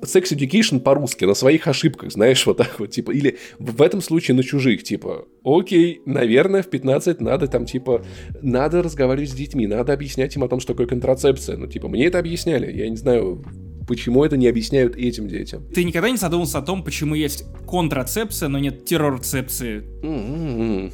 [0.02, 4.36] sex education по-русски, на своих ошибках, знаешь, вот так вот, типа, или в этом случае
[4.36, 8.04] на чужих, типа, окей, наверное, в 15 надо там, типа,
[8.42, 11.56] надо разговаривать с детьми, надо объяснять им о том, что такое контрацепция.
[11.56, 13.44] Ну, типа, мне это объясняли, я не знаю,
[13.86, 15.66] почему это не объясняют этим детям.
[15.74, 19.84] Ты никогда не задумывался о том, почему есть контрацепция, но нет террорцепции?
[20.02, 20.92] Mm-hmm.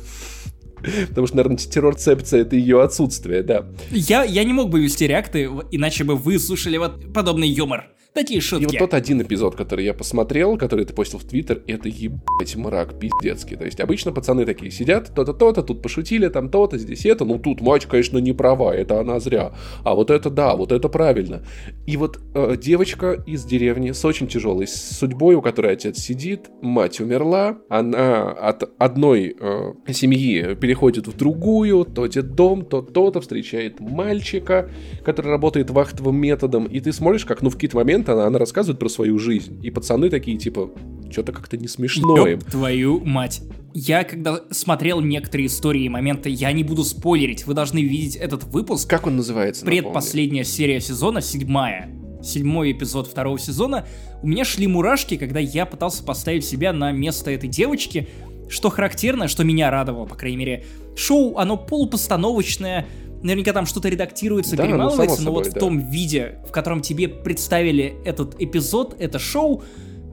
[1.08, 3.66] Потому что, наверное, террорцепция— это ее отсутствие, да.
[3.90, 7.88] Я, я не мог бы вести реакты, иначе бы вы слушали вот подобный юмор.
[8.12, 8.64] Такие шутки.
[8.64, 12.56] И вот тот один эпизод, который я посмотрел, который ты постил в Твиттер, это ебать
[12.56, 13.56] мрак пиздецкий.
[13.56, 17.24] То есть обычно пацаны такие сидят, то-то, то-то, тут пошутили, там то-то, здесь это.
[17.24, 19.52] Ну тут мать, конечно, не права, это она зря.
[19.84, 21.44] А вот это да, вот это правильно.
[21.86, 27.00] И вот э, девочка из деревни с очень тяжелой судьбой, у которой отец сидит, мать
[27.00, 34.68] умерла, она от одной э, семьи переходит в другую, то дом, то то-то, встречает мальчика,
[35.04, 38.78] который работает вахтовым методом, и ты смотришь, как, ну, в какие-то моменты она, она рассказывает
[38.78, 39.60] про свою жизнь.
[39.62, 40.70] И пацаны такие, типа,
[41.10, 42.40] что-то как-то не смешно им.
[42.40, 43.42] твою мать.
[43.72, 48.44] Я, когда смотрел некоторые истории и моменты, я не буду спойлерить, вы должны видеть этот
[48.44, 48.88] выпуск.
[48.88, 49.64] Как он называется?
[49.64, 50.56] Предпоследняя напомню.
[50.56, 51.90] серия сезона, седьмая.
[52.22, 53.86] Седьмой эпизод второго сезона.
[54.22, 58.08] У меня шли мурашки, когда я пытался поставить себя на место этой девочки,
[58.48, 60.64] что характерно, что меня радовало, по крайней мере.
[60.96, 62.86] Шоу, оно полупостановочное,
[63.22, 65.58] наверняка там что-то редактируется, да, ну, перемалывается, но собой, вот да.
[65.58, 69.62] в том виде, в котором тебе представили этот эпизод, это шоу,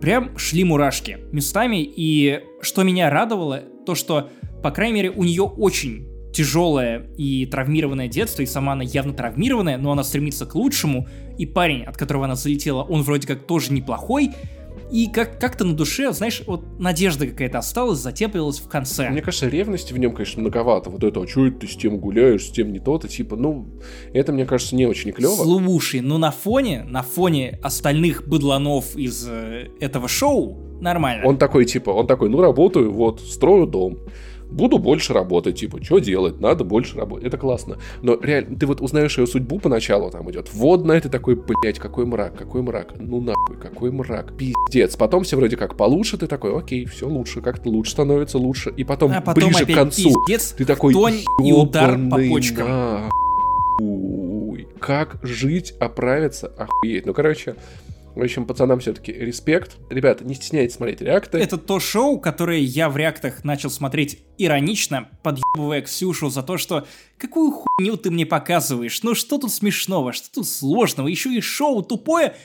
[0.01, 1.83] прям шли мурашки местами.
[1.83, 4.29] И что меня радовало, то что,
[4.63, 9.77] по крайней мере, у нее очень тяжелое и травмированное детство, и сама она явно травмированная,
[9.77, 11.07] но она стремится к лучшему,
[11.37, 14.31] и парень, от которого она залетела, он вроде как тоже неплохой,
[14.91, 19.09] и как- как-то на душе, знаешь, вот надежда какая-то осталась, затеплилась в конце.
[19.09, 20.89] Мне кажется, ревности в нем, конечно, многовато.
[20.89, 23.67] Вот это, а что это ты с тем гуляешь, с тем не то-то, типа, ну,
[24.13, 25.35] это, мне кажется, не очень клево.
[25.35, 31.25] Слушай, ну на фоне, на фоне остальных быдланов из э, этого шоу нормально.
[31.27, 33.99] Он такой, типа, он такой, ну, работаю, вот, строю дом
[34.49, 37.77] буду больше работать, типа, что делать, надо больше работать, это классно.
[38.01, 42.05] Но реально, ты вот узнаешь ее судьбу поначалу, там идет водная, ты такой, блядь, какой
[42.05, 44.95] мрак, какой мрак, ну нахуй, какой мрак, пиздец.
[44.95, 48.73] Потом все вроде как получше, ты такой, окей, все лучше, как-то лучше становится, лучше.
[48.75, 50.93] И потом, а потом ближе к концу, пиздец, ты такой,
[51.43, 52.67] и удар по почкам.
[52.67, 54.67] Нахуй.
[54.79, 57.05] Как жить, оправиться, охуеть.
[57.05, 57.55] Ну, короче,
[58.17, 59.77] в общем, пацанам все-таки респект.
[59.89, 61.37] Ребята, не стесняйтесь смотреть реакты.
[61.37, 66.87] Это то шоу, которое я в реактах начал смотреть иронично, подъебывая Ксюшу за то, что
[67.17, 69.03] какую хуйню ты мне показываешь?
[69.03, 71.07] Ну что тут смешного, что тут сложного?
[71.07, 72.35] Еще и шоу тупое.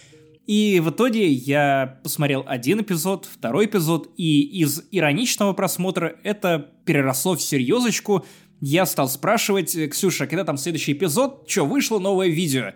[0.46, 7.34] И в итоге я посмотрел один эпизод, второй эпизод, и из ироничного просмотра это переросло
[7.34, 8.26] в серьезочку.
[8.60, 11.46] Я стал спрашивать, Ксюша, когда там следующий эпизод?
[11.46, 12.72] Че, вышло новое видео?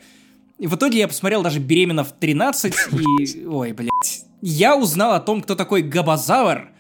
[0.59, 2.75] И в итоге я посмотрел даже «Беременна в 13»
[3.21, 3.47] и...
[3.47, 4.25] Ой, блядь.
[4.41, 6.71] Я узнал о том, кто такой Габазавр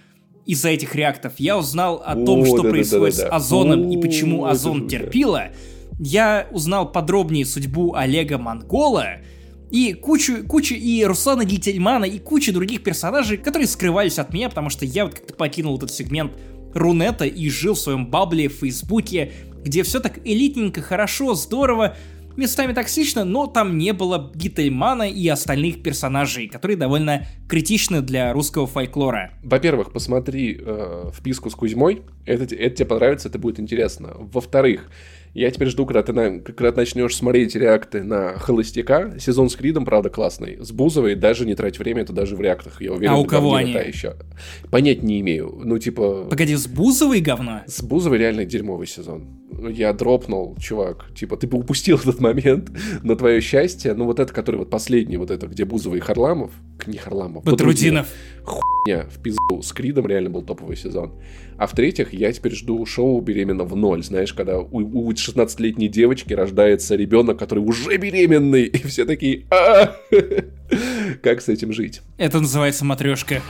[0.47, 1.35] из-за этих реактов.
[1.39, 5.49] Я узнал о том, что происходит с Озоном и почему Озон терпила.
[5.99, 9.19] Я узнал подробнее судьбу Олега Монгола,
[9.71, 14.71] и кучу, кучу и Руслана Гительмана, и кучу других персонажей, которые скрывались от меня, потому
[14.71, 16.33] что я вот как-то покинул этот сегмент
[16.73, 19.33] Рунета и жил в своем бабле в Фейсбуке,
[19.65, 21.97] где все так элитненько, хорошо, здорово,
[22.37, 28.67] местами токсично, но там не было Гительмана и остальных персонажей, которые довольно критичны для русского
[28.67, 29.33] фольклора.
[29.43, 34.15] Во-первых, посмотри э, вписку с Кузьмой, это, это тебе понравится, это будет интересно.
[34.19, 34.91] Во-вторых,
[35.37, 39.17] я теперь жду, когда ты, на, когда ты начнешь смотреть реакты на Холостяка.
[39.19, 40.57] Сезон с Кридом, правда, классный.
[40.61, 42.81] С Бузовой даже не трать время, это даже в реактах.
[42.81, 43.73] Я уверен, а у кого они?
[43.73, 44.15] еще.
[44.71, 45.61] Понять не имею.
[45.63, 46.27] Ну, типа...
[46.31, 47.61] Погоди, с Бузовой говно?
[47.67, 49.29] С Бузовой реально дерьмовый сезон.
[49.71, 51.07] Я дропнул, чувак.
[51.15, 52.71] Типа, ты бы упустил этот момент
[53.03, 53.93] на твое счастье.
[53.93, 56.53] Ну, вот это, который вот последний, вот это, где Бузова и Харламов.
[56.87, 57.45] Не Харламов.
[57.45, 58.09] Батрудинов.
[58.45, 59.63] Хуйня в пизду.
[59.63, 61.13] С Кридом реально был топовый сезон.
[61.59, 64.03] А в-третьих, я теперь жду шоу «Беременна в ноль».
[64.03, 69.97] Знаешь, когда у, у 16-летней девочки рождается ребенок, который уже беременный, и все такие а
[71.23, 72.03] Как с этим жить?
[72.19, 73.43] Это называется матрешка.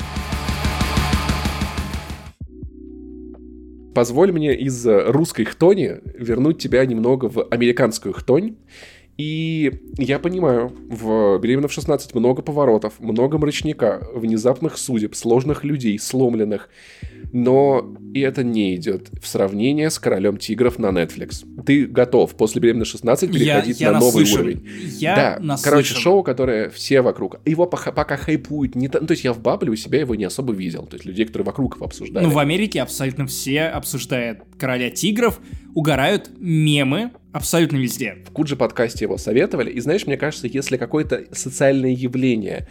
[3.94, 8.56] Позволь мне из русской хтони вернуть тебя немного в американскую хтонь.
[9.16, 15.98] И я понимаю, в «Беременна в 16» много поворотов, много мрачника, внезапных судеб, сложных людей,
[15.98, 16.68] сломленных
[17.32, 21.44] но и это не идет в сравнение с королем тигров на Netflix.
[21.64, 24.40] Ты готов после беременности 16 переходить я, я на новый наслышан.
[24.40, 24.68] уровень.
[24.98, 25.70] Я да, наслышан.
[25.70, 27.40] короче, шоу, которое все вокруг.
[27.44, 29.00] Его пока, пока хайпуют не то.
[29.00, 30.86] Ну, то есть я в бабле у себя его не особо видел.
[30.86, 32.24] То есть людей, которые вокруг его обсуждали.
[32.24, 35.40] Ну, в Америке абсолютно все обсуждают короля тигров,
[35.74, 38.16] угорают мемы, Абсолютно везде.
[38.24, 39.70] В Куджи подкасте его советовали.
[39.70, 42.66] И знаешь, мне кажется, если какое-то социальное явление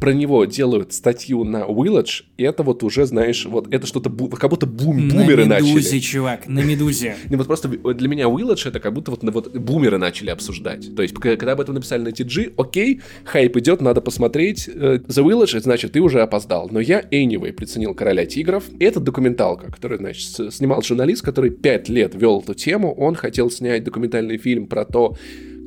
[0.00, 4.34] про него делают статью на Village, и это вот уже, знаешь, вот это что-то, бу-
[4.36, 5.68] как будто бум, бумеры начали.
[5.68, 7.16] На Медузе, чувак, на Медузе.
[7.28, 10.94] Не, вот просто для меня Village это как будто вот, вот бумеры начали обсуждать.
[10.94, 14.68] То есть, когда об этом написали на TG, окей, хайп идет, надо посмотреть.
[14.68, 16.68] Э, The Village, значит, ты уже опоздал.
[16.70, 18.64] Но я, anyway, приценил Короля Тигров.
[18.78, 22.92] И это документалка, который, значит, снимал журналист, который пять лет вел эту тему.
[22.94, 25.16] Он хотел снять документальный фильм про то,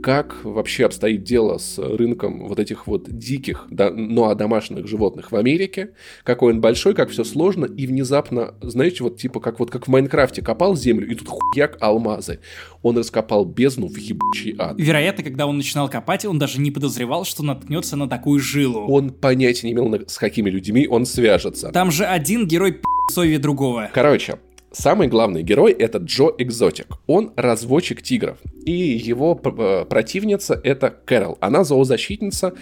[0.02, 5.32] как вообще обстоит дело с рынком вот этих вот диких, да, ну а домашних животных
[5.32, 5.92] в Америке,
[6.24, 9.90] какой он большой, как все сложно, и внезапно, знаете, вот типа как вот как в
[9.90, 12.40] Майнкрафте копал землю, и тут хуяк алмазы.
[12.82, 14.76] Он раскопал бездну в ебучий ад.
[14.78, 18.88] Вероятно, когда он начинал копать, он даже не подозревал, что наткнется на такую жилу.
[18.88, 21.70] Он понятия не имел, с какими людьми он свяжется.
[21.72, 23.90] Там же один герой пи***сове другого.
[23.94, 24.40] Короче,
[24.74, 26.88] Самый главный герой это Джо Экзотик.
[27.06, 28.38] Он разводчик тигров.
[28.66, 31.38] И его э, противница это Кэрол.
[31.42, 32.54] Она зоозащитница.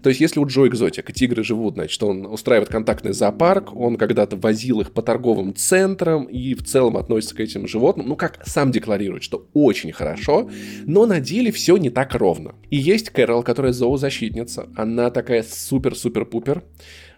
[0.00, 4.36] То есть, если у Джо Экзотика тигры живут, значит, он устраивает контактный зоопарк, он когда-то
[4.36, 8.70] возил их по торговым центрам и в целом относится к этим животным, ну, как сам
[8.70, 10.48] декларирует, что очень хорошо,
[10.84, 12.54] но на деле все не так ровно.
[12.70, 16.62] И есть Кэрол, которая зоозащитница, она такая супер-супер-пупер,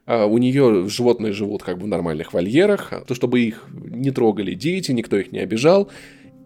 [0.09, 4.93] у нее животные живут как бы в нормальных вольерах, то чтобы их не трогали дети,
[4.93, 5.91] никто их не обижал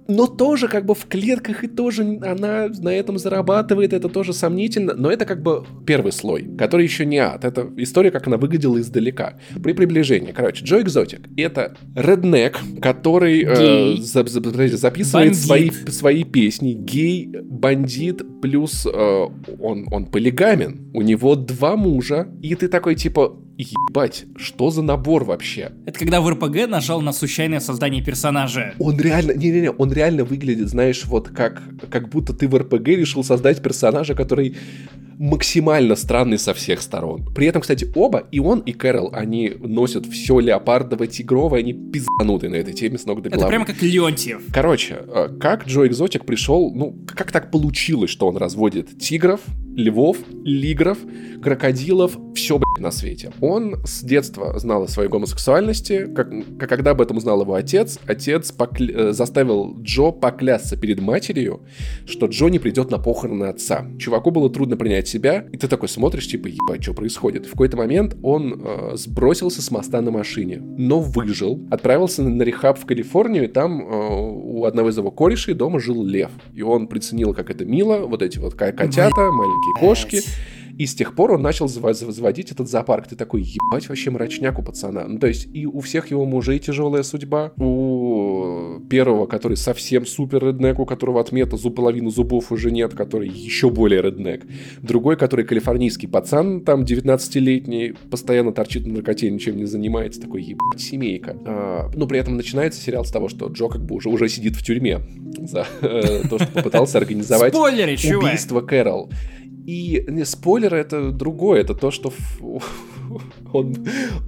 [0.09, 4.95] но тоже как бы в клетках и тоже она на этом зарабатывает, это тоже сомнительно,
[4.95, 7.45] но это как бы первый слой, который еще не ад.
[7.45, 9.39] Это история, как она выглядела издалека.
[9.63, 10.33] При приближении.
[10.33, 16.73] Короче, Джо Экзотик— это реднек, который э, за, за, записывает свои, свои песни.
[16.73, 19.27] Гей, бандит, плюс э,
[19.61, 20.91] он, он полигамен.
[20.95, 25.73] У него два мужа, и ты такой типа, Ебать, что за набор вообще?
[25.87, 28.75] Это когда в РПГ нажал на случайное создание персонажа.
[28.79, 33.23] Он реально, не-не-не, он реально выглядит, знаешь, вот как, как будто ты в РПГ решил
[33.23, 34.57] создать персонажа, который
[35.23, 37.25] максимально странный со всех сторон.
[37.33, 42.57] При этом, кстати, оба, и он, и Кэрол, они носят все леопардово-тигровое, они пизданутые на
[42.57, 43.45] этой теме с ног до головы.
[43.45, 44.43] Это прямо как Леонтьев.
[44.53, 49.43] Короче, э, как Джо Экзотик пришел, ну, как так получилось, что он разводит тигров,
[49.77, 50.99] львов, лигров,
[51.41, 53.33] крокодилов, все, блядь, на свете.
[53.43, 57.99] Он с детства знал о своей гомосексуальности, как, как когда об этом узнал его отец,
[58.07, 58.95] отец покля...
[58.95, 61.63] Э, заставил Джо поклясться перед матерью,
[62.07, 63.85] что Джо не придет на похороны отца.
[63.99, 67.47] Чуваку было трудно принять себя, и ты такой смотришь, типа, ебать, что происходит.
[67.47, 72.45] В какой-то момент он э, сбросился с моста на машине, но выжил, отправился на, на
[72.45, 76.31] рехаб в Калифорнию, и там э, у одного из его корешей дома жил лев.
[76.55, 80.21] И он приценил, как это мило, вот эти вот котята, маленькие кошки.
[80.79, 83.09] И с тех пор он начал заводить этот зоопарк.
[83.09, 85.07] Ты такой, ебать вообще мрачняк у пацана.
[85.07, 87.53] Ну, то есть и у всех его мужей тяжелая судьба.
[87.57, 93.29] У первого, который совсем супер реднек, у которого отмета зуб половину зубов уже нет, который
[93.29, 94.47] еще более реднек.
[94.81, 100.21] Другой, который калифорнийский пацан, там 19-летний, постоянно торчит на наркоте, ничем не занимается.
[100.21, 101.37] Такой, ебать, семейка.
[101.45, 104.55] А, но при этом начинается сериал с того, что Джо как бы уже, уже сидит
[104.55, 105.01] в тюрьме
[105.39, 109.11] за э, то, что попытался организовать убийство Кэрол.
[109.67, 112.13] И не, спойлер это другое, это то, что
[113.53, 113.77] он,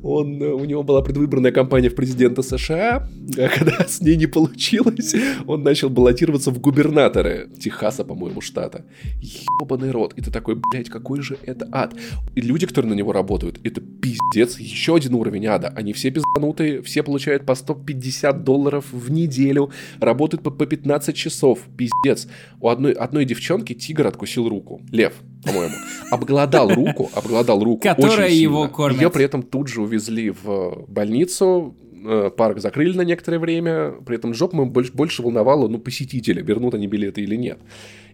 [0.03, 3.09] он, у него была предвыборная кампания в президента США,
[3.39, 5.15] а когда с ней не получилось,
[5.47, 8.85] он начал баллотироваться в губернаторы Техаса, по-моему, штата.
[9.61, 10.15] Ебаный рот.
[10.15, 11.95] И ты такой, блядь, какой же это ад.
[12.35, 15.73] И люди, которые на него работают, это пиздец, еще один уровень ада.
[15.77, 19.71] Они все пизданутые, все получают по 150 долларов в неделю,
[20.01, 21.61] работают по, по 15 часов.
[21.77, 22.29] Пиздец.
[22.61, 24.81] У одной, одной девчонки тигр откусил руку.
[24.91, 25.75] Лев, по-моему.
[26.11, 29.01] Обглодал руку, обглодал руку Которая его кормит.
[29.01, 31.75] Ее при этом тут же увезли в больницу,
[32.05, 36.43] э, парк закрыли на некоторое время, при этом жоп мы больше, больше волновало, ну, посетителя,
[36.43, 37.59] вернут они билеты или нет.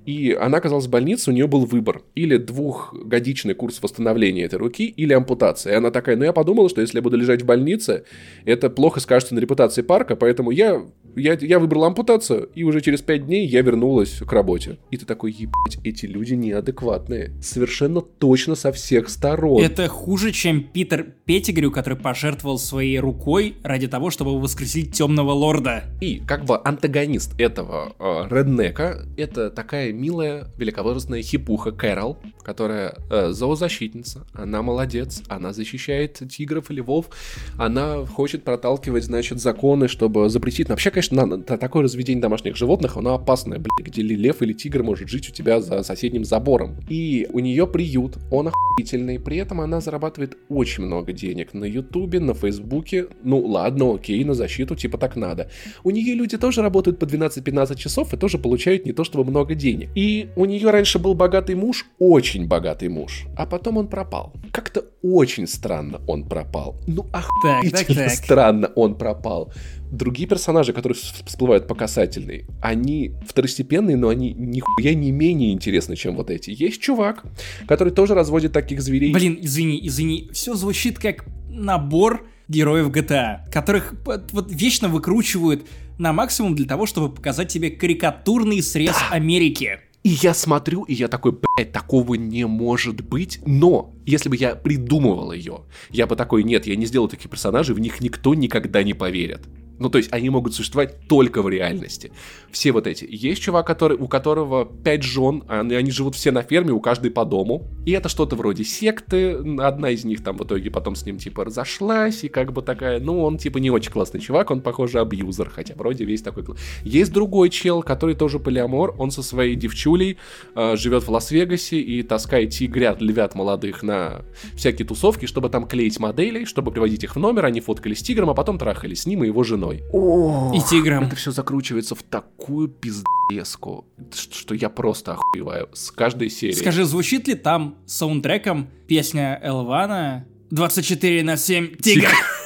[0.06, 2.02] И она оказалась в больнице, у нее был выбор.
[2.14, 5.74] Или двухгодичный курс восстановления этой руки, или ампутация.
[5.74, 8.05] И она такая, ну я подумала, что если я буду лежать в больнице,
[8.44, 10.82] это плохо скажется на репутации парка, поэтому я,
[11.16, 14.78] я, я выбрала ампутацию, и уже через пять дней я вернулась к работе.
[14.90, 17.32] И ты такой, ебать, эти люди неадекватные.
[17.43, 19.62] Совершенно точно со всех сторон.
[19.62, 25.85] Это хуже, чем Питер Петтигрю, который пожертвовал своей рукой ради того, чтобы воскресить Темного Лорда.
[26.01, 33.31] И как бы антагонист этого э, реднека, это такая милая, великовозрастная хипуха Кэрол, которая э,
[33.31, 37.11] зоозащитница, она молодец, она защищает тигров и львов,
[37.57, 40.69] она хочет проталкивать, значит, законы, чтобы запретить.
[40.69, 44.43] Но вообще, конечно, на, на, такое разведение домашних животных, оно опасное, блин, где ли лев
[44.43, 46.77] или тигр может жить у тебя за соседним забором.
[46.89, 52.21] И у нее приют, он охуительный, при этом она зарабатывает очень много денег на ютубе,
[52.21, 55.51] на фейсбуке, ну ладно, окей, на защиту, типа так надо.
[55.85, 59.55] У нее люди тоже работают по 12-15 часов и тоже получают не то чтобы много
[59.55, 59.80] денег.
[59.94, 64.32] И у нее раньше был богатый муж, очень богатый муж, а потом он пропал.
[64.52, 66.77] Как-то очень странно он пропал.
[66.86, 68.11] Ну, охуительно так, так, так.
[68.11, 69.52] странно он пропал.
[69.90, 70.97] Другие персонажи, которые
[71.27, 76.51] всплывают по касательной, они второстепенные, но они нихуя не менее интересны, чем вот эти.
[76.51, 77.24] Есть чувак,
[77.66, 79.12] который тоже разводит таких зверей.
[79.12, 85.66] Блин, извини, извини, все звучит как набор героев GTA, которых вот вечно выкручивают
[86.01, 89.14] на максимум для того, чтобы показать тебе карикатурный срез Да.
[89.14, 89.78] Америки.
[90.02, 93.39] И я смотрю, и я такой, блядь, такого не может быть.
[93.44, 95.60] Но, если бы я придумывал ее,
[95.90, 99.43] я бы такой, нет, я не сделал таких персонажей, в них никто никогда не поверит.
[99.81, 102.12] Ну, то есть они могут существовать только в реальности.
[102.51, 103.07] Все вот эти.
[103.09, 107.11] Есть чувак, который, у которого пять жен, они, они живут все на ферме, у каждой
[107.11, 107.66] по дому.
[107.86, 109.39] И это что-то вроде секты.
[109.59, 113.01] Одна из них там в итоге потом с ним типа разошлась, и как бы такая,
[113.01, 116.44] ну, он типа не очень классный чувак, он, похоже, абьюзер, хотя вроде весь такой...
[116.85, 120.19] Есть другой чел, который тоже полиамор, он со своей девчулей
[120.55, 124.27] э, живет в Лас-Вегасе и таскает тигрят, львят молодых на
[124.57, 128.28] всякие тусовки, чтобы там клеить моделей, чтобы приводить их в номер, они фоткали с тигром,
[128.28, 129.85] а потом трахались с ним и его женой мной.
[129.93, 131.05] О, и тигром.
[131.05, 136.53] Это все закручивается в такую пиздеску, что я просто охуеваю с каждой серии.
[136.53, 142.09] Скажи, звучит ли там саундтреком песня Элвана 24 на 7 тигр?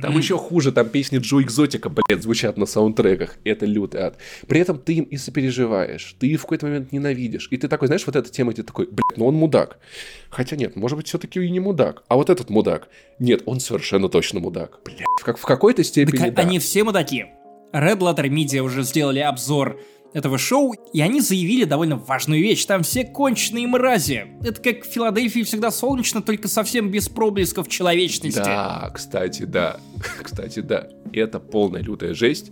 [0.00, 3.36] Там еще хуже, там песни Джо Экзотика, блядь, звучат на саундтреках.
[3.44, 4.18] Это лютый ад.
[4.46, 7.48] При этом ты им и сопереживаешь, ты в какой-то момент ненавидишь.
[7.50, 9.78] И ты такой, знаешь, вот эта тема, где такой, блядь, ну он мудак.
[10.30, 12.04] Хотя нет, может быть, все-таки и не мудак.
[12.08, 12.88] А вот этот мудак,
[13.18, 14.80] нет, он совершенно точно мудак.
[14.84, 16.42] Блядь, как, в какой-то степени, так, да.
[16.42, 17.26] Они все мудаки.
[17.72, 19.80] Red Letter Media уже сделали обзор
[20.12, 22.64] этого шоу, и они заявили довольно важную вещь.
[22.64, 24.26] Там все конченые мрази.
[24.42, 28.38] Это как в Филадельфии всегда солнечно, только совсем без проблесков человечности.
[28.38, 29.78] Да, кстати, да.
[30.22, 30.88] Кстати, да.
[31.12, 32.50] Это полная лютая жесть.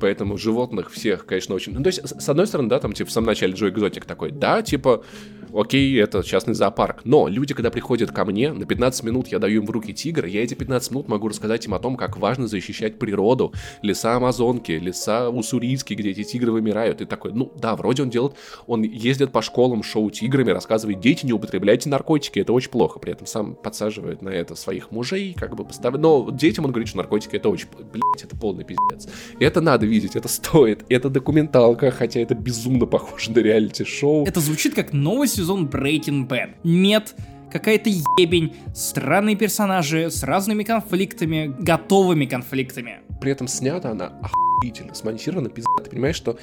[0.00, 1.72] Поэтому животных всех, конечно, очень...
[1.72, 4.30] Ну, то есть, с одной стороны, да, там, типа, в самом начале Джо Экзотик такой,
[4.30, 5.04] да, типа,
[5.54, 7.02] окей, это частный зоопарк.
[7.04, 10.28] Но люди, когда приходят ко мне, на 15 минут я даю им в руки тигра,
[10.28, 13.52] я эти 15 минут могу рассказать им о том, как важно защищать природу,
[13.82, 17.00] леса Амазонки, леса Уссурийские, где эти тигры вымирают.
[17.00, 18.34] И такой, ну да, вроде он делает,
[18.66, 22.98] он ездит по школам, шоу тиграми, рассказывает, дети, не употребляйте наркотики, это очень плохо.
[22.98, 26.00] При этом сам подсаживает на это своих мужей, как бы поставить.
[26.00, 29.08] Но детям он говорит, что наркотики это очень, блядь, это полный пиздец.
[29.40, 34.26] Это надо видеть, это стоит, это документалка, хотя это безумно похоже на реалити-шоу.
[34.26, 36.50] Это звучит как новость сезон Breaking Bad.
[36.64, 37.14] Нет,
[37.52, 42.98] какая-то ебень, странные персонажи с разными конфликтами, готовыми конфликтами.
[43.20, 45.70] При этом снята она охуительно, смонтирована пизда.
[45.84, 46.38] Ты понимаешь, что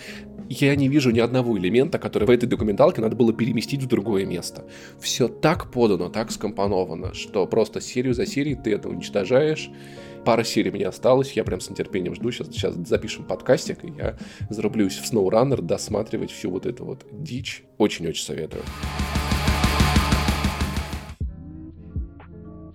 [0.48, 4.26] я не вижу ни одного элемента, который в этой документалке надо было переместить в другое
[4.26, 4.64] место.
[5.02, 9.70] Все так подано, так скомпоновано, что просто серию за серией ты это уничтожаешь.
[10.26, 12.32] Пара серий мне осталось, я прям с нетерпением жду.
[12.32, 14.18] Сейчас, сейчас запишем подкастик, и я
[14.50, 17.64] зарублюсь в SnowRunner досматривать всю вот эту вот дичь.
[17.78, 18.64] Очень-очень советую.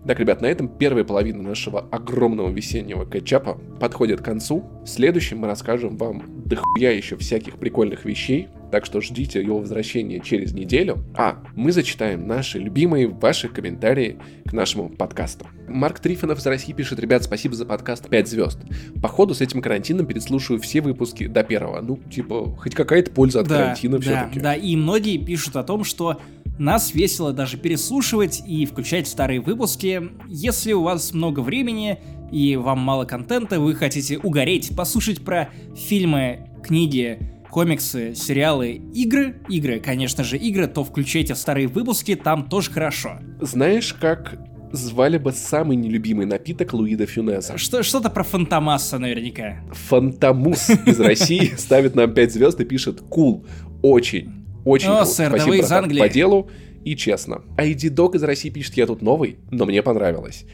[0.06, 4.64] Так, ребят, на этом первая половина нашего огромного весеннего кетчапа подходит к концу.
[4.84, 10.20] В следующем мы расскажем вам дохуя еще всяких прикольных вещей, так что ждите его возвращения
[10.20, 10.98] через неделю.
[11.16, 15.46] А мы зачитаем наши любимые ваши комментарии к нашему подкасту.
[15.68, 18.58] Марк Трифонов из России пишет, ребят, спасибо за подкаст 5 звезд.
[19.00, 21.80] Походу с этим карантином переслушиваю все выпуски до первого.
[21.80, 24.40] Ну, типа, хоть какая-то польза от да, карантина да, все-таки.
[24.40, 26.20] Да, и многие пишут о том, что
[26.58, 30.10] нас весело даже переслушивать и включать старые выпуски.
[30.28, 31.98] Если у вас много времени
[32.30, 37.18] и вам мало контента, вы хотите угореть, послушать про фильмы, книги,
[37.50, 43.18] комиксы, сериалы, игры, игры, конечно же, игры, то включайте старые выпуски, там тоже хорошо.
[43.40, 44.38] Знаешь, как
[44.72, 47.58] звали бы самый нелюбимый напиток Луида Фюнеса.
[47.58, 49.60] Что, что-то про Фантомаса наверняка.
[49.72, 53.44] Фантомус из России ставит нам 5 звезд и пишет «Кул,
[53.82, 54.30] очень,
[54.64, 55.10] очень О, круто.
[55.10, 56.00] Сэр, Спасибо, из Англии.
[56.00, 56.50] по делу
[56.84, 57.42] и честно.
[57.58, 60.44] ID Dog из России пишет, я тут новый, но мне понравилось.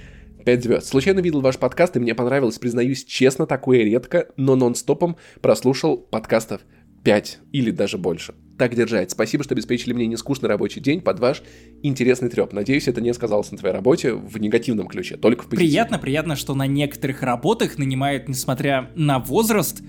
[0.44, 0.86] 5 звезд.
[0.86, 6.62] Случайно видел ваш подкаст, и мне понравилось, признаюсь честно, такое редко, но нон-стопом прослушал подкастов
[7.06, 8.34] 5 или даже больше.
[8.58, 9.12] Так держать.
[9.12, 11.44] Спасибо, что обеспечили мне нескучный рабочий день под ваш
[11.84, 12.52] интересный треп.
[12.52, 15.68] Надеюсь, это не сказалось на твоей работе в негативном ключе, только в позитивном.
[15.68, 19.82] Приятно, приятно, что на некоторых работах нанимают, несмотря на возраст.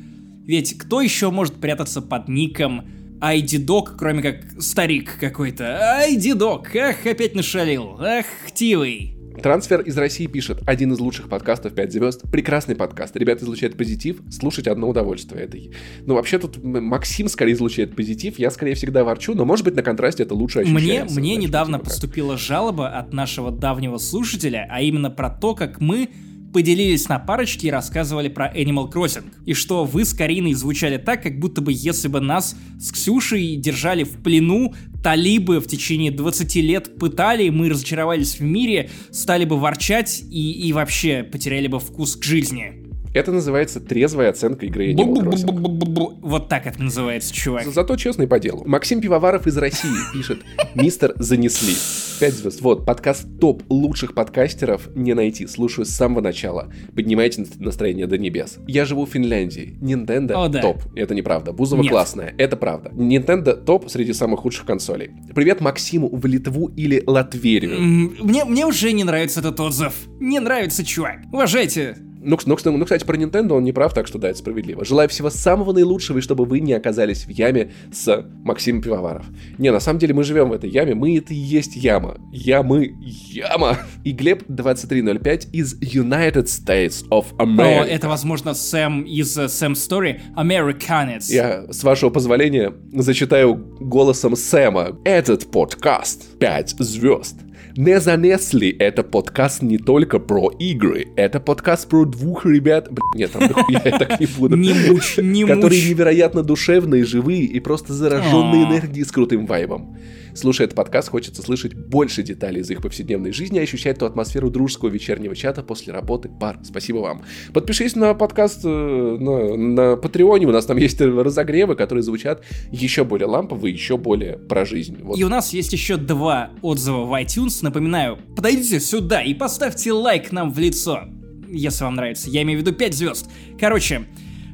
[0.46, 2.88] Ведь кто еще может прятаться под ником
[3.20, 5.98] Айдидок, кроме как старик какой-то.
[5.98, 7.98] Айдидок, ах, опять нашалил.
[8.00, 9.17] Ах, тивый.
[9.42, 12.24] Трансфер из России пишет, один из лучших подкастов 5 звезд.
[12.32, 13.16] Прекрасный подкаст.
[13.16, 15.44] Ребята излучают позитив, слушать одно удовольствие.
[15.44, 15.58] Это...
[16.06, 19.84] Ну, вообще тут Максим скорее излучает позитив, я скорее всегда ворчу, но может быть на
[19.84, 21.20] контрасте это лучше ощущается.
[21.20, 26.10] Мне, мне недавно поступила жалоба от нашего давнего слушателя, а именно про то, как мы
[26.58, 29.26] поделились на парочки и рассказывали про Animal Crossing.
[29.46, 33.58] И что вы с Кариной звучали так, как будто бы если бы нас с Ксюшей
[33.58, 34.74] держали в плену,
[35.04, 40.74] талибы в течение 20 лет пытали, мы разочаровались в мире, стали бы ворчать и, и
[40.74, 42.87] вообще потеряли бы вкус к жизни.
[43.18, 46.20] Это называется трезвая оценка игры Animal Crossing.
[46.22, 47.66] Вот так это называется, чувак.
[47.66, 48.62] Зато честный по делу.
[48.68, 50.42] Максим Пивоваров из России пишет
[50.76, 51.74] «Мистер занесли».
[52.20, 52.62] 5 звезд.
[52.62, 55.48] Вот, подкаст топ лучших подкастеров не найти.
[55.48, 56.72] Слушаю с самого начала.
[56.96, 58.60] Поднимайте настроение до небес.
[58.68, 59.80] Я живу в Финляндии.
[59.82, 60.62] Nintendo О, да.
[60.62, 60.84] топ.
[60.96, 61.54] Это неправда.
[61.54, 61.92] Бузова Нет.
[61.92, 62.36] классная.
[62.38, 62.92] Это правда.
[62.92, 65.10] Nintendo топ среди самых худших консолей.
[65.34, 67.80] Привет Максиму в Литву или Латверию.
[67.80, 69.94] Мне, мне уже не нравится этот отзыв.
[70.20, 71.22] Не нравится, чувак.
[71.32, 71.98] Уважайте.
[72.20, 74.84] Ну, ну, ну, кстати, про Nintendo он не прав, так что да, это справедливо.
[74.86, 79.26] Желаю всего самого наилучшего, и чтобы вы не оказались в яме с Максимом Пивоваров.
[79.58, 82.18] Не, на самом деле мы живем в этой яме, мы это и есть яма.
[82.32, 83.78] Ямы, яма.
[84.04, 87.86] И Глеб 2305 из United States of О, America.
[87.86, 90.20] это, возможно, Сэм из э, Sam Story.
[90.36, 91.30] Американец.
[91.30, 94.98] Я, с вашего позволения, зачитаю голосом Сэма.
[95.06, 97.47] Этот подкаст 5 звезд.
[97.78, 103.32] Не занесли это подкаст не только про игры, это подкаст про двух ребят, Блин, нет,
[103.32, 108.66] там я так не буду, Не мучь, не которые невероятно душевные, живые и просто зараженные
[108.66, 108.70] А.
[108.70, 109.96] энергией с крутым вайбом.
[110.38, 114.52] Слушая этот подкаст, хочется слышать больше деталей из их повседневной жизни и ощущать ту атмосферу
[114.52, 116.60] дружеского вечернего чата после работы пар.
[116.64, 117.24] Спасибо вам.
[117.54, 123.04] Подпишись на подкаст э, на, на Патреоне, у нас там есть разогревы, которые звучат еще
[123.04, 124.98] более лампово и еще более про жизнь.
[125.02, 125.18] Вот.
[125.18, 127.67] И у нас есть еще два отзыва в iTunes.
[127.68, 131.02] Напоминаю, подойдите сюда и поставьте лайк нам в лицо.
[131.50, 132.30] Если вам нравится.
[132.30, 133.30] Я имею в виду 5 звезд.
[133.60, 134.08] Короче,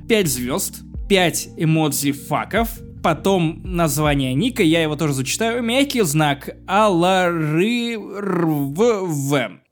[0.09, 2.71] 5 звезд, 5 эмодзи факов,
[3.03, 7.59] потом название ника, я его тоже зачитаю, мягкий знак Аларырв.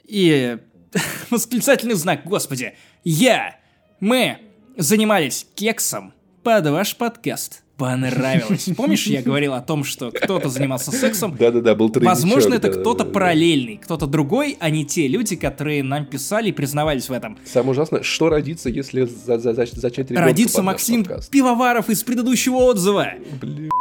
[0.05, 0.57] И
[1.31, 2.75] восклицательный знак, господи.
[3.03, 3.55] Я,
[3.99, 4.37] мы
[4.77, 6.13] занимались кексом
[6.43, 7.63] под ваш подкаст.
[7.81, 8.69] Понравилось.
[8.77, 13.05] Помнишь, я говорил о том, что кто-то занимался сексом, Да-да-да, был тройничок, Возможно, это кто-то
[13.05, 17.39] параллельный, кто-то другой, а не те люди, которые нам писали и признавались в этом.
[17.43, 21.31] Самое ужасное, что родится, если за- за- за- зачать ребенка Родится Максим подкаст?
[21.31, 23.07] Пивоваров из предыдущего отзыва.
[23.41, 23.71] Блядь.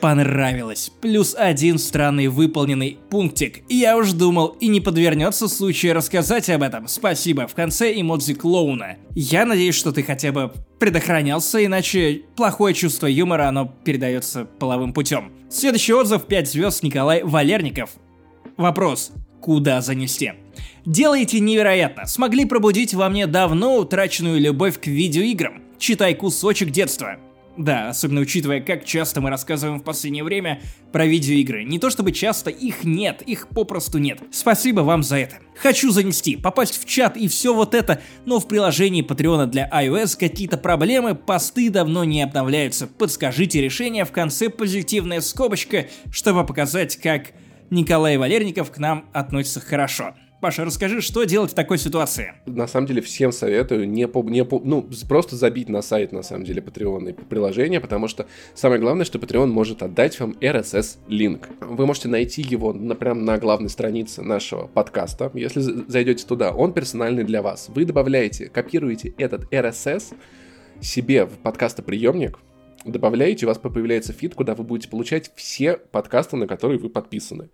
[0.00, 0.90] Понравилось.
[1.00, 3.62] Плюс один странный выполненный пунктик.
[3.68, 6.88] Я уж думал, и не подвернется случай рассказать об этом.
[6.88, 7.46] Спасибо.
[7.46, 8.96] В конце эмодзи клоуна.
[9.14, 15.32] Я надеюсь, что ты хотя бы предохранялся, иначе плохое чувство юмора, оно передается половым путем.
[15.50, 17.90] Следующий отзыв 5 звезд Николай Валерников.
[18.56, 19.12] Вопрос.
[19.40, 20.32] Куда занести?
[20.86, 22.06] Делаете невероятно.
[22.06, 25.62] Смогли пробудить во мне давно утраченную любовь к видеоиграм.
[25.78, 27.16] Читай кусочек детства.
[27.56, 30.60] Да, особенно учитывая, как часто мы рассказываем в последнее время
[30.92, 31.64] про видеоигры.
[31.64, 34.20] Не то чтобы часто, их нет, их попросту нет.
[34.32, 35.36] Спасибо вам за это.
[35.56, 40.18] Хочу занести, попасть в чат и все вот это, но в приложении Патреона для iOS
[40.18, 42.88] какие-то проблемы, посты давно не обновляются.
[42.88, 47.32] Подскажите решение, в конце позитивная скобочка, чтобы показать, как
[47.70, 50.14] Николай Валерников к нам относится хорошо.
[50.44, 52.34] Паша, расскажи, что делать в такой ситуации?
[52.44, 56.22] На самом деле всем советую не, по, не по, ну, просто забить на сайт, на
[56.22, 61.48] самом деле, Patreon и приложение, потому что самое главное, что Patreon может отдать вам RSS-линк.
[61.62, 65.30] Вы можете найти его на, прям на главной странице нашего подкаста.
[65.32, 67.70] Если зайдете туда, он персональный для вас.
[67.74, 70.14] Вы добавляете, копируете этот RSS
[70.82, 72.38] себе в подкастоприемник,
[72.84, 77.50] добавляете, у вас появляется фид, куда вы будете получать все подкасты, на которые вы подписаны.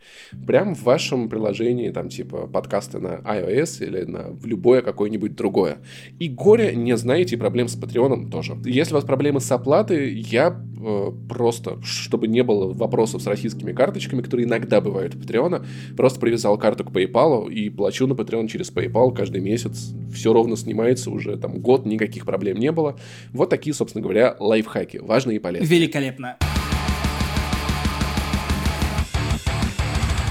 [0.47, 5.78] Прям в вашем приложении, там, типа, подкасты на iOS или на в любое какое-нибудь другое.
[6.19, 8.57] И горе не знаете, проблем с Патреоном тоже.
[8.65, 13.73] Если у вас проблемы с оплатой, я э, просто, чтобы не было вопросов с российскими
[13.73, 15.65] карточками, которые иногда бывают у Патреона,
[15.97, 19.93] просто привязал карту к PayPal и плачу на Patreon через PayPal каждый месяц.
[20.12, 22.98] Все ровно снимается уже там год, никаких проблем не было.
[23.32, 24.98] Вот такие, собственно говоря, лайфхаки.
[25.20, 25.68] Важные и полезные.
[25.68, 26.38] Великолепно.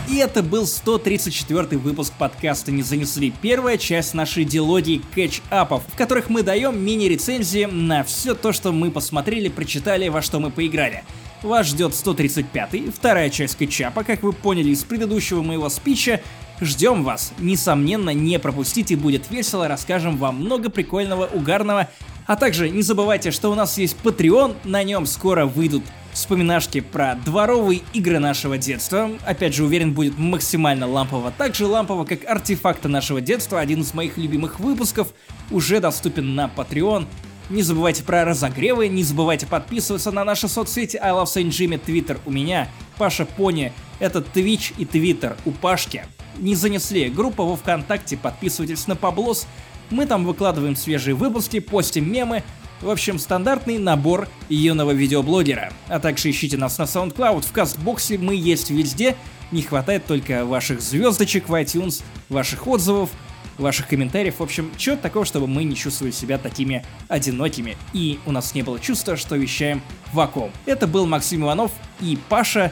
[0.10, 3.32] И это был 134 выпуск подкаста «Не занесли».
[3.44, 8.90] Первая часть нашей дилогии кэтч-апов, в которых мы даем мини-рецензии на все то, что мы
[8.90, 11.03] посмотрели, прочитали, во что мы поиграли.
[11.44, 16.20] Вас ждет 135-й, вторая часть кэтчапа, как вы поняли из предыдущего моего спича.
[16.61, 17.34] Ждем вас.
[17.40, 21.90] Несомненно, не пропустите, будет весело, расскажем вам много прикольного, угарного.
[22.27, 27.15] А также не забывайте, что у нас есть Patreon, на нем скоро выйдут вспоминашки про
[27.15, 29.10] дворовые игры нашего детства.
[29.26, 31.31] Опять же, уверен, будет максимально лампово.
[31.31, 35.14] Также лампово, как артефакты нашего детства, один из моих любимых выпусков,
[35.49, 37.07] уже доступен на Patreon.
[37.49, 42.19] Не забывайте про разогревы, не забывайте подписываться на наши соцсети I Love Saint Jimmy, Twitter
[42.26, 42.68] у меня,
[42.98, 46.03] Паша Пони, это Twitch и Twitter у Пашки.
[46.40, 49.45] Не занесли, группа во Вконтакте, подписывайтесь на Паблос,
[49.90, 52.44] мы там выкладываем свежие выпуски, постим мемы,
[52.82, 55.74] в общем, стандартный набор юного видеоблогера.
[55.90, 59.18] А также ищите нас на SoundCloud, в Кастбоксе, мы есть везде.
[59.52, 63.10] Не хватает только ваших звездочек в iTunes, ваших отзывов,
[63.57, 64.36] ваших комментариев.
[64.40, 67.76] В общем, чего такого, чтобы мы не чувствовали себя такими одинокими.
[67.91, 69.82] И у нас не было чувства, что вещаем
[70.14, 70.52] вакуум.
[70.66, 72.72] Это был Максим Иванов и Паша.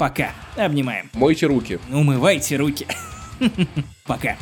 [0.00, 0.32] Пока.
[0.56, 1.10] Обнимаем.
[1.12, 1.78] Мойте руки.
[1.92, 2.86] Умывайте руки.
[4.06, 4.38] Пока.